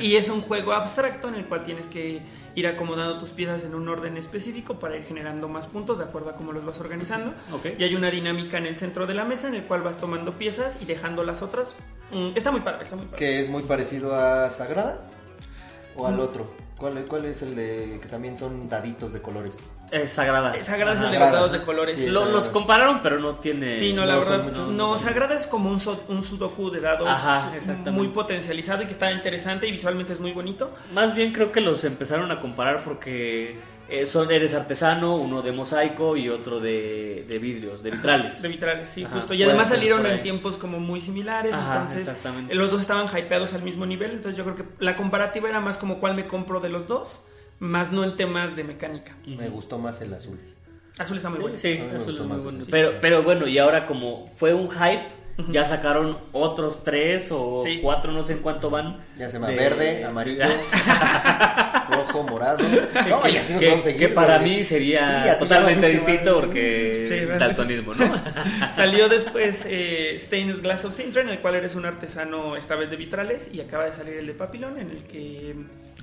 [0.00, 2.22] Y es un juego abstracto en el cual tienes que
[2.54, 6.30] ir acomodando tus piezas en un orden específico para ir generando más puntos de acuerdo
[6.30, 7.32] a cómo los vas organizando.
[7.52, 7.78] Ok.
[7.78, 10.32] Y hay una dinámica en el centro de la mesa en el cual vas tomando
[10.32, 11.74] piezas y dejando las otras.
[12.10, 13.18] Mm, está muy padre, está muy padre.
[13.18, 15.06] Que es muy parecido a Sagrada.
[15.96, 16.46] ¿O al otro?
[16.80, 19.58] ¿Cuál, cuál es el de que también son daditos de colores?
[19.90, 20.54] Es sagrada.
[20.62, 21.30] Sagrada es el de Sagrada.
[21.32, 21.94] los dados de colores.
[21.96, 22.38] Sí, Lo- Sagrada.
[22.40, 23.74] los compararon, pero no tiene...
[23.76, 24.44] Sí, no, la no son verdad.
[24.46, 24.68] muchos.
[24.70, 27.90] no, Sagrada es como un, so- un sudoku de dados Ajá, exactamente.
[27.90, 30.70] muy potencializado y que está interesante y visualmente es muy bonito.
[30.94, 33.58] Más bien creo que los empezaron a comparar porque
[33.90, 38.40] eh, son, eres artesano, uno de mosaico y otro de, de vidrios, de vitrales.
[38.42, 39.34] De vitrales, sí, Ajá, justo.
[39.34, 41.52] Y además ser salieron en tiempos como muy similares.
[41.54, 42.54] Ajá, entonces, exactamente.
[42.54, 44.12] los dos estaban hypeados al mismo nivel.
[44.12, 47.26] Entonces, yo creo que la comparativa era más como cuál me compro de los dos,
[47.58, 49.16] más no en temas de mecánica.
[49.26, 50.38] Me gustó más el azul.
[50.98, 51.58] Azul está muy Sí, bueno.
[51.58, 52.64] sí, azul es muy bueno.
[52.70, 55.06] Pero, pero bueno, y ahora como fue un hype,
[55.48, 57.78] ya sacaron otros tres o Sí.
[57.82, 59.02] cuatro, no sé en cuánto van.
[59.16, 60.44] Ya se llama de- verde, amarillo,
[62.12, 62.58] rojo, morado.
[63.08, 64.08] No, y así nos que, vamos a seguir.
[64.08, 66.40] que para mí sería Sí, totalmente distinto mal.
[66.40, 68.04] porque Sí, daltonismo, ¿no?
[68.72, 72.90] Salió después eh, Stained Glass of Sintra, en el cual eres un artesano esta vez
[72.90, 75.54] de vitrales, y acaba de salir el de Papillon, en el que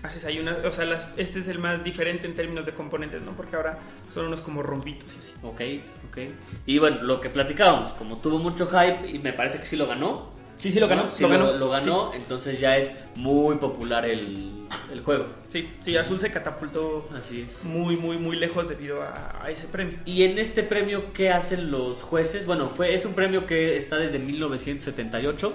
[0.04, 0.58] haces ahí una.
[0.66, 3.36] O sea, las- este es el más diferente en términos de componentes, ¿no?
[3.36, 3.78] Porque ahora
[4.14, 5.34] son unos como rombitos y así.
[5.44, 5.62] ok,
[6.10, 6.18] ok.
[6.66, 9.88] Y bueno, lo que platicábamos, como tuvo mucho hype y me parece que sí lo
[9.88, 10.37] ganó.
[10.58, 11.04] Sí, sí, lo ganó.
[11.06, 11.12] ¿no?
[11.12, 11.52] Sí lo ganó.
[11.54, 15.28] lo ganó, entonces ya es muy popular el, el juego.
[15.52, 17.64] Sí, sí, Azul se catapultó Así es.
[17.66, 19.98] muy, muy, muy lejos debido a, a ese premio.
[20.06, 22.46] Y en este premio, ¿qué hacen los jueces?
[22.46, 25.54] Bueno, fue, es un premio que está desde 1978,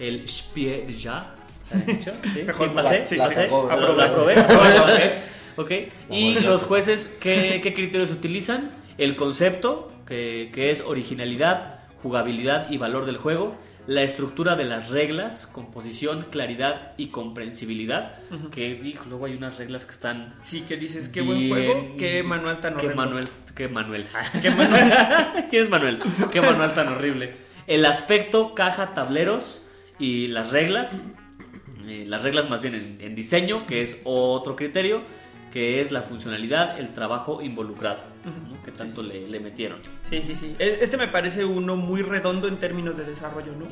[0.00, 1.34] el Spiel de Ja.
[1.72, 2.12] ¿está dicho?
[2.34, 3.44] Sí, Mejor sí, pasé, la- sí, la pasé.
[3.44, 4.34] aprobé.
[4.34, 5.12] aprobé,
[5.56, 5.70] ok.
[6.10, 8.70] Y los jueces, ¿qué, qué criterios utilizan?
[8.98, 13.54] El concepto, que, que es originalidad, jugabilidad y valor del juego,
[13.90, 18.48] la estructura de las reglas, composición, claridad y comprensibilidad, Ujú.
[18.50, 22.22] que hijo, luego hay unas reglas que están Sí, que dices, qué buen juego, qué
[22.22, 22.90] manual tan Qué.
[22.90, 23.26] Manuel,
[23.56, 24.06] qué Manuel.
[24.40, 24.92] Qué Manuel.
[25.50, 25.98] ¿Quién es Manuel?
[26.30, 27.34] Qué manual tan horrible.
[27.66, 29.66] El aspecto, caja, tableros
[29.98, 31.12] y las reglas.
[31.88, 35.02] eh, las reglas más bien en, en diseño, que es otro criterio.
[35.52, 38.62] que es la funcionalidad, el trabajo involucrado, ¿no?
[38.62, 39.78] que tanto le, le metieron.
[40.04, 40.54] Sí, sí, sí.
[40.58, 43.66] E- Este me parece uno muy redondo en términos de desarrollo, ¿no?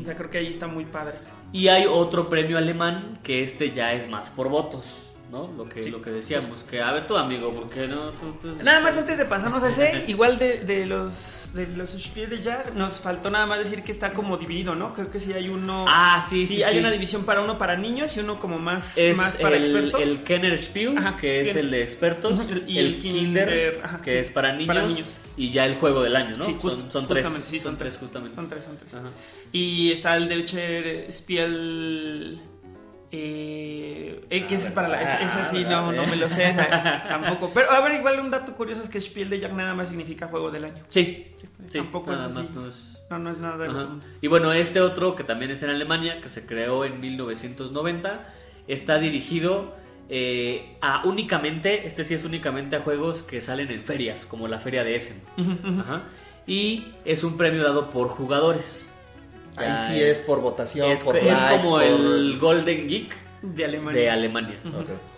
[0.00, 1.14] O sea, creo que ahí está muy padre.
[1.52, 5.50] Y hay otro premio alemán que este ya es más por votos, ¿no?
[5.56, 5.90] Lo que, Sí.
[5.90, 8.10] lo que decíamos, que a ver tu amigo, ¿por qué no?
[8.10, 11.90] Tú, pues, Nada más antes de pasarnos a ese, igual de, de los de los
[11.90, 14.94] Spiel de Jahr, nos faltó nada más decir que está como dividido, ¿no?
[14.94, 15.84] Creo que sí hay uno.
[15.86, 16.78] Ah, sí, sí, hay sí.
[16.80, 20.00] una división para uno para niños y uno como más, Es más para el, expertos.
[20.00, 24.00] el Kenner Spiel, Ajá, que es el de expertos, y el el Kinder, Kinder, ajá,
[24.00, 25.12] que sí, es para niños, para niños.
[25.36, 26.44] y ya el juego del año, ¿no?
[26.46, 28.00] Sí, just- son, son tres, justamente, sí, son, son tres tres.
[28.00, 28.34] justamente.
[28.36, 28.94] Son tres, son tres.
[28.94, 29.10] Ajá.
[29.52, 32.40] Y está el Deutscher Spiel.
[33.14, 35.02] Eh, eh, que ese es para la.
[35.02, 36.54] Ese, ese sí, no, no me lo sé
[37.08, 37.50] tampoco.
[37.52, 40.28] Pero a ver, igual un dato curioso es que Spiel de Jahr nada más significa
[40.28, 40.82] juego del año.
[40.88, 41.26] Sí,
[41.68, 42.52] sí, Tampoco nada es más así.
[42.54, 43.06] no es...
[43.10, 43.88] No, no es nada de Ajá.
[44.22, 48.26] Y bueno, este otro que también es en Alemania, que se creó en 1990,
[48.66, 49.74] está dirigido
[50.08, 54.58] eh, a únicamente, este sí es únicamente a juegos que salen en ferias, como la
[54.58, 55.22] feria de Essen.
[55.80, 56.04] Ajá.
[56.46, 58.91] Y es un premio dado por jugadores.
[59.56, 63.14] Ahí Ya sí es por votación, es, por es likes, como por- el Golden Geek
[63.42, 64.00] De Alemania.
[64.00, 64.56] de Alemania.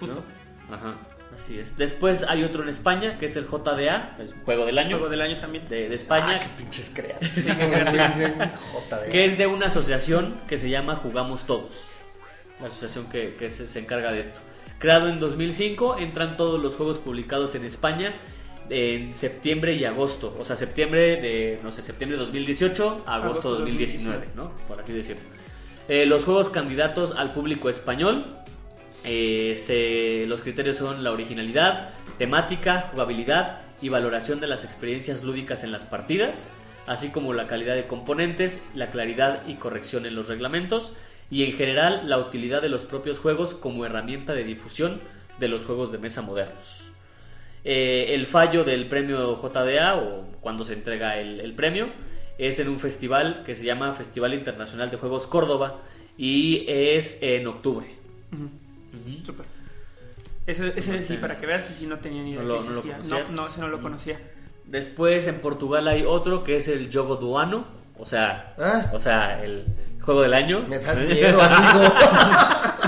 [0.00, 0.24] Justo.
[0.68, 0.74] ¿no?
[0.74, 0.94] Ajá,
[1.34, 1.76] así es.
[1.76, 5.36] Después hay otro en España, que es el JDA, juego del año Juego del año
[5.38, 5.68] también.
[5.68, 7.18] de, de España, Ah, qué pinches crean.
[9.04, 11.88] qué que es de una asociación que se llama Jugamos Todos.
[12.60, 14.40] La asociación que, que se, se encarga de esto.
[14.78, 18.12] Creado en 2005, entran todos los juegos publicados en España
[18.70, 20.34] en septiembre y agosto.
[20.38, 24.52] O sea, septiembre de, no sé, septiembre de 2018 a agosto Agosto 2019, ¿no?
[24.68, 25.22] Por así decirlo.
[25.88, 28.36] Eh, los juegos candidatos al público español.
[29.06, 35.62] eh, se- los criterios son la originalidad, temática, jugabilidad y valoración de las experiencias lúdicas
[35.62, 36.48] en las partidas,
[36.86, 40.94] así como la calidad de componentes, la claridad y corrección en los reglamentos
[41.30, 45.00] y en general la utilidad de los propios juegos como herramienta de difusión
[45.38, 46.83] de los juegos de mesa modernos.
[47.64, 51.88] Eh, el fallo del premio JDA o cuando se entrega el, el premio
[52.36, 55.78] es en un festival que se llama Festival Internacional de Juegos Córdoba
[56.18, 57.86] y es en octubre.
[59.24, 59.46] Súper.
[60.46, 62.74] Ese, ese sí, para que veas, si no tenía ni idea ¿No lo- que no
[62.74, 64.20] lo no, no, ese no lo conocía.
[64.66, 67.64] Después en Portugal hay otro que es el Jogo Duano,
[67.98, 68.90] o sea, Ah.
[68.92, 69.64] o sea, el
[70.02, 70.64] juego del año.
[70.68, 71.94] Me das miedo, amigo.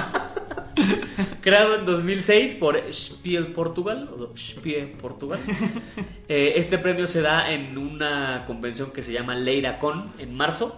[1.47, 5.39] Creado en 2006 por Spiel Portugal, o Spiel Portugal.
[6.29, 10.77] Eh, este premio se da en una convención que se llama LeiraCon en marzo.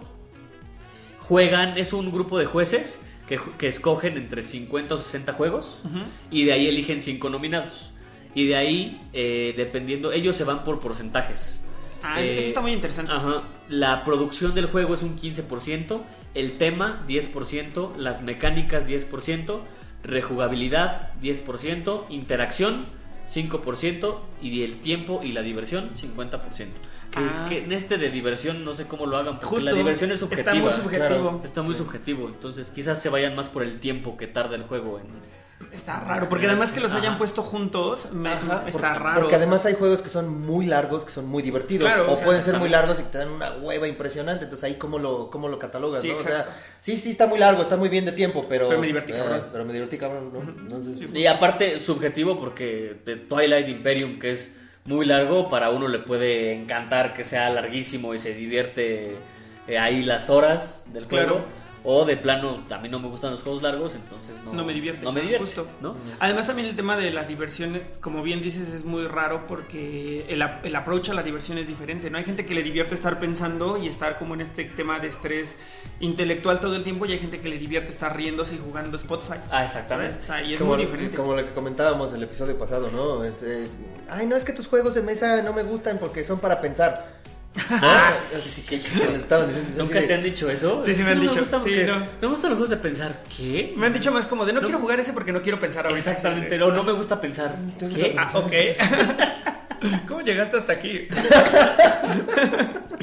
[1.21, 5.81] Juegan, es un grupo de jueces que, que escogen entre 50 o 60 juegos
[6.29, 7.93] y de ahí eligen 5 nominados.
[8.35, 11.65] Y de ahí, eh, dependiendo, ellos se van por porcentajes.
[12.03, 13.11] Ah, Eh, eso está muy interesante.
[13.11, 13.41] Ajá.
[13.69, 16.03] La producción del juego es un 15%,
[16.35, 19.61] el tema 10%, las mecánicas 10%,
[20.03, 22.85] rejugabilidad 10%, interacción
[23.27, 26.67] 5% y el tiempo y la diversión 50%.
[27.11, 27.45] Que, Ah.
[27.49, 29.65] que en este de diversión no sé cómo lo hagan, porque Justo.
[29.65, 30.51] la diversión es subjetiva.
[30.51, 31.41] Está muy subjetivo.
[31.43, 34.99] Está muy subjetivo, entonces quizás se vayan más por el tiempo que tarda el juego
[34.99, 35.05] en...
[35.73, 37.17] Está raro, porque además que los hayan Ajá.
[37.17, 39.19] puesto juntos, me- Ajá, está porque, raro.
[39.21, 41.87] Porque además hay juegos que son muy largos, que son muy divertidos.
[41.87, 44.45] Claro, o pueden ser muy largos y que te dan una hueva impresionante.
[44.45, 46.15] Entonces ahí cómo lo, cómo lo catalogas, Sí, ¿no?
[46.15, 46.47] O sea,
[46.79, 48.69] sí, sí está muy largo, está muy bien de tiempo, pero...
[48.69, 49.45] Pero me divertí, eh, cabrón.
[49.51, 50.39] pero me divertí, cabrón, ¿no?
[50.41, 51.13] Entonces...
[51.13, 54.55] Y aparte, subjetivo porque de Twilight Imperium, que es
[54.85, 59.17] muy largo, para uno le puede encantar que sea larguísimo y se divierte
[59.67, 61.43] eh, ahí las horas del Claro.
[61.83, 64.73] O de plano, a mí no me gustan los juegos largos, entonces no, no me
[64.73, 65.03] divierte.
[65.03, 65.67] No me divierte, Justo.
[65.81, 65.95] ¿no?
[66.19, 70.43] Además también el tema de la diversión, como bien dices, es muy raro porque el,
[70.63, 72.09] el approach a la diversión es diferente.
[72.09, 75.07] No hay gente que le divierte estar pensando y estar como en este tema de
[75.07, 75.55] estrés
[75.99, 79.39] intelectual todo el tiempo y hay gente que le divierte estar riéndose y jugando Spotify.
[79.51, 80.17] Ah, exactamente.
[80.19, 81.17] O sea, y es como, muy diferente.
[81.17, 83.23] como lo que comentábamos el episodio pasado, ¿no?
[83.23, 83.67] Es, eh,
[84.09, 87.19] Ay, no es que tus juegos de mesa no me gustan porque son para pensar.
[87.55, 88.79] Así
[89.77, 90.81] ¿Nunca te han dicho eso?
[90.85, 91.41] Sí, sí me han dicho.
[92.21, 93.23] Me gustan los juegos de pensar.
[93.35, 93.73] ¿Qué?
[93.75, 94.67] Me han dicho más como de no, No.
[94.67, 96.11] quiero jugar ese porque no quiero pensar ahorita.
[96.11, 97.55] Exactamente, no, no me gusta pensar.
[97.79, 98.15] ¿Qué?
[98.17, 98.51] Ah, ok.
[100.07, 101.07] ¿Cómo llegaste hasta aquí?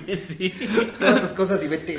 [0.14, 0.50] sí.
[0.98, 1.96] Todas tus cosas y vete.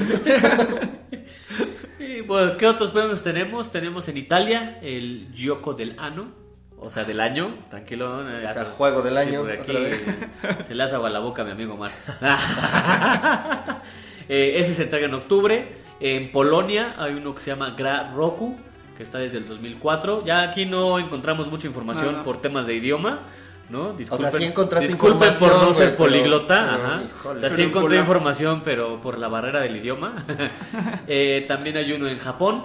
[2.00, 3.72] Y, bueno, ¿qué otros premios tenemos?
[3.72, 6.32] Tenemos en Italia el Gioco del Ano,
[6.80, 8.22] o sea, del año, tranquilo.
[8.30, 9.98] eh, O sea, juego del año, porque
[10.52, 11.92] aquí se le hace agua a la boca a mi amigo Mar.
[14.30, 15.72] Eh, ese se entrega en octubre.
[16.02, 18.58] En Polonia hay uno que se llama Gra Roku,
[18.98, 20.26] que está desde el 2004.
[20.26, 22.24] Ya aquí no encontramos mucha información No, no.
[22.24, 23.20] por temas de idioma.
[23.70, 23.94] ¿no?
[23.94, 26.56] Disculpen, sí encontraste disculpen por no ser pero- políglota.
[26.72, 27.02] pero, ajá.
[27.04, 27.38] híjole.
[27.38, 30.14] O sea, sí encontré información, pero por la barrera del idioma.
[31.08, 32.64] Eh, también hay uno en Japón,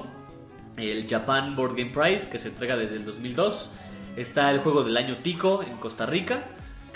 [0.77, 3.71] el Japan Board Game Prize, que se entrega desde el 2002.
[4.17, 6.45] Está el juego del año Tico en Costa Rica,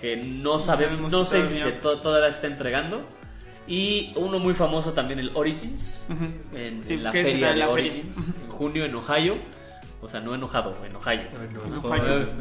[0.00, 1.64] que no sabemos, no sé si todavía.
[1.64, 3.02] se to- todavía está entregando.
[3.68, 6.24] Y uno muy famoso también, el Origins, Ujú.
[6.56, 7.68] en, Sí, en la feria de la feria.
[7.68, 9.36] Origins, en junio en Ohio.
[10.02, 11.22] O sea, no enojado, en Ohio.
[11.70, 12.26] No fallo.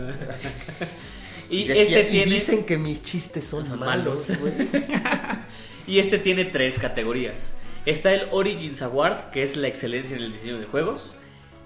[1.49, 2.31] Y Decía, este "Y tiene...
[2.31, 4.53] dicen que mis chistes son Son malos, malos".
[5.87, 7.53] Y este tiene tres categorías.
[7.85, 11.13] Está el Origins Award, que es la excelencia en el diseño de juegos.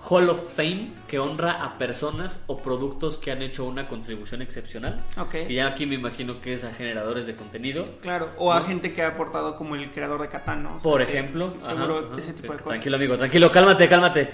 [0.10, 5.00] Hall of Fame, que honra a personas o productos que han hecho una contribución excepcional.
[5.18, 5.36] Ok.
[5.48, 7.86] Y ya aquí me imagino que es a generadores de contenido.
[8.02, 8.66] Claro, o a ¿No?
[8.66, 10.70] gente que ha aportado como el creador de Catán, ¿no?
[10.70, 11.52] O sea, Por que ejemplo.
[11.52, 12.20] Seguro Ajá, ajá.
[12.20, 12.70] ese tipo de cosas.
[12.70, 14.30] Tranquilo, amigo, tranquilo, cálmate, cálmate.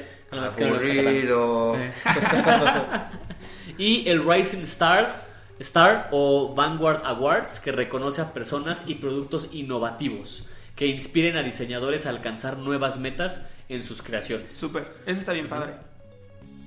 [0.58, 0.64] Que.
[0.64, 1.76] Aburrido.
[3.78, 5.26] Y el Rising Star,
[5.60, 12.06] Star o Vanguard Awards, que reconoce a personas y productos innovativos que inspiren a diseñadores
[12.06, 14.54] a alcanzar nuevas metas en sus creaciones.
[14.54, 15.74] Súper, eso está bien padre.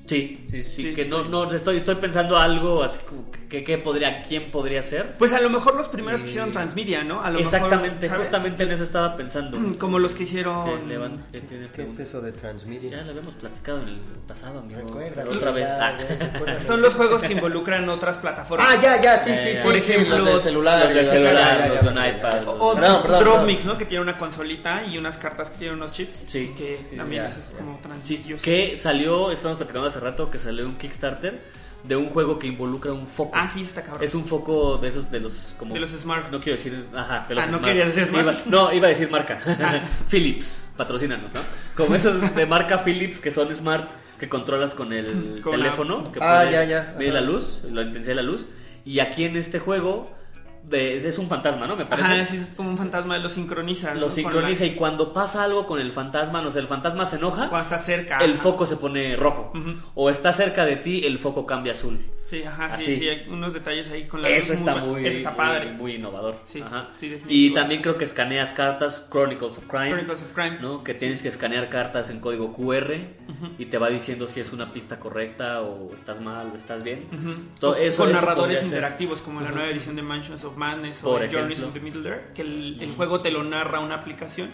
[0.09, 1.11] Sí, sí, sí, Sí, que sí.
[1.11, 5.15] no, no estoy, estoy pensando algo así como que, que- podría, quién podría ser.
[5.19, 7.21] Pues a lo mejor los primeros que hicieron Transmedia, ¿no?
[7.23, 9.59] A lo mejor, Exactamente, justamente en eso estaba pensando.
[9.79, 10.65] Como los que hicieron...
[10.65, 12.91] Que levan- que tiene ¿Qué es eso de Transmedia?
[12.91, 14.81] Ya lo habíamos platicado en el pasado, amigo.
[14.81, 15.69] Recuerda, otra vez.
[15.69, 15.97] ya,
[16.47, 16.59] Ah.
[16.59, 18.67] Son los juegos que involucran otras plataformas.
[18.71, 19.63] Ah, ya, ya, sí, Ya, sí, sí.
[19.63, 20.85] Por sí, ejemplo, los del celular.
[20.87, 22.49] los ya, celular, los de iPad.
[22.49, 23.75] O Perdón, perdón, Dropmix, perdón.
[23.75, 23.79] ¿no?
[23.79, 26.25] Que tiene una consolita y unas cartas que tienen unos chips.
[26.27, 28.41] Sí, Que también es como transitivos.
[28.43, 31.41] que salió, estábamos platicando hace rato, que salió un Kickstarter
[31.85, 33.31] de un juego que involucra un foco.
[33.35, 34.03] Ah, sí, está cabrón.
[34.03, 36.31] Es un foco de esos de los como De los Smart.
[36.33, 37.65] No quiero decir, ajá, de los Ah, ¿no Smart.
[37.73, 38.25] querías decir Smart?
[38.27, 39.41] Iba- no, iba a decir marca.
[39.47, 39.81] Ah.
[40.11, 41.41] Philips, patrocínanos, ¿no?
[41.77, 43.89] Como esos de marca Philips que son Smart
[44.19, 47.63] que controlas con el Con la- teléfono, que Ah, puedes ya, ya, medir la luz,
[47.71, 48.47] la intensidad de la luz.
[48.85, 50.11] Y aquí en este juego
[50.69, 51.77] de- es un fantasma, ¿no?
[51.77, 52.07] Me parece.
[52.13, 53.95] Ajá, sí, es como un fantasma, lo sincroniza.
[53.95, 57.17] Lo sincroniza la- y cuando pasa algo con el fantasma, no sé, el fantasma se
[57.17, 58.19] enoja, Cuando está cerca.
[58.19, 58.43] el ajá.
[58.43, 59.53] foco se pone rojo.
[59.95, 62.05] O está cerca de ti, el foco cambia azul.
[62.29, 62.85] Sí, ajá, Así.
[62.85, 65.67] sí, sí, hay unos detalles ahí con la Eso luz está muy, eso está padre.
[65.71, 66.37] muy, muy innovador.
[66.45, 66.89] Sí, Ajá.
[66.99, 69.89] sí, y también creo que escaneas cartas, Chronicles of Crime.
[69.89, 70.59] Chronicles of Crime.
[70.61, 70.85] ¿no?
[70.85, 72.97] Que tienes que escanear cartas en código QR
[73.57, 77.07] y te va diciendo si es una pista correcta o estás mal o estás bien.
[77.11, 77.35] Ujú.
[77.61, 79.55] Todo Con- eso- con eso narradores interactivos como la Ujú.
[79.57, 82.91] nueva edición de Mansions of Madness o Journeys in the Middle Earth, que el, el
[82.95, 84.51] juego te lo narra una aplicación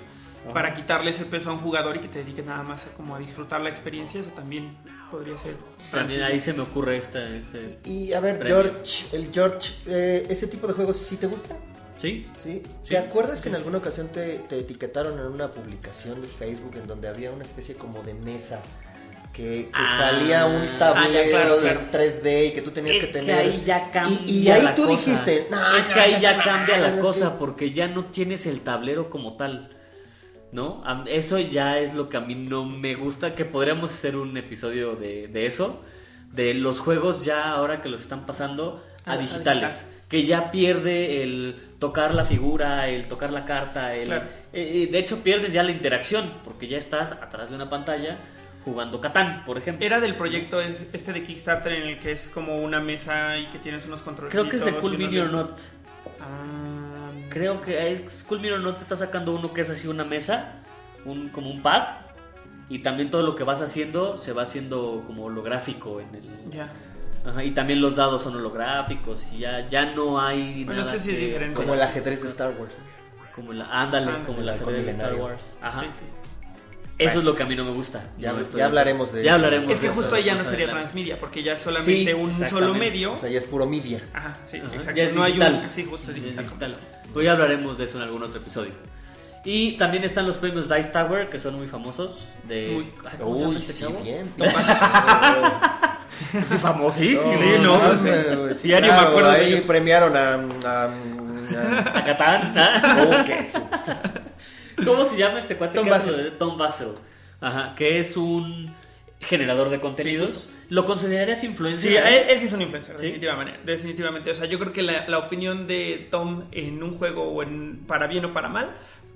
[0.53, 3.17] para quitarle ese peso a un jugador y que te dediques nada más a, como
[3.17, 4.77] a disfrutar la experiencia, eso también
[5.17, 5.55] podría ser.
[5.91, 7.37] También ahí se me ocurre este...
[7.37, 7.79] este...
[7.85, 8.63] Y a ver, Premio.
[8.63, 11.55] George, el George, eh, ¿ese tipo de juegos sí te gusta?
[11.99, 12.27] ¿Sí?
[12.43, 12.63] ¿Sí?
[12.83, 12.91] Sí.
[12.91, 16.87] ¿Te acuerdas que en alguna ocasión te, te etiquetaron en una publicación de Facebook en
[16.87, 18.61] donde había una especie como de mesa?
[19.33, 21.81] Que, que Ah, salía un ah, tablero claro, de claro.
[21.91, 23.39] 3D y que tú tenías Es que que tener.
[23.39, 24.97] ahí ya cambia Y, y ahí la tú cosa.
[25.11, 28.47] dijiste, no, es no, que ahí ya cambia la cosa que- porque ya no tienes
[28.47, 29.71] el tablero como tal.
[30.55, 30.83] ¿No?
[31.07, 34.95] Eso ya es lo que a mí no me gusta, que podríamos hacer un episodio
[34.95, 35.83] de, de eso,
[36.33, 40.51] de los juegos ya ahora que los están pasando a Ah, a digitales, que ya
[40.51, 44.07] pierde el tocar la figura, el tocar la carta, el...
[44.07, 44.25] Claro.
[44.53, 48.17] eh, de hecho pierdes ya la interacción, porque ya estás atrás de una pantalla
[48.65, 49.85] jugando Catán, por ejemplo.
[49.85, 53.45] Era del proyecto es- este de Kickstarter en el que es como una mesa y
[53.49, 54.31] que tienes unos controles.
[54.33, 55.59] Creo que es de Cool Mini or Not.
[56.21, 56.94] Ah,
[57.35, 60.53] Creo que es Cool Mirror no te está sacando uno que es así una mesa,
[61.05, 61.83] un, como un pad,
[62.69, 66.51] y también todo lo que vas haciendo se va haciendo como holográfico en el.
[66.51, 66.69] Ya.
[67.27, 71.03] Ajá, y también los dados son holográficos y ya, ya no hay Bueno, nada eso
[71.05, 71.55] sí es que- diferente.
[71.55, 72.73] Como el ajedrez de Star Wars.
[73.35, 74.25] como la ándale, Ándale.
[74.27, 75.15] como el ajedrez de Star.
[75.17, 75.59] Wars.
[75.61, 75.81] Ajá.
[75.83, 76.05] Sí, sí.
[76.99, 78.11] Eso es lo que a mí no me gusta.
[78.19, 79.35] Ya- No estoy ya hablaremos de Ya eso.
[79.45, 80.81] hablaremos Es que de eso justo ahí ya no sería adelante.
[80.83, 83.15] transmedia, porque ya es solamente Sí, un solo medio.
[83.15, 84.01] O sea, ya es puro media.
[84.13, 84.97] Ajá, sí, Ajá, exacto.
[84.97, 85.55] ya es no digital.
[85.57, 85.73] hay un.
[85.73, 86.77] Sí, justo es Ya es digital.
[87.15, 87.23] Digital.
[87.23, 88.73] Pues ya hablaremos de eso en algún otro episodio.
[89.47, 92.29] Y también están los premios Dice Tower, que son muy famosos.
[92.49, 92.77] De...
[92.79, 92.91] Uy.
[93.05, 94.01] Ay, ¿Cómo se llama Uy, este sí, chavo?
[94.03, 94.33] bien.
[94.39, 94.55] Pues
[96.47, 97.39] sí, famosísimo.
[97.39, 97.79] Sí, no,
[98.41, 100.35] güey, sí, ya ni me claro, acuerdo Ahí premiaron a.
[100.67, 102.55] a- a- A Catán.
[102.57, 102.97] ¿ah?
[103.07, 104.85] oh.
[104.85, 106.89] ¿Cómo se llama este cuate Tom de Tom Basel?
[107.41, 108.75] Ajá, que es un
[109.25, 110.49] generador de contenidos.
[110.71, 111.91] ¿Lo considerarías influencer?
[111.91, 113.07] Sí, él, él sí es un influencer, ¿Sí?
[113.07, 114.31] definitivamente, definitivamente.
[114.31, 117.81] O sea, yo creo que la, la opinión de Tom en un juego, o en,
[117.87, 118.71] para bien o para mal,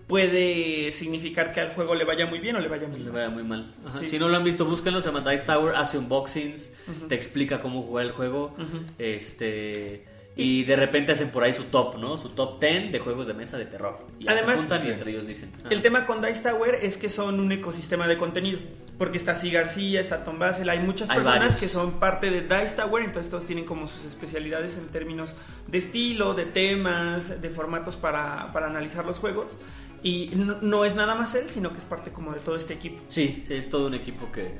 [0.06, 3.12] puede significar que al juego le vaya muy bien o le vaya muy Le mal.
[3.14, 3.74] vaya muy mal.
[3.86, 3.94] Ajá.
[3.98, 4.18] Sí, si sí.
[4.18, 5.00] no lo han visto, búsquenlo.
[5.02, 6.74] Se llama Dice Tower, hace unboxings,
[7.08, 8.54] te explica cómo jugar el juego.
[8.98, 10.04] Este.
[10.36, 12.16] Y de repente hacen por ahí su top, ¿no?
[12.16, 13.98] Su top 10 de juegos de mesa de terror.
[14.20, 15.50] Y Además- se juntan y entre ellos dicen.
[15.64, 18.60] ah, El tema con Dice Tower es que son un ecosistema de contenido.
[18.98, 21.60] Porque está Si García, está Tom Basel, hay muchas Hay personas varios.
[21.60, 25.34] que son parte de Dice Tower, entonces todos tienen como sus especialidades en términos
[25.68, 29.56] de estilo, de temas, de formatos para, para analizar los juegos.
[30.02, 32.74] Y no, no es nada más él, sino que es parte como de todo este
[32.74, 33.00] equipo.
[33.08, 34.58] Sí, sí, es todo un equipo que,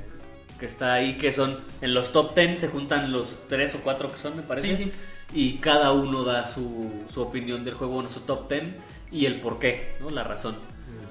[0.59, 4.11] que está ahí, que son en los top 10 se juntan los tres o cuatro
[4.11, 4.75] que son, me parece.
[4.75, 4.91] Sí, sí.
[5.33, 8.63] Y cada uno da su, su opinión del juego en su top 10
[9.11, 10.09] y el por qué, ¿no?
[10.09, 10.55] La razón.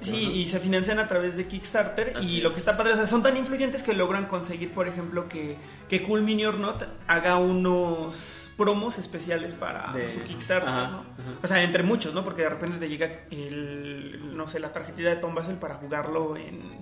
[0.01, 2.13] Sí, y se financian a través de Kickstarter.
[2.17, 4.87] Así y lo que está padre, o sea, son tan influyentes que logran conseguir, por
[4.87, 5.55] ejemplo, que,
[5.89, 10.97] que Cool Mini or Not haga unos promos especiales para De- su Kickstarter, ajá, ¿no?
[10.97, 11.05] ajá.
[11.43, 12.23] O sea, entre muchos, ¿no?
[12.23, 16.35] Porque de repente te llega el, no sé, la tarjetita de Tom Basel para jugarlo
[16.35, 16.77] en,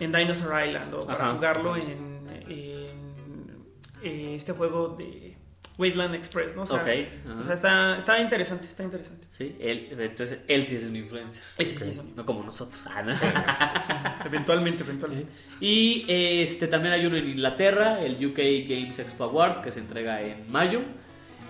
[0.00, 3.64] en Dinosaur Island o para jugarlo en, en,
[4.02, 5.33] eh, este juego de
[5.76, 6.62] Wasteland Express, ¿no?
[6.62, 7.38] O sea, Ok, ajá.
[7.40, 9.26] o sea, está, está interesante, está interesante.
[9.32, 11.42] Sí, él, entonces él sí es un influencer.
[11.58, 12.80] Ese sí es un- No como nosotros.
[12.86, 13.12] Ah, no.
[14.26, 15.30] Eventualmente, eventualmente.
[15.60, 20.20] Y este también hay uno en Inglaterra, el UK Games Expo Award, que se entrega
[20.22, 20.82] en mayo.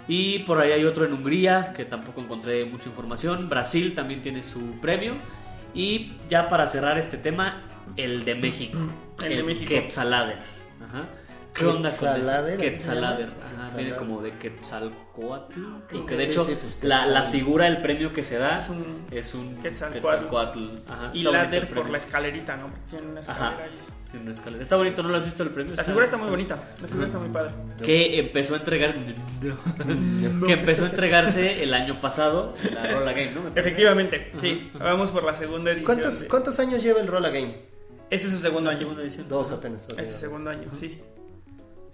[0.09, 3.49] Y por ahí hay otro en Hungría, que tampoco encontré mucha información.
[3.49, 5.15] Brasil también tiene su premio.
[5.75, 7.63] Y ya para cerrar este tema,
[7.97, 8.79] el de México.
[9.25, 9.69] El de México.
[9.69, 10.39] Quetzalader.
[10.87, 11.05] Ajá.
[11.55, 13.27] ¿Qué onda con el Quetzalader, ¿así se Quetzalader?
[13.29, 13.77] Ajá, Quetzalader.
[13.85, 15.61] viene como de Quetzalcoatl.
[15.93, 17.33] Y que de sí, hecho sí, pues, la, la Quetzal.
[17.33, 20.01] figura, el premio que se da Es un es un Quetzalcoatl.
[20.25, 20.59] Quetzalcoatl.
[20.89, 22.67] Ajá, Y ladder por la escalerita, ¿no?
[22.69, 23.63] Porque tiene una escalera Ajá.
[23.65, 23.71] ahí.
[24.11, 24.63] Tiene una escalera.
[24.63, 25.75] Está bonito, ¿no lo has visto el premio?
[25.77, 26.57] La figura está muy bonita.
[26.81, 27.51] La figura está muy padre.
[27.85, 28.95] Que empezó a entregar.
[30.47, 33.41] que empezó a entregarse el año pasado la Rola Game, ¿no?
[33.55, 34.71] Efectivamente, sí.
[34.75, 35.87] Vamos por la segunda edición.
[35.87, 37.57] ¿Cuántos, de- ¿Cuántos años lleva el Rolla Game?
[38.11, 38.79] Este es su segundo La año.
[38.79, 39.29] segunda edición.
[39.29, 39.87] Dos apenas.
[39.93, 41.01] Ese es segundo año, sí.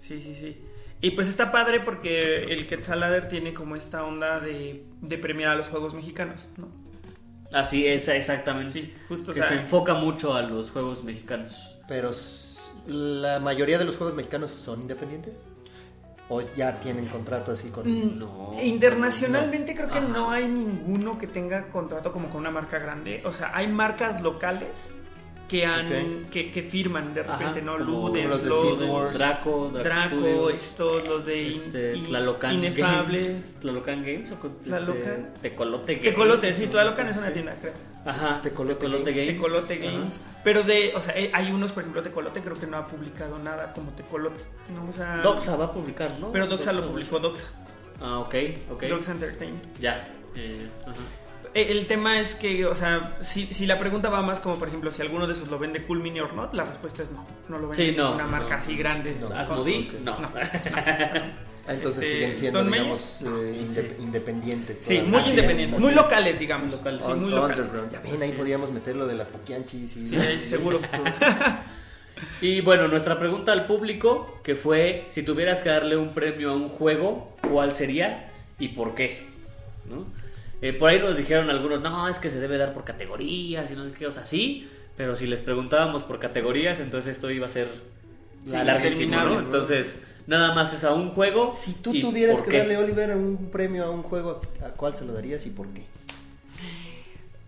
[0.01, 0.57] Sí, sí, sí.
[0.99, 5.55] Y pues está padre porque el Quetzalader tiene como esta onda de, de premiar a
[5.55, 6.67] los juegos mexicanos, ¿no?
[7.53, 8.79] Así es, exactamente.
[8.81, 11.77] Sí, justo, o que sea- se enfoca mucho a los juegos mexicanos.
[11.87, 12.11] Pero
[12.87, 15.43] la mayoría de los juegos mexicanos son independientes.
[16.29, 17.85] ¿O ya tienen contrato así con.?
[17.91, 18.53] Mm, No.
[18.63, 20.07] Internacionalmente creo que Ajá.
[20.07, 23.21] no hay ninguno que tenga contrato como con una marca grande.
[23.25, 24.91] O sea, hay marcas locales
[25.51, 27.77] que han que, que firman de repente, Ajá, ¿no?
[27.77, 29.13] como Ludens, los de Lodens, Seed Wars.
[29.13, 33.19] Draco, Draco, Draco, Studios, estos, los de este, In- Tlalocan Inefable.
[33.19, 33.55] Games.
[33.59, 35.33] Tlalocan Games o con- este, Tlalocan.
[35.41, 36.09] Tecolote Games.
[36.09, 37.33] Tecolote, sí, Tlalocan es una Sí.
[37.33, 37.73] tienda, creo.
[38.05, 39.27] Ajá, Tecolote Tecolote Games.
[39.27, 39.41] Games.
[39.41, 39.91] Tecolote Ajá.
[39.97, 40.19] Games.
[40.45, 43.37] Pero de, o sea, eh, hay unos, por ejemplo, Tecolote creo que no ha publicado
[43.37, 44.41] nada como Tecolote.
[44.73, 44.89] ¿no?
[44.89, 46.31] O sea, Doxa va a publicar, ¿no?
[46.31, 47.51] Pero Doxa lo publicó Doxa.
[47.99, 48.35] Ah, ok,
[48.71, 48.83] ok.
[48.85, 49.63] Doxa Entertainment.
[49.81, 50.07] Ya.
[50.33, 50.95] eh, ajá.
[51.53, 54.67] Eh, El tema es que, o sea, si, si la pregunta va más como, por
[54.69, 57.25] ejemplo, si alguno de esos lo vende Cool Mini or Not, la respuesta es no.
[57.49, 58.55] No lo vende Sí, no, una marca no.
[58.55, 59.15] así grande.
[59.19, 59.27] No.
[59.35, 60.19] Asmodee, no.
[60.19, 60.29] No.
[61.67, 63.95] Ah, entonces Este, siguen siendo, Stone digamos, eh, inde- Sí.
[63.99, 64.79] independientes.
[64.81, 65.95] Sí, muy Así independientes, muy es.
[65.95, 66.65] locales, digamos.
[66.69, 67.03] Muy locales.
[67.05, 67.71] Sí, muy locales.
[67.91, 68.73] Ya ven, ahí Así podíamos es.
[68.73, 70.07] meter lo de las poquianchis y...
[70.07, 70.79] Sí, ahí seguro.
[72.41, 76.55] Y bueno, nuestra pregunta al público, que fue, si tuvieras que darle un premio a
[76.55, 78.29] un juego, ¿cuál sería
[78.59, 79.23] y por qué?
[79.89, 80.05] ¿No?
[80.61, 83.75] Eh, por ahí nos dijeron algunos, no, es que se debe dar por categorías y
[83.75, 87.45] no sé qué, o sea, sí, pero si les preguntábamos por categorías, entonces esto iba
[87.47, 87.67] a ser
[88.45, 89.39] Sí, larguísimo, ¿no?
[89.39, 91.53] Entonces, nada más es a un juego.
[91.53, 92.57] Si tú tuvieras que qué.
[92.59, 95.83] darle, Oliver, un premio a un juego, ¿a cuál se lo darías y por qué?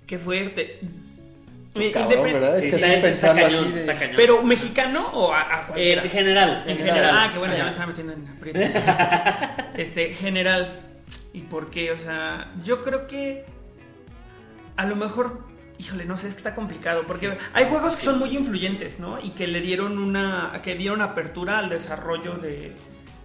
[0.05, 0.79] Qué fuerte.
[1.75, 2.59] Eh, cabrón, ¿verdad?
[2.59, 4.15] Sí, Es que está, así está pensando cañón, así de- está cañón.
[4.17, 6.03] ¿Pero mexicano o a, a Eh, cualquiera?
[6.03, 7.15] en general, En general.
[7.17, 8.59] Ah, qué bueno, ya me estaba metiendo en aprieto.
[9.75, 10.79] este, general.
[11.33, 11.91] ¿Y por qué?
[11.91, 13.45] O sea, yo creo que
[14.75, 15.41] a lo mejor,
[15.77, 17.03] híjole, no sé, es que está complicado.
[17.07, 19.19] Porque Sí, hay sí, juegos que son muy influyentes, ¿no?
[19.19, 22.75] Y que le dieron una, que dieron apertura al desarrollo de,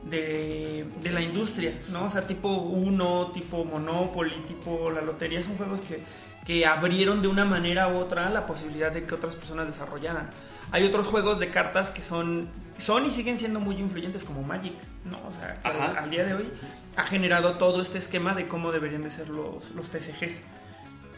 [0.05, 2.05] de, de la industria, ¿no?
[2.05, 6.01] O sea, tipo Uno, tipo Monopoly, tipo la lotería, son juegos que,
[6.47, 10.31] que abrieron de una manera u otra la posibilidad de que otras personas desarrollaran.
[10.71, 14.75] Hay otros juegos de cartas que son, son y siguen siendo muy influyentes como Magic,
[15.05, 15.19] ¿no?
[15.27, 15.59] O sea,
[15.99, 16.51] al día de hoy
[16.99, 20.43] ha generado todo este esquema de cómo deberían de ser los, los TCGs.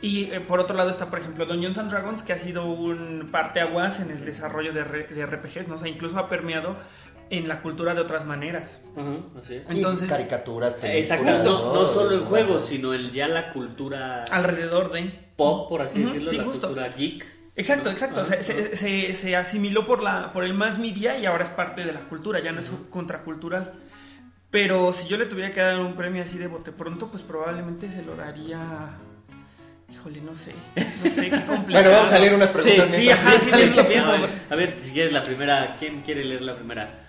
[0.02, 3.28] Y eh, por otro lado está, por ejemplo, Dungeons and Dragons, que ha sido un
[3.32, 5.74] parteaguas en el desarrollo de, R- de RPGs, ¿no?
[5.74, 6.76] O sea, incluso ha permeado
[7.30, 8.82] en la cultura de otras maneras.
[8.96, 9.10] Ajá,
[9.40, 9.68] así es.
[9.68, 14.24] Sí, Entonces- caricaturas, películas, Exacto, no, no solo en juegos, sino en ya la cultura
[14.30, 15.12] Alrededor de...
[15.36, 16.66] pop, por así Ujú, decirlo, sí, la justo.
[16.68, 17.26] cultura geek.
[17.56, 17.90] Exacto, ¿no?
[17.92, 18.24] exacto.
[18.24, 21.84] Se, se- se- se asimiló por, la, por el más media y ahora es parte
[21.84, 23.74] de la cultura, ya no es contracultural.
[24.50, 27.90] Pero si yo le tuviera que dar un premio así de bote pronto, pues probablemente
[27.90, 28.58] se lo daría...
[29.92, 30.52] Híjole, no sé.
[30.76, 31.66] No sé, qué complicado.
[31.70, 32.88] Bueno, vamos a leer unas preguntas.
[32.90, 34.12] Sí, sí, ajá, sí, sí, lo pienso.
[34.12, 37.06] A ver, a ver, si quieres la primera, ¿quién quiere leer la primera?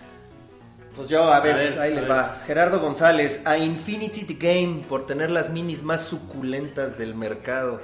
[0.96, 2.10] Pues yo, a ver, A ver, ahí a les ver.
[2.10, 2.40] va.
[2.46, 7.80] Gerardo González, a Infinity the Game por tener las minis más suculentas del mercado.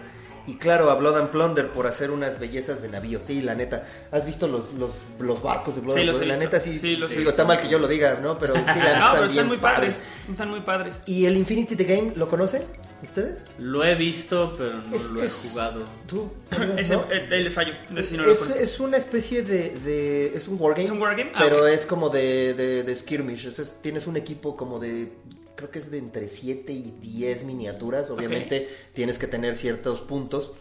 [0.49, 3.21] Y claro, a Blood and Plunder por hacer unas bellezas de navío.
[3.25, 3.85] Sí, la neta.
[4.11, 6.39] ¿Has visto los, los, los barcos de Blood Sí, and los he Plunder?
[6.39, 6.57] La visto.
[6.57, 6.79] neta sí.
[6.79, 8.39] Sí, los he digo, está mal que yo lo diga, ¿no?
[8.39, 10.03] Pero sí, la neta No, pero están están bien muy padres.
[10.31, 11.01] Están muy padres.
[11.07, 12.63] ¿Y el Infinity the Game lo conoce?
[13.03, 13.47] ¿Ustedes?
[13.59, 15.85] Lo he visto, pero no Es- lo he es- jugado.
[16.09, 16.33] ¿Tú?
[16.79, 17.05] Ese, ¿No?
[17.13, 17.73] eh, les fallo.
[17.93, 20.85] Ese sí no es, es una especie de, de- Es un wargame.
[20.85, 21.31] ¿Es un wargame?
[21.35, 23.47] Ah, Pero es como de, de, de skirmish.
[23.47, 25.13] es- es- tienes un equipo como de.
[25.59, 28.11] Creo que es de entre 7 y 10 miniaturas.
[28.11, 30.53] Obviamente tienes que tener ciertos puntos.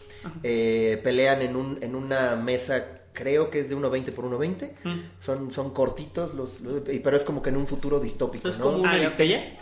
[0.42, 2.84] Eh, pelean en, un, en una mesa.
[3.12, 4.72] Creo que es de 1.20 por 1.20.
[4.82, 5.00] Mm.
[5.20, 8.48] Son, son cortitos, los, los- y- pero es como que en un futuro distópico.
[8.48, 8.64] ¿Es ¿no?
[8.64, 9.58] como una Ah?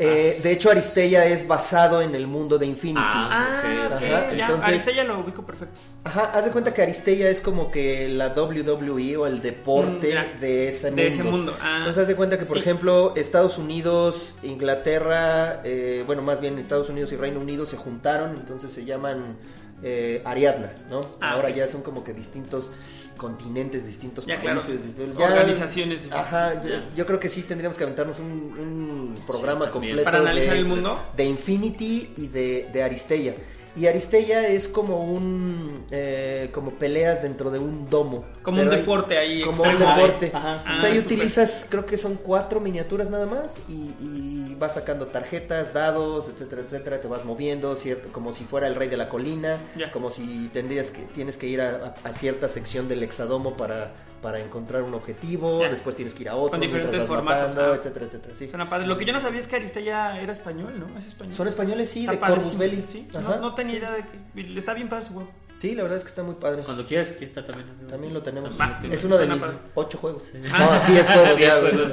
[0.00, 3.00] Eh, de hecho, Aristella es basado en el mundo de Infinity.
[3.04, 4.44] Ah, Ah, ok, Ajá, ya.
[4.44, 5.80] entonces- Aristella lo ubico perfecto.
[6.04, 10.12] Ajá, haz de cuenta que Aristella es como que la WWE o el deporte Mm,
[10.12, 10.32] ya.
[10.40, 11.02] de ese mundo.
[11.02, 11.56] De ese mundo.
[11.60, 11.76] Ah.
[11.78, 16.58] Entonces haz de cuenta que, por Y- ejemplo, Estados Unidos, Inglaterra, eh, bueno, más bien
[16.58, 19.36] Estados Unidos y Reino Unido se juntaron, entonces se llaman
[19.82, 21.02] eh, Ariadna, ¿no?
[21.20, 22.72] Ah, Ahora ya son como que distintos
[23.18, 24.60] continentes, distintos Ya, claro.
[24.60, 24.80] países.
[24.96, 26.32] dis- ya- Organizaciones diferentes.
[26.32, 26.62] Ajá,
[26.96, 30.60] yo, creo que sí tendríamos que aventarnos un, un programa Sí, completo Para analizar de,
[30.60, 30.98] el mundo.
[31.16, 33.34] de Infinity y de, de Aristella.
[33.78, 38.24] Y Aristella es como un eh, como peleas dentro de un domo.
[38.42, 39.42] Como un deporte ahí.
[39.42, 40.30] como un deporte.
[40.34, 40.62] Ajá.
[40.66, 41.12] Ah, o sea, ahí súper.
[41.18, 46.62] utilizas, creo que son cuatro miniaturas nada más y, y vas sacando tarjetas, dados, etcétera,
[46.62, 49.58] etcétera, te vas moviendo, cierto, como si fuera el rey de la colina,
[49.92, 53.92] como si tendrías que, tienes que ir a, a- a cierta sección del hexadomo para,
[54.22, 55.68] para encontrar un objetivo, Ya.
[55.70, 57.76] después tienes que ir a otro, Con diferentes vas formatos, matando, ah.
[57.76, 58.48] etcétera, etcétera, sí.
[58.48, 58.86] Suena padre.
[58.86, 60.98] Lo que yo no sabía es que Aristella era español, ¿no?
[60.98, 61.34] Es español.
[61.34, 62.84] Son españoles, sí, Está de padre, Corvus Belli.
[62.88, 63.20] Sí, Ajá.
[63.20, 64.58] no, no tenía idea de que.
[64.58, 65.30] Está bien padre su juego.
[65.60, 66.62] Sí, la verdad es que está muy padre.
[66.62, 67.66] Cuando quieras, aquí está también.
[67.88, 68.56] También lo tenemos.
[68.56, 68.92] También.
[68.92, 69.56] Es uno de mis padre.
[69.74, 70.30] ocho juegos.
[70.52, 70.82] Ah.
[70.86, 71.36] No, diez juegos.
[71.36, 71.92] Diez juegos.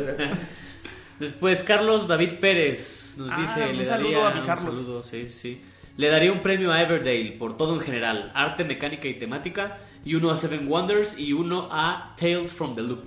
[1.20, 4.28] Después, Carlos David Pérez nos Ah, dice: un le saludo, daría.
[4.30, 4.70] avisarlos.
[4.70, 5.64] Un saludo, sí, sí.
[5.98, 9.78] Le daría un premio a Everdale por todo en general: arte, mecánica y temática.
[10.06, 13.04] Y uno a Seven Wonders y uno a Tales from the Loop.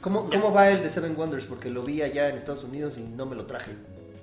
[0.00, 1.44] ¿Cómo, ¿Cómo va el de Seven Wonders?
[1.44, 3.72] Porque lo vi allá en Estados Unidos y no me lo traje.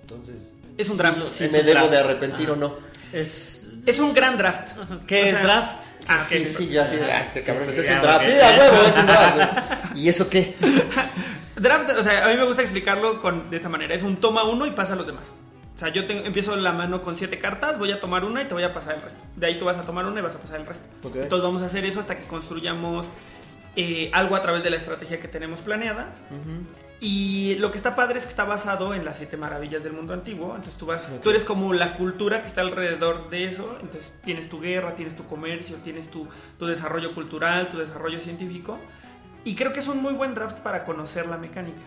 [0.01, 1.28] Entonces, Es un draft.
[1.30, 1.91] si me debo draft.
[1.91, 2.53] de arrepentir Ajá.
[2.53, 2.73] o no.
[3.13, 3.71] Es.
[3.86, 4.76] Es un gran draft.
[5.05, 5.84] ¿Qué O es sea, draft?
[6.07, 6.23] Ah.
[6.28, 8.26] Sí, sí, yo así de, ay, qué cabrón, sí, ese es ya, un draft.
[8.26, 9.73] Sí, a huevo, es un draft.
[9.95, 10.55] ¿Y eso qué?
[11.55, 13.93] Draft, o sea, a mí me gusta explicarlo con, de esta manera.
[13.93, 15.28] Es un toma uno y pasa a los demás.
[15.76, 18.45] O sea, yo tengo- empiezo la mano con siete cartas, voy a tomar una y
[18.45, 19.21] te voy a pasar el resto.
[19.36, 20.88] De ahí tú vas a tomar una y vas a pasar el resto.
[21.03, 21.15] Ok.
[21.17, 23.07] Entonces vamos a hacer eso hasta que construyamos
[23.78, 26.07] eh, algo a través de la estrategia que tenemos planeada.
[27.01, 30.13] Y lo que está padre es que está basado en las siete maravillas del mundo
[30.13, 30.51] antiguo.
[30.55, 31.21] Entonces tú vas, Ok.
[31.23, 33.78] tú eres como la cultura que está alrededor de eso.
[33.82, 36.26] Entonces tienes tu guerra, tienes tu comercio, tienes tu,
[36.57, 38.78] tu desarrollo cultural, tu desarrollo científico.
[39.43, 41.82] Y creo que es un muy buen draft para conocer la mecánica.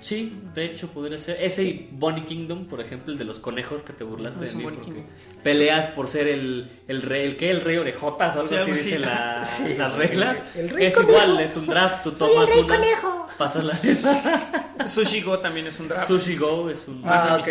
[0.00, 1.38] Sí, de hecho podría ser.
[1.42, 4.58] Ese y Bonnie Kingdom, por ejemplo, el de los conejos que te burlaste Es de
[4.58, 4.64] mí.
[4.64, 5.12] Bonnie porque Kingdom.
[5.42, 8.70] peleas por ser el, el rey, el que el rey orejotas o algo Sí, así,
[8.70, 8.80] así.
[8.82, 9.74] dice la- Sí.
[9.76, 10.42] las reglas.
[10.54, 11.12] El rey es conejo.
[11.12, 13.74] igual, es un draft, tú tomas una, pasas la
[14.88, 16.06] Sushi Go también es un draft.
[16.08, 17.38] Sushi Go es un Más Ah.
[17.42, 17.50] Sí,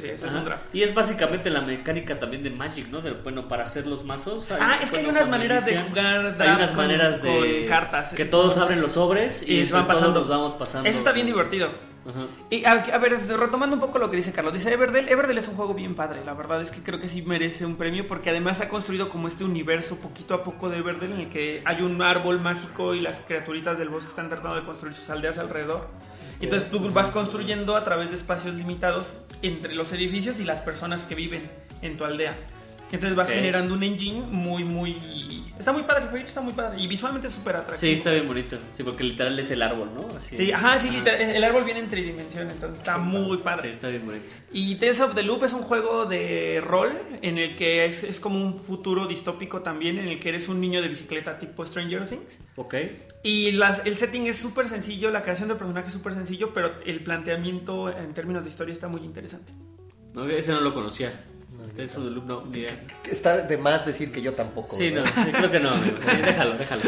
[0.00, 0.74] sí, ese es un draft.
[0.74, 3.00] Y es básicamente la mecánica también de Magic, ¿no?
[3.00, 4.50] De, bueno, para hacer los mazos.
[4.50, 7.28] hay- Ah, es que hay unas maneras de jugar Hay draft unas con- maneras de.
[7.60, 8.12] con cartas.
[8.14, 10.20] Que todos abren los sobres y, Y se van todos pasando.
[10.20, 10.88] nos vamos pasando.
[10.88, 11.68] Eso está bien divertido.
[12.08, 12.26] Ajá.
[12.50, 15.48] Y a, a ver, retomando un poco lo que dice Carlos, dice Everdell, Everdell es
[15.48, 18.30] un juego bien padre, la verdad es que creo que sí merece un premio porque
[18.30, 21.82] además ha construido como este universo poquito a poco de Everdell en el que hay
[21.82, 25.88] un árbol mágico y las criaturitas del bosque están tratando de construir sus aldeas alrededor.
[26.40, 30.60] Y Entonces tú vas construyendo a través de espacios limitados entre los edificios y las
[30.60, 31.42] personas que viven
[31.82, 32.36] en tu aldea.
[32.90, 33.34] Entonces vas Ok.
[33.34, 35.44] generando un engine muy, muy...
[35.58, 37.78] Está muy padre, el proyecto está muy padre y visualmente es súper atractivo.
[37.78, 38.56] Sí, está bien bonito.
[38.72, 40.16] Sí, porque literal es el árbol, ¿no?
[40.16, 40.36] Así.
[40.36, 43.62] Sí, ajá, sí, literal, el árbol viene en tridimensión, entonces está muy padre.
[43.62, 44.26] Sí, está bien bonito.
[44.52, 48.20] Y Tales of the Loop es un juego de rol en el que es, es
[48.20, 52.08] como un futuro distópico también, en el que eres un niño de bicicleta tipo Stranger
[52.08, 52.38] Things.
[52.56, 52.74] Ok.
[53.24, 56.72] Y las, el setting es súper sencillo, la creación del personaje es súper sencillo, pero
[56.86, 59.52] el planteamiento en términos de historia está muy interesante.
[60.14, 61.12] No, ese no lo conocía.
[61.78, 62.76] Tales from the Loop, no, ni idea.
[63.08, 64.76] Está de más decir que yo tampoco.
[64.76, 65.96] Sí, no, sí, creo que no, amigo.
[66.00, 66.82] Sí, déjalo, déjalo.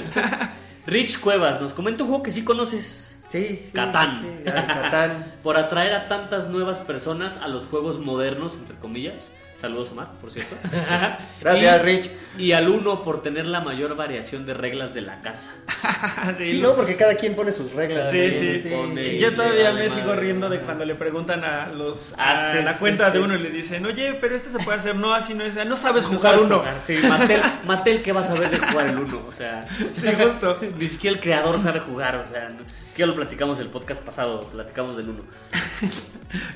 [0.89, 3.17] Rich Cuevas nos comenta un juego que sí conoces.
[3.25, 3.71] Sí, sí.
[3.73, 4.21] Catán.
[4.21, 5.33] sí, Catán.
[5.45, 9.33] Por atraer a tantas nuevas personas a los juegos modernos, entre comillas.
[9.61, 10.57] Saludos, Omar, por cierto.
[11.41, 12.11] Gracias, Y- Rich.
[12.39, 15.53] Y al uno por tener la mayor variación de reglas de la casa.
[16.39, 16.75] Sí, Sí, ¿no?
[16.77, 18.11] Porque cada quien pone sus reglas.
[18.11, 18.59] Sí, ¿no?
[18.61, 19.91] sí, pone- Yo todavía me madre.
[19.91, 23.19] sigo riendo de cuando le preguntan a los a Ah, sí, la sí, cuenta sí.
[23.19, 25.55] de uno y le dicen, oye, pero esto se puede hacer, no, así no es,
[25.67, 26.59] no sabes No jugar sabes uno.
[26.61, 29.23] jugar, Sí, Mattel, Mattel, ¿qué vas a ver de jugar el uno?
[29.27, 30.59] O sea, Sí, justo.
[30.79, 32.17] ni siquiera el creador sabe jugar.
[32.17, 32.49] O sea,
[32.95, 35.25] que ya lo platicamos el podcast pasado, platicamos del uno.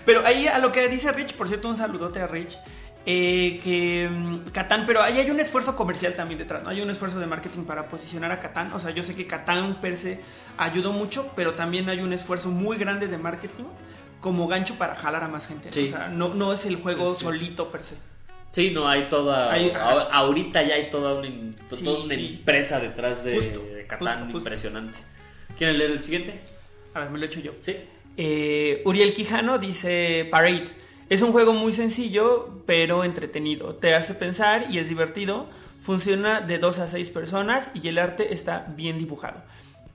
[0.06, 2.56] Pero ahí a lo que dice Rich, por cierto, un saludote a Rich.
[3.06, 6.70] Eh, que mm, Catán, pero ahí hay un esfuerzo comercial también detrás, ¿no?
[6.70, 8.72] Hay un esfuerzo de marketing para posicionar a Catán.
[8.72, 10.20] O sea, yo sé que Catán per se
[10.56, 13.64] ayudó mucho, pero también hay un esfuerzo muy grande de marketing
[14.20, 15.68] como gancho para jalar a más gente.
[15.68, 15.74] ¿no?
[15.74, 15.86] Sí.
[15.88, 17.24] O sea, no, no es el juego Sí, sí.
[17.24, 17.96] solito per se.
[18.50, 19.52] Sí, no, hay toda.
[19.52, 21.28] Hay- ahorita ya hay toda una,
[21.68, 24.38] toda empresa detrás de, Justo, de Catán justo, justo.
[24.38, 24.98] impresionante.
[25.58, 26.40] ¿Quieren leer el siguiente?
[26.94, 27.52] A ver, me lo echo yo.
[27.60, 27.74] Sí.
[28.16, 30.68] Eh, Uriel Quijano dice Parade.
[31.08, 33.74] Es un juego muy sencillo, pero entretenido.
[33.74, 35.46] Te hace pensar y es divertido.
[35.82, 39.42] Funciona de 2 a 6 personas y el arte está bien dibujado.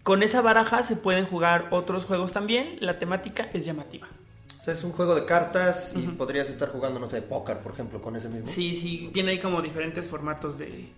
[0.03, 2.77] Con esa baraja se pueden jugar otros juegos también.
[2.79, 4.07] La temática es llamativa.
[4.59, 6.17] O sea, es un juego de cartas y Ujú.
[6.17, 8.47] podrías estar jugando, no sé, póker, por ejemplo, con ese mismo.
[8.47, 10.89] Sí, sí, tiene ahí como diferentes formatos de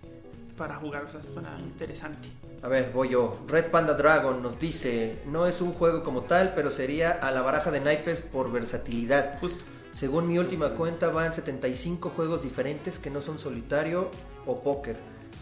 [0.57, 1.05] para jugar.
[1.05, 2.28] O sea, suena interesante.
[2.62, 3.39] A ver, voy yo.
[3.47, 7.41] Red Panda Dragon nos dice, no es un juego como tal, pero sería a la
[7.41, 9.39] baraja de naipes por versatilidad.
[9.39, 9.64] Justo.
[9.92, 14.10] Según mi última cuenta van 75 juegos diferentes que no son solitario
[14.46, 14.96] o póker,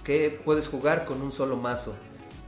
[0.04, 1.95] que puedes jugar con un solo mazo.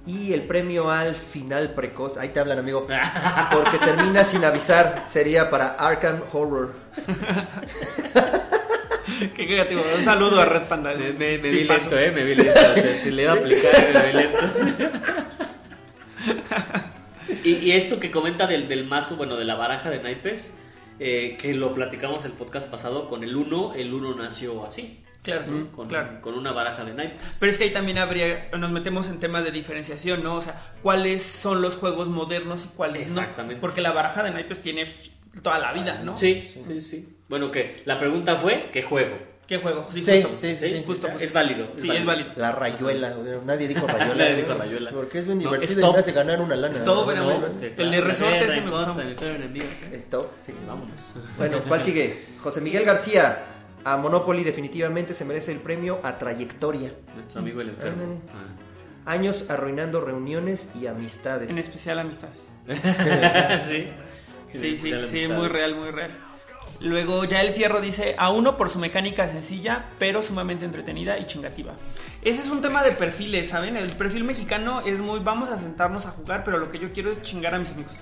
[0.07, 2.87] Y el premio al final precoz, ahí te hablan amigo,
[3.51, 6.73] porque termina sin avisar, sería para Arkham Horror.
[9.35, 9.81] Qué creativo.
[9.97, 10.93] Un saludo a Red Panda.
[10.93, 12.11] Me, me- me vi lento, ¿eh?
[12.11, 12.59] Me vi lento.
[12.73, 14.39] Te, te le iba a aplicar, me vi lento.
[17.43, 20.53] y, y esto que comenta del, del mazo, bueno, de la baraja de naipes,
[21.03, 25.67] eh, que lo platicamos el podcast pasado con el 1, el 1 nació así, Claro,
[25.71, 26.21] con, claro.
[26.21, 27.37] con una baraja de naipes.
[27.39, 30.35] Pero es que ahí también habría, nos metemos en temas de diferenciación, ¿no?
[30.35, 33.55] O sea, ¿cuáles son los juegos modernos y cuáles Exactamente.
[33.55, 33.61] no?
[33.61, 34.85] Porque la baraja de naipes tiene
[35.41, 36.17] toda la vida, ¿no?
[36.17, 37.17] Sí, sí, sí.
[37.29, 39.17] Bueno, que la pregunta fue, ¿qué juego?
[39.51, 39.85] ¿Qué juego?
[39.91, 40.37] Sí, justo.
[40.37, 40.83] sí, sí, sí.
[40.87, 41.25] Justo, justo.
[41.25, 41.67] Es válido.
[41.77, 42.31] Sí, es válido.
[42.37, 43.13] La rayuela,
[43.45, 44.15] nadie dijo rayuela.
[44.15, 44.91] Nadie dijo rayuela.
[44.91, 45.89] Porque es bien No, divertido stop.
[45.89, 46.73] y me hace ganar una lana.
[46.73, 47.11] Stop, ¿no?
[47.11, 47.47] era No, no.
[47.59, 49.65] Sí, El de resorte en me enemigo.
[49.91, 50.53] Stop, sí.
[50.65, 50.95] Vámonos.
[51.37, 52.23] Bueno, ¿cuál sigue?
[52.41, 53.39] José Miguel García.
[53.83, 56.93] A Monopoly definitivamente se merece el premio a trayectoria.
[57.13, 58.21] Nuestro amigo el enfermo.
[58.29, 59.11] Ah.
[59.11, 61.49] Años arruinando reuniones y amistades.
[61.49, 62.53] En especial amistades.
[63.67, 63.87] sí.
[64.53, 65.29] Sí, sí, sí, amistades.
[65.29, 66.30] muy real, muy real.
[66.81, 71.25] Luego ya el fierro dice, a uno por su mecánica sencilla, pero sumamente entretenida y
[71.25, 71.73] chingativa.
[72.23, 73.77] Ese es un tema de perfiles, ¿saben?
[73.77, 77.11] El perfil mexicano es muy, vamos a sentarnos a jugar, pero lo que yo quiero
[77.11, 77.93] es chingar a mis amigos.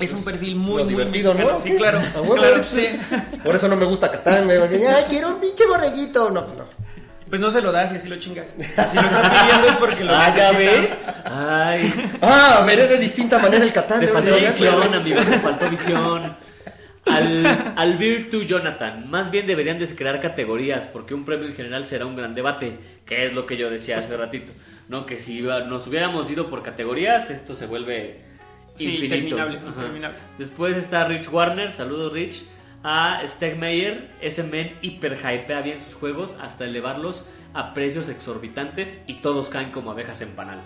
[0.00, 1.58] Es un perfil muy, muy divertido, mexicano.
[1.58, 1.62] ¿no?
[1.62, 2.62] Sí, claro.
[2.62, 2.88] Sí.
[3.08, 3.36] sí.
[3.42, 4.58] Por eso no me gusta Catán, güey.
[4.58, 6.30] Porque, ay, quiero un pinche borreguito.
[6.30, 6.82] No, no.
[7.28, 8.48] Pues no se lo das y así lo chingas.
[8.58, 10.96] Si lo está pidiendo es porque lo Ah, ya ves.
[11.24, 14.00] Ay, Ah, veré de distinta manera el Catán.
[14.00, 16.36] te de faltó visión, amigo, te faltó visión.
[17.06, 17.44] Al,
[17.76, 22.06] al Virtu Jonathan, más bien deberían de crear categorías, porque un premio en general será
[22.06, 24.52] un gran debate, que es lo que yo decía hace ratito,
[24.88, 25.04] ¿no?
[25.04, 28.20] Que si nos hubiéramos ido por categorías, esto se vuelve
[28.76, 29.14] Sí, infinito.
[29.16, 30.18] interminable, interminable.
[30.38, 32.44] Después está Rich Warner, saludos Rich.
[32.84, 37.24] A Stegmeyer, ese men hiper hypea bien sus juegos hasta elevarlos
[37.54, 40.60] a precios exorbitantes y todos caen como abejas en panal.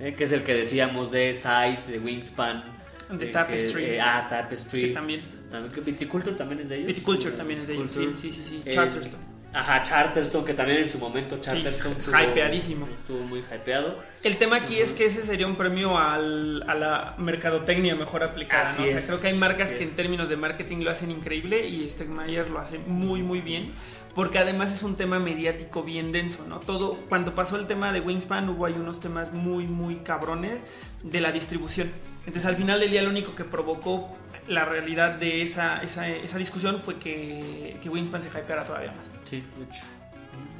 [0.00, 2.64] Eh, que es el que decíamos de Sight, de Wingspan,
[3.10, 3.82] De eh, Tapestry.
[3.84, 4.80] que- eh, ah, Tapestry.
[4.80, 5.20] Que también.
[5.50, 6.88] También que Viticulture también es de ellos.
[6.88, 8.32] Viticulture también es de ellos, sí, Viticulture.
[8.34, 8.62] sí, sí, sí.
[8.64, 9.24] Eh, Charterstone.
[9.54, 12.86] Ajá, Charterstone, que también en su momento Charterstone estuvo- hypeadísimo.
[12.92, 14.02] Estuvo muy hypeado.
[14.22, 18.64] El tema aquí es que ese sería un premio al- a la mercadotecnia mejor aplicada.
[18.64, 18.86] Así ¿no?
[18.88, 19.90] O sea, es, creo que hay marcas que es.
[19.90, 23.72] en términos de marketing lo hacen increíble y Stegmaier lo hace muy, muy bien.
[24.14, 26.58] Porque además es un tema mediático bien denso, ¿no?
[26.60, 30.58] Todo, cuando pasó el tema de Wingspan hubo ahí unos temas muy, muy cabrones
[31.02, 31.90] de la distribución.
[32.26, 34.16] Entonces al final del día lo único que provocó
[34.48, 39.12] la realidad de esa, esa, esa discusión fue que, que Wingspan se hypeara todavía más.
[39.22, 39.84] Sí, de hecho.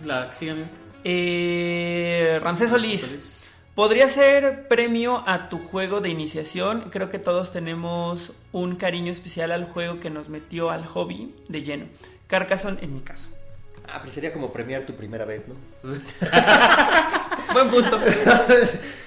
[0.04, 0.66] La amigo.
[1.04, 3.00] Eh, Ramsés Solís.
[3.02, 3.36] Solís.
[3.74, 6.88] Podría ser premio a tu juego de iniciación.
[6.90, 11.62] Creo que todos tenemos un cariño especial al juego que nos metió al hobby de
[11.62, 11.86] lleno.
[12.26, 13.28] Carcassonne en mi caso.
[13.86, 15.54] Ah, pero sería como premiar tu primera vez, ¿no?
[17.52, 18.00] Buen punto.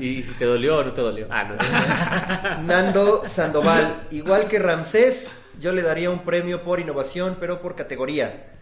[0.00, 1.26] ¿Y si te dolió o no te dolió?
[1.30, 2.62] Ah, no.
[2.66, 8.57] Nando Sandoval, igual que Ramsés, yo le daría un premio por innovación, pero por categoría.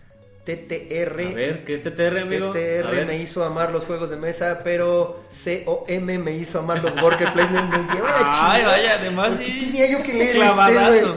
[0.46, 1.20] TTR.
[1.32, 2.52] A ver, ¿qué es TTR, amigo?
[2.52, 7.32] TTR me hizo amar los juegos de mesa, pero COM me hizo amar los worker
[7.32, 7.68] placement.
[7.68, 8.52] Me lleva la chingada.
[8.52, 9.58] Ay, vaya, además ¿Por qué sí.
[9.66, 11.14] tenía yo que leer este, güey?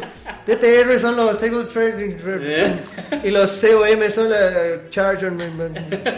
[0.47, 2.79] TTR son los Table Trading Eh.
[3.23, 5.31] y los COM son la Charger.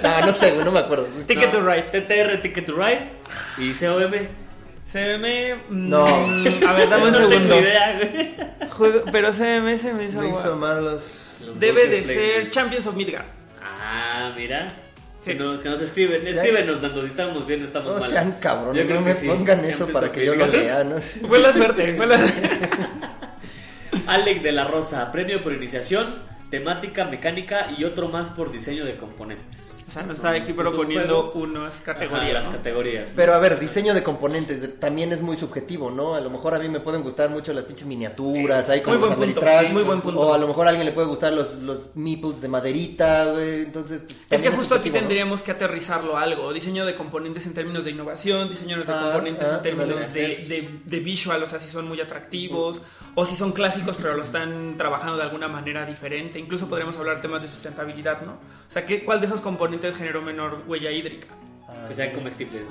[0.04, 1.06] Ah, no sé, güey, no me acuerdo.
[1.28, 1.84] Ticket to Ride.
[1.92, 3.10] TTR, Ticket to Ride.
[3.58, 4.12] Y COM.
[4.86, 5.56] CM.
[5.70, 6.06] mm, No.
[6.06, 7.30] A ver, dame un no segundo.
[7.38, 8.70] tengo idea, güey.
[8.70, 10.20] Juego- pero CM se me hizo.
[10.20, 11.18] Me hizo amar los.
[11.46, 12.50] Los Debe de ser.
[12.50, 13.26] Champions of Midgard.
[13.64, 14.72] Ah, mira.
[15.22, 15.32] Sí.
[15.32, 16.22] Que, nos, que nos escriben.
[16.24, 16.30] Sí.
[16.32, 18.10] Escríbenos, Nando, si estamos bien o estamos No mal.
[18.10, 19.28] sean cabrones, Yo creo no que me sí.
[19.28, 21.20] pongan eso para que yo lo lea, no sé.
[21.28, 22.18] Fue la suerte, fue la
[24.08, 26.16] Alec de la Rosa, premio por iniciación,
[26.50, 29.81] temática, mecánica y otro más por diseño de componentes.
[29.92, 31.40] O sea, no está aquí proponiendo juego.
[31.50, 32.34] unas Ajá, categorías.
[32.34, 32.52] las ¿no?
[32.54, 33.14] categorías.
[33.14, 36.16] Pero a ver, diseño de componentes de- también es muy subjetivo, ¿no?
[36.16, 39.10] A lo mejor a mí me pueden gustar mucho las pinches miniaturas, ahí como Muy
[39.10, 40.22] los buen punto, Ameritrash, sí, muy buen punto.
[40.22, 43.64] O a lo mejor a alguien le puede gustar los, los meeples de maderita, güey.
[43.64, 46.54] Entonces, pues, Es que justo aquí tendríamos que aterrizarlo a algo.
[46.54, 50.08] Diseño de componentes en términos de innovación, diseño de Ah, componentes ah, en términos vale.
[50.08, 52.82] de, de, de visual, o sea, si son muy atractivos,
[53.16, 56.40] o si son clásicos pero lo están trabajando de alguna manera diferente.
[56.40, 58.32] Incluso podríamos hablar temas de sustentabilidad, ¿no?
[58.34, 61.28] O sea, ¿qué, ¿cuál de esos componentes generó menor huella hídrica?
[61.68, 62.64] Ah, Que sean comestibles.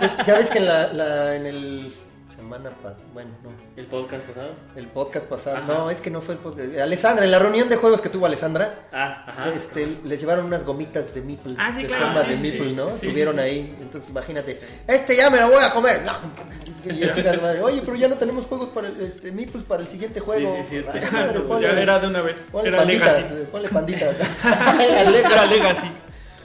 [0.00, 1.94] Pues ya ves que en la, la- en el
[2.36, 4.50] semana pas bueno, no, El podcast pasado.
[4.76, 5.66] el podcast pasado, Ajá.
[5.66, 6.76] no, es que no fue el podcast.
[6.78, 9.48] Alessandra, en la reunión de juegos que tuvo Alessandra, Ah, ajá.
[9.54, 12.42] este, les llevaron unas gomitas de meeple, Ah, sí, de claro, forma sí, de sí,
[12.42, 12.74] meeple, sí.
[12.76, 12.90] ¿no?
[12.92, 13.40] Sí, sí, Tuvieron sí.
[13.40, 16.02] ahí, entonces imagínate, este ya me lo voy a comer.
[16.04, 16.12] No.
[16.84, 19.82] Y yo, chingada madre, Oye, pero ya no tenemos juegos para el, este, meeples para
[19.82, 20.54] el siguiente juego.
[20.58, 21.12] Sí, sí, sí, Ay, sí.
[21.14, 22.36] madre, ponle- ya era de una vez.
[22.52, 23.44] Ponle Era panditas, Legacy.
[23.50, 24.14] ponle panditas.
[24.80, 25.90] Era Legacy.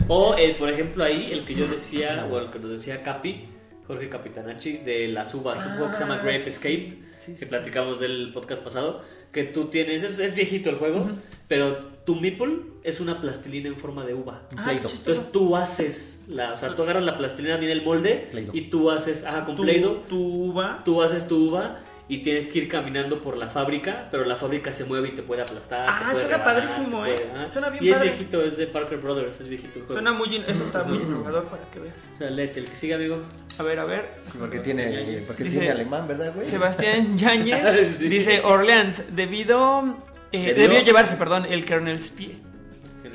[0.08, 3.46] O, el, por ejemplo, ahí el que yo decía, o el que nos decía Capi,
[3.88, 6.50] Jorge Capitanacci, de las uvas, un juego que se llama Ah, Great sí.
[6.50, 7.46] Escape, Sí, sí, que sí.
[7.46, 9.02] platicamos del podcast pasado,
[9.32, 11.10] que tú tienes, es, es viejito el juego,
[11.48, 14.42] pero tu meeple es una plastilina en forma de uva.
[14.58, 14.74] Ah.
[14.74, 18.92] Entonces tú haces, la, o sea, tú agarras la plastilina, viene el molde, y tú
[18.92, 20.80] haces, ah, con Play-Doh, tu uva.
[20.84, 21.80] tú haces tu uva
[22.10, 25.24] y tienes que ir caminando por la fábrica, pero la fábrica se mueve y te
[25.24, 25.88] puede aplastar.
[25.90, 27.16] Ah, puede suena rebanar, padrísimo, ¿eh?
[27.34, 27.52] ajá.
[27.52, 28.10] Suena bien Y es padre.
[28.10, 29.94] viejito, es de Parker Brothers, es viejito el juego.
[29.94, 30.36] Suena muy.
[30.48, 31.96] Eso está muy innovador para que veas.
[32.14, 33.20] O sea, léete, el que sigue, amigo.
[33.58, 34.10] A ver, a ver.
[34.38, 36.46] Porque tiene, porque Dice- tiene alemán, ¿verdad, güey?
[36.46, 38.10] Sebastián Yáñez Sí.
[38.10, 39.98] dice Orleans, debido,
[40.32, 42.36] eh, Debió- debió llevarse, perdón, el kernel spie.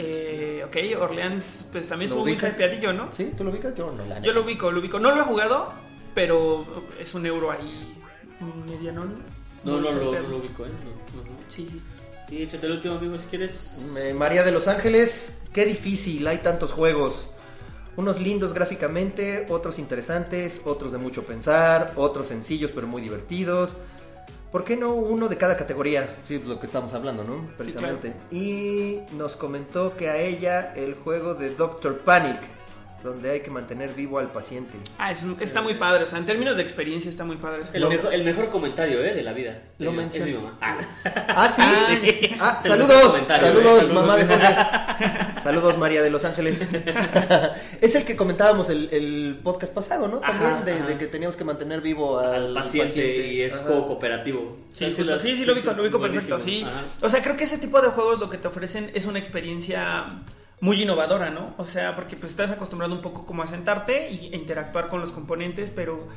[0.00, 3.12] Eh, ok, Orleans pues también ¿Lo estuvo muy hypeadillo, ¿no?
[3.12, 3.32] ¿Sí?
[3.36, 3.74] ¿Tú lo ubicas?
[3.74, 4.98] Yo no, la Yo lo ubico, lo ubico.
[5.00, 5.72] No lo he jugado,
[6.14, 7.94] pero es un euro ahí
[8.40, 9.14] medianón.
[9.64, 10.70] No, no, lo, lo ubico, ¿eh?
[11.14, 11.36] No, no, no.
[11.48, 11.82] Sí, sí.
[12.30, 13.94] Y échate el último, amigo, si quieres.
[13.96, 17.30] Eh, María de los Ángeles, qué difícil, hay tantos juegos.
[17.96, 23.76] Unos lindos gráficamente, otros interesantes, otros de mucho pensar, otros sencillos pero muy divertidos.
[24.52, 26.16] ¿Por qué no uno de cada categoría?
[26.24, 27.48] Sí, lo que estamos hablando, ¿no?
[27.56, 28.14] Precisamente.
[28.30, 32.40] Y nos comentó que a ella el juego de Doctor Panic,
[33.02, 34.76] donde hay que mantener vivo al paciente.
[34.98, 36.02] Ah, es- está muy padre.
[36.02, 37.62] O sea, en términos de experiencia está muy padre.
[37.72, 39.14] El, Lo- mejor, el mejor comentario, ¿eh?
[39.14, 39.62] De la vida.
[39.78, 40.32] Lo mi- es mencioné.
[40.32, 40.58] mi mamá.
[40.60, 40.78] Ah.
[41.28, 41.62] Ah, sí.
[42.00, 42.36] sí.
[42.40, 43.16] Ah, mejor saludos.
[43.26, 43.92] Saludos, ¿eh?
[43.92, 44.56] mamá de Jorge.
[45.42, 46.60] Saludos, María de Los Ángeles.
[47.80, 50.18] es el que comentábamos el, el podcast pasado, ¿no?
[50.18, 50.86] También Ajá, de, ajá.
[50.86, 53.64] de que teníamos que mantener vivo al, Al paciente, y es Ajá.
[53.66, 54.56] juego cooperativo.
[54.72, 56.62] Sí, las- sí, sí, lo ubico, lo ubico perfecto, sí.
[56.66, 56.82] Ajá.
[57.00, 60.06] O sea, creo que ese tipo de juegos lo que te ofrecen es una experiencia
[60.60, 61.54] muy innovadora, ¿no?
[61.56, 65.00] O sea, porque pues estás acostumbrado un poco como a sentarte y, e interactuar con
[65.00, 66.08] los componentes, pero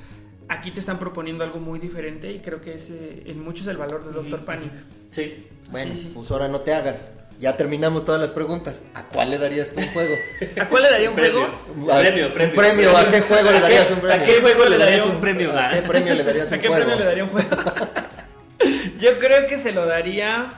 [0.50, 3.68] aquí te están proponiendo algo muy diferente y creo que es eh, en mucho es
[3.70, 4.72] el valor de Doctor Panic.
[5.10, 5.48] Sí.
[5.70, 6.12] Bueno, Sí, sí.
[6.14, 7.10] pues ahora no te hagas.
[7.40, 8.84] Ya terminamos todas las preguntas.
[8.94, 10.14] ¿A cuál le darías tú un juego?
[10.60, 11.48] ¿A cuál le daría un Premio.
[11.76, 11.92] juego?
[11.92, 12.56] ¿A- Premio, un premio.
[12.56, 12.98] premio?
[12.98, 14.16] ¿A qué juego le darías un premio?
[14.22, 15.60] ¿A qué juego le darías un premio?
[15.60, 16.84] ¿A qué premio le darías ¿A un qué juego?
[16.86, 17.50] premio le daría un juego?
[19.00, 20.52] Yo creo que se lo daría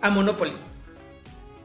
[0.00, 0.54] a Monopoly.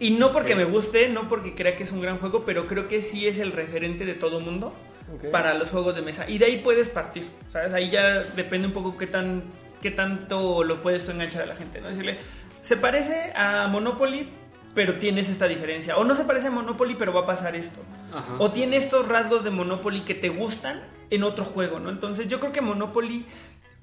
[0.02, 2.88] Y no porque me guste, no porque crea que es un gran juego, pero creo
[2.88, 4.74] que sí es el referente de todo mundo
[5.16, 5.30] Ok.
[5.32, 6.28] para los juegos de mesa.
[6.28, 7.72] Y de ahí puedes partir, ¿sabes?
[7.74, 9.44] Ahí ya depende un poco qué, tan,
[9.80, 11.90] qué tanto lo puedes tú enganchar a la gente, ¿no?
[11.90, 12.18] Decirle,
[12.64, 14.28] se parece a Monopoly,
[14.74, 15.98] pero tienes esta diferencia.
[15.98, 17.82] O no se parece a Monopoly, pero va a pasar esto.
[18.12, 18.36] Ajá.
[18.40, 20.82] O tiene estos rasgos de Monopoly que te gustan
[21.12, 21.92] en otro juego, ¿no?
[21.92, 23.28] Entonces yo creo que Monopoly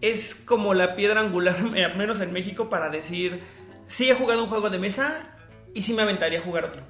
[0.00, 3.40] es como la piedra angular, al menos en México, para decir,
[3.86, 5.34] sí he jugado un juego de mesa
[5.78, 6.82] y sí me aventaría a jugar otro.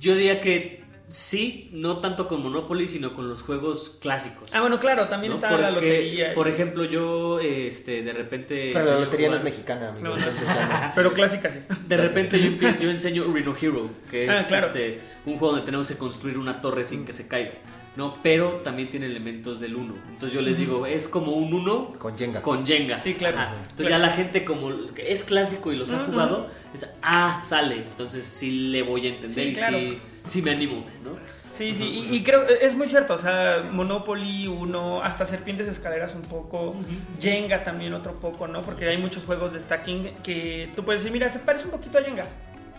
[0.00, 4.50] Yo diría que sí, no tanto con Monopoly, sino con los juegos clásicos.
[4.54, 5.36] Ah, bueno, claro, también ¿no?
[5.36, 6.34] está la lotería.
[6.34, 8.70] Por ejemplo, yo este, de repente.
[8.72, 10.04] Pero la lotería no es mexicana, amigo.
[10.04, 10.16] No, no.
[10.18, 10.54] entonces no.
[10.94, 11.74] Pero clásicas sí.
[11.88, 12.38] De repente
[12.80, 14.66] yo, enseño Reno Hero, que es Ah, claro.
[14.66, 17.52] este, un juego donde tenemos que construir una torre sin que se caiga.
[17.96, 18.14] ¿No?
[18.22, 19.94] Pero también tiene elementos del 1.
[20.10, 22.40] Entonces yo les digo, es como un 1 Con Jenga.
[22.42, 23.00] con Jenga.
[23.00, 23.38] Sí, claro.
[23.38, 23.52] Ajá.
[23.54, 23.90] Entonces Claro.
[24.04, 27.76] ya la gente como es clásico y los ha jugado, es, ah, sale.
[27.78, 29.78] Entonces sí le voy a entender Sí, y claro.
[29.78, 31.10] sí, sí me animo, ¿no?
[31.52, 36.14] Sí, sí, y, y creo, es muy cierto, o sea, Monopoly uno, hasta Serpientes Escaleras
[36.14, 36.74] un poco,
[37.20, 38.62] Jenga también otro poco, ¿no?
[38.62, 41.98] Porque hay muchos juegos de stacking que tú puedes decir, mira, se parece un poquito
[41.98, 42.24] a Jenga,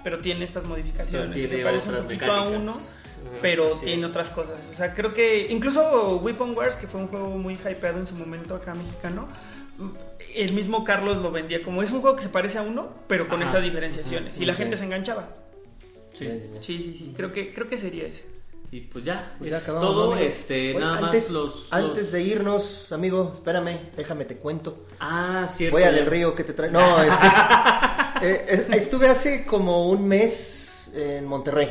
[0.04, 2.64] pero tiene estas modificaciones, Pero tiene se parece un poquito a mecánicas.
[2.64, 2.76] uno,
[3.42, 4.10] pero así tiene es.
[4.10, 4.58] otras cosas.
[4.74, 8.16] O sea, creo que incluso Weapon Wars, que fue un juego muy hypeado en su
[8.16, 9.28] momento acá mexicano,
[10.36, 13.28] el mismo Carlos lo vendía como es un juego que se parece a uno, pero
[13.28, 13.50] con Ajá.
[13.52, 15.30] estas diferenciaciones, y la gente se enganchaba.
[16.14, 16.28] Sí.
[16.60, 18.26] Sí, sí, sí, creo que, creo que sería ese.
[18.74, 20.16] Y pues ya, Pues ya es acabamos, todo.
[20.16, 24.86] este, Oye, nada antes, más los, Antes los- de irnos, amigo, espérame, déjame te cuento.
[25.00, 25.76] Ah, cierto.
[25.76, 25.98] Voy a ya.
[25.98, 26.72] del río que te trae.
[26.72, 27.28] No, este,
[28.22, 31.70] eh, es- estuve hace como un mes en Monterrey.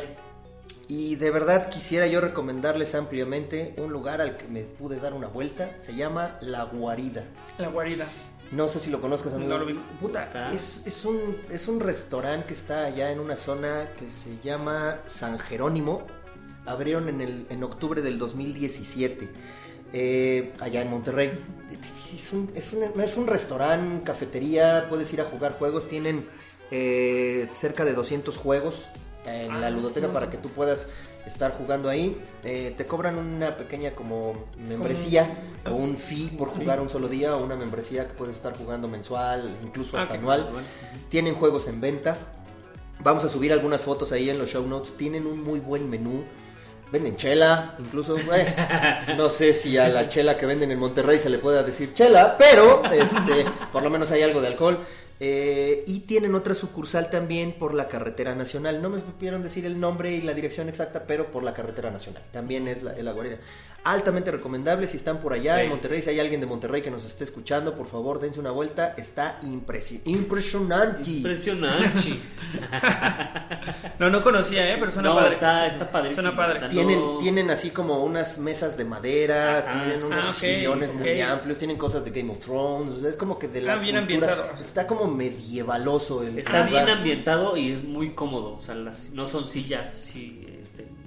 [0.91, 5.29] Y de verdad quisiera yo recomendarles ampliamente un lugar al que me pude dar una
[5.29, 5.73] vuelta.
[5.79, 7.23] Se llama La Guarida.
[7.57, 8.09] La guarida.
[8.51, 9.51] No sé si lo conozcas, amigo.
[9.51, 9.79] No lo vi.
[10.01, 14.37] Puta, es, es un, es un restaurante que está allá en una zona que se
[14.43, 16.05] llama San Jerónimo.
[16.65, 19.29] Abrieron en, el, en octubre del 2017,
[19.93, 21.39] eh, allá en Monterrey.
[22.13, 25.87] Es un, es un, es un restaurante, cafetería, puedes ir a jugar juegos.
[25.87, 26.27] Tienen
[26.69, 28.87] eh, cerca de 200 juegos
[29.25, 30.13] en la Ah, ludoteca no.
[30.13, 30.87] para que tú puedas
[31.25, 32.19] estar jugando ahí.
[32.43, 34.33] Eh, te cobran una pequeña como
[34.67, 35.27] membresía
[35.69, 38.87] o un fee por jugar un solo día o una membresía que puedes estar jugando
[38.87, 40.19] mensual, incluso Ah, hasta ok.
[40.19, 40.49] anual.
[41.09, 42.17] Tienen juegos en venta.
[43.03, 44.95] Vamos a subir algunas fotos ahí en los show notes.
[44.97, 46.23] Tienen un muy buen menú.
[46.91, 48.17] Venden chela, incluso.
[48.17, 48.55] eh,
[49.17, 52.35] no sé si a la chela que venden en Monterrey se le pueda decir chela,
[52.37, 54.79] pero este, por lo menos hay algo de alcohol.
[55.23, 58.81] Eh, y tienen otra sucursal también por la carretera nacional.
[58.81, 62.23] No me supieron decir el nombre y la dirección exacta, pero por la carretera nacional.
[62.31, 63.37] También es la, la guarida.
[63.83, 65.63] Altamente recomendable si están por allá Sí.
[65.63, 66.01] en Monterrey.
[66.03, 68.93] Si hay alguien de Monterrey que nos esté escuchando, por favor dense una vuelta.
[68.95, 71.09] Está impresi- impresionante.
[71.09, 72.19] Impresionante.
[73.99, 74.77] No, no conocía, ¿eh?
[74.79, 75.33] Pero suena no, padre.
[75.33, 76.21] está, está padrísimo.
[76.23, 76.55] Suena padre.
[76.55, 80.33] o sea, Tienen, no- tienen así como unas mesas de madera, Ajá, tienen unos Ah,
[80.33, 83.61] sillones muy amplios, tienen cosas de Game of Thrones, o sea, es como que de
[83.61, 84.59] la Ah, bien cultura- ambientado.
[84.61, 86.85] Está como medievaloso el Está lugar.
[86.85, 88.55] bien ambientado y es muy cómodo.
[88.55, 90.40] O sea, las, no son sillas sí,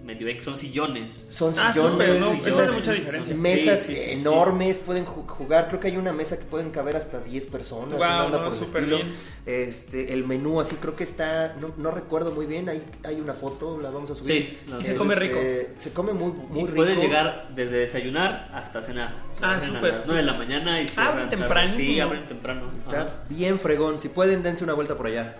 [0.05, 1.29] medio ex, son sillones.
[1.33, 3.35] Son Ah, sillones, súper, no, sillones, mucha diferencia.
[3.35, 4.21] mesas Sí, sí, sí, sí.
[4.21, 7.95] enormes, pueden ju- jugar, creo que hay una mesa que pueden caber hasta 10 personas,
[8.01, 8.97] onda no, por el estilo.
[8.97, 9.15] bien.
[9.47, 13.35] Este, el menú así creo que está, no, no recuerdo muy bien, hay, hay una
[13.35, 14.59] foto, la vamos a subir.
[14.67, 15.39] Sí, se come rico.
[15.79, 16.77] Se come muy, muy Y rico.
[16.77, 19.13] puedes llegar desde desayunar hasta cenar.
[19.43, 19.93] Ah, súper.
[19.93, 21.85] A las 9 de la mañana y cierran Abren tempranísimo.
[21.85, 22.71] Sí, abren temprano.
[22.87, 23.01] Ajá.
[23.03, 25.37] Está bien fregón, si pueden dense una vuelta por allá.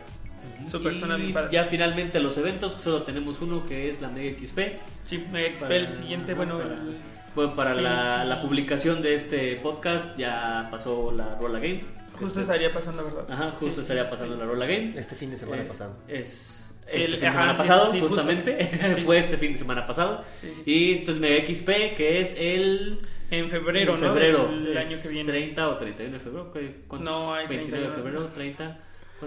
[0.67, 1.49] Y padre.
[1.53, 4.59] ya finalmente los eventos, solo tenemos uno que es la Mega XP.
[5.05, 6.97] Sí, Mega XP, Para- el siguiente, bueno, para- el-
[7.35, 11.83] Bueno, para la, la publicación de este podcast ya pasó la Rola Game.
[12.19, 13.25] justo estaría pasando, ¿verdad?
[13.29, 14.41] Ajá, justo Sí, estaría pasando sí.
[14.41, 14.93] la Rola Game.
[14.97, 15.97] Este fin de semana Eh, pasado.
[16.07, 18.59] Es El- este fin de ajá, semana sí, pasado, sí, justamente.
[18.97, 19.01] Sí.
[19.03, 20.25] Fue este fin de semana pasado.
[20.41, 20.63] Sí, sí.
[20.71, 22.99] Y entonces Mega XP, que es el.
[23.31, 24.07] En febrero, en ¿no?
[24.07, 25.33] febrero, El es año que viene.
[25.33, 26.53] 30 o 31 de febrero.
[26.53, 27.11] ¿qué- cuántos?
[27.11, 27.97] No, hay 29 de 39.
[27.97, 28.79] febrero, 30.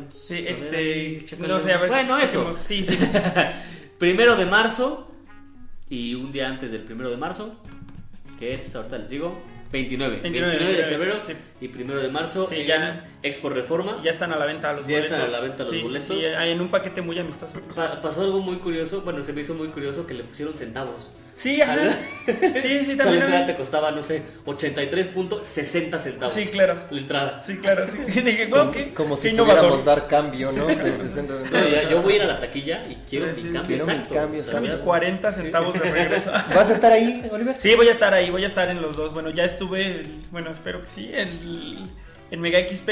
[0.09, 1.25] Sí, este.
[1.39, 1.89] No sé, a ver.
[1.89, 2.55] Bueno, eso.
[2.61, 2.97] Sí, sí.
[3.97, 5.11] primero de marzo
[5.89, 7.61] y un día antes del primero de marzo,
[8.39, 9.41] que es, ahorita les digo,
[9.71, 10.19] 29.
[10.21, 11.33] 29, 29 de febrero sí.
[11.59, 13.07] Y primero de marzo Sí, ya.
[13.23, 13.99] Expo Reforma.
[14.03, 15.11] Ya están a la venta los Ya boletos.
[15.11, 16.07] están a la venta los Sí, sí, boletos.
[16.17, 17.53] Sí, hay en un paquete muy amistoso.
[17.75, 21.11] Pa- pasó algo muy curioso, bueno, se me hizo muy curioso que le pusieron centavos.
[21.35, 21.75] Sí, ajá.
[22.25, 23.23] Sí, sí, O sea, la también.
[23.23, 26.33] entrada te costaba, no sé, 83.60 centavos.
[26.33, 26.75] Sí, claro.
[26.89, 27.43] La entrada.
[27.45, 27.85] Sí, claro.
[27.91, 28.21] Sí.
[28.21, 29.57] Dije, Como, qué, como si innovador.
[29.59, 30.65] pudiéramos dar cambio, ¿no?
[30.67, 33.49] De 60 No, ya- yo voy a ir a la taquilla y quiero Sí, mi
[33.49, 34.13] sí, cambio quiero mi exacto.
[34.15, 34.85] cambio O sea, Son mis exacto.
[34.85, 36.31] 40 centavos de regreso.
[36.31, 37.55] ¿Vas a estar ahí, Oliver?
[37.59, 39.13] Sí, voy a estar ahí, voy a estar en los dos.
[39.13, 41.46] Bueno, ya estuve, el- bueno, espero que sí, el,
[42.31, 42.89] en Mega XP.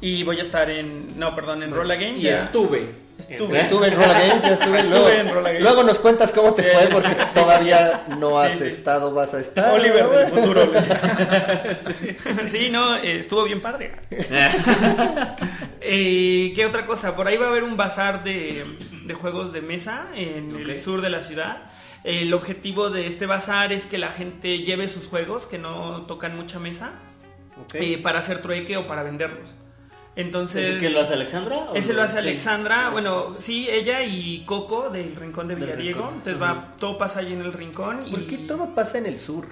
[0.00, 2.18] Y voy a estar en, no, perdón, en Rolla Game.
[2.18, 2.32] Y ya.
[2.32, 3.02] estuve.
[3.18, 3.60] Estuve.
[3.60, 4.78] Estuve en Rolla Games, ya estuve.
[4.78, 5.62] Estuve luego, en Rolla Games.
[5.62, 6.70] luego nos cuentas cómo te Sí.
[6.72, 8.64] fue porque todavía no has Sí, sí.
[8.66, 9.72] estado, vas a estar.
[9.74, 10.10] Oliver ¿no?
[10.10, 10.72] del futuro.
[12.50, 13.92] sí, no, eh, estuvo bien padre.
[15.84, 17.16] Eh, ¿Qué otra cosa?
[17.16, 18.64] Por ahí va a haber un bazar de,
[19.04, 21.64] de juegos de mesa en el sur de la ciudad.
[22.04, 26.36] El objetivo de este bazar es que la gente lleve sus juegos que no tocan
[26.36, 26.92] mucha mesa
[27.74, 29.56] Eh, para hacer trueque o para venderlos.
[30.14, 31.70] Entonces, ¿Ese que lo hace Alexandra?
[31.70, 32.28] o ese lo hace Sí.
[32.28, 36.00] Alexandra, bueno, sí, ella y Coco del Rincón de Villadiego.
[36.00, 38.04] Rincón, Entonces va, todo pasa ahí en el rincón.
[38.10, 39.46] ¿Por y, qué todo pasa en el sur?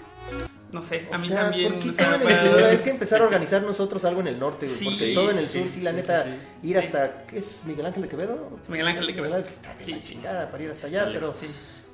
[0.71, 1.73] No sé, a O mí sea, también.
[1.73, 2.51] ¿por qué o sea, todo en me el sur?
[2.51, 5.39] parece- Hay que empezar a organizar nosotros algo en el norte, Sí, porque todo en
[5.39, 6.31] el sí, sur, sí, sí, la sí, neta, sí,
[6.69, 8.59] ir hasta, ¿qué es Miguel Ángel de Quevedo?
[8.69, 9.35] Miguel Ángel de Quevedo.
[9.37, 10.09] Miguel Ángel está de Sí, la sí.
[10.13, 11.33] chingada para ir hasta allá, pero.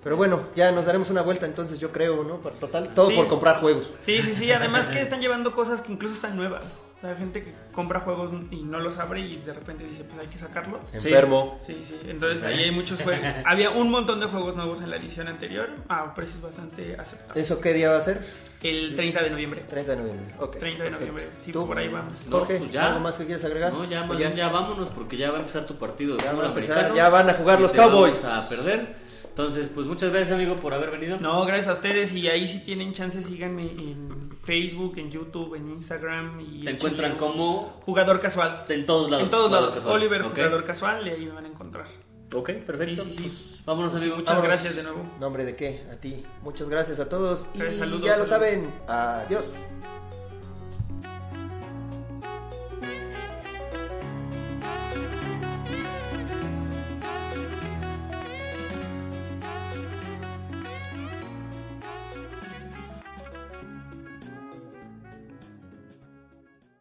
[0.06, 2.36] Pero bueno, ya nos daremos una vuelta entonces, yo creo, ¿no?
[2.36, 3.16] Por total, todo Sí.
[3.16, 3.90] por comprar juegos.
[3.98, 4.52] Sí, sí, sí.
[4.52, 6.84] Además que están llevando cosas que incluso están nuevas.
[6.96, 10.20] O sea, gente que compra juegos y no los abre y de repente dice, pues
[10.20, 10.90] hay que sacarlos.
[10.90, 10.98] Sí.
[10.98, 11.58] Enfermo.
[11.60, 11.98] Sí, sí.
[12.06, 13.24] Entonces ahí hay muchos juegos.
[13.44, 17.42] Había un montón de juegos nuevos en la edición anterior a precios bastante aceptables.
[17.44, 18.24] ¿Eso qué día va a ser?
[18.62, 19.64] El 30 de noviembre.
[19.68, 20.34] 30 de noviembre.
[20.38, 20.56] Ok.
[20.58, 21.12] 30 de perfecto.
[21.12, 21.36] noviembre.
[21.44, 22.12] Sí, ¿Tú, por ahí vamos.
[22.28, 22.86] No, Jorge, pues ya.
[22.86, 23.72] ¿algo más que quieres agregar?
[23.72, 26.32] No, ya, ¿O más bien ya vámonos porque ya va a empezar tu partido Ya
[26.32, 28.22] va a empezar, ya van a jugar los Cowboys.
[28.22, 29.05] vamos a perder.
[29.38, 31.18] Entonces, pues muchas gracias, amigo, por haber venido.
[31.20, 32.14] No, gracias a ustedes.
[32.14, 36.40] Y ahí si tienen chance, síganme en Facebook, en YouTube, en Instagram.
[36.40, 37.20] Y Te en encuentran Chile.
[37.20, 38.64] como Jugador casual.
[38.70, 39.24] en todos lados.
[39.24, 39.74] En todos lados.
[39.74, 39.94] casual.
[39.96, 41.84] Oliver, jugador casual, y ahí me van a encontrar.
[42.32, 43.04] Ok, perfecto.
[43.04, 43.22] Sí, sí, sí.
[43.24, 44.16] Pues, vámonos, amigo.
[44.16, 44.48] Muchas Vámonos.
[44.52, 45.02] gracias de nuevo.
[45.20, 45.84] Nombre de qué?
[45.92, 46.24] A ti.
[46.42, 47.44] Muchas gracias a todos.
[47.54, 48.72] Y saludos, ya lo saben.
[48.88, 49.44] Adiós.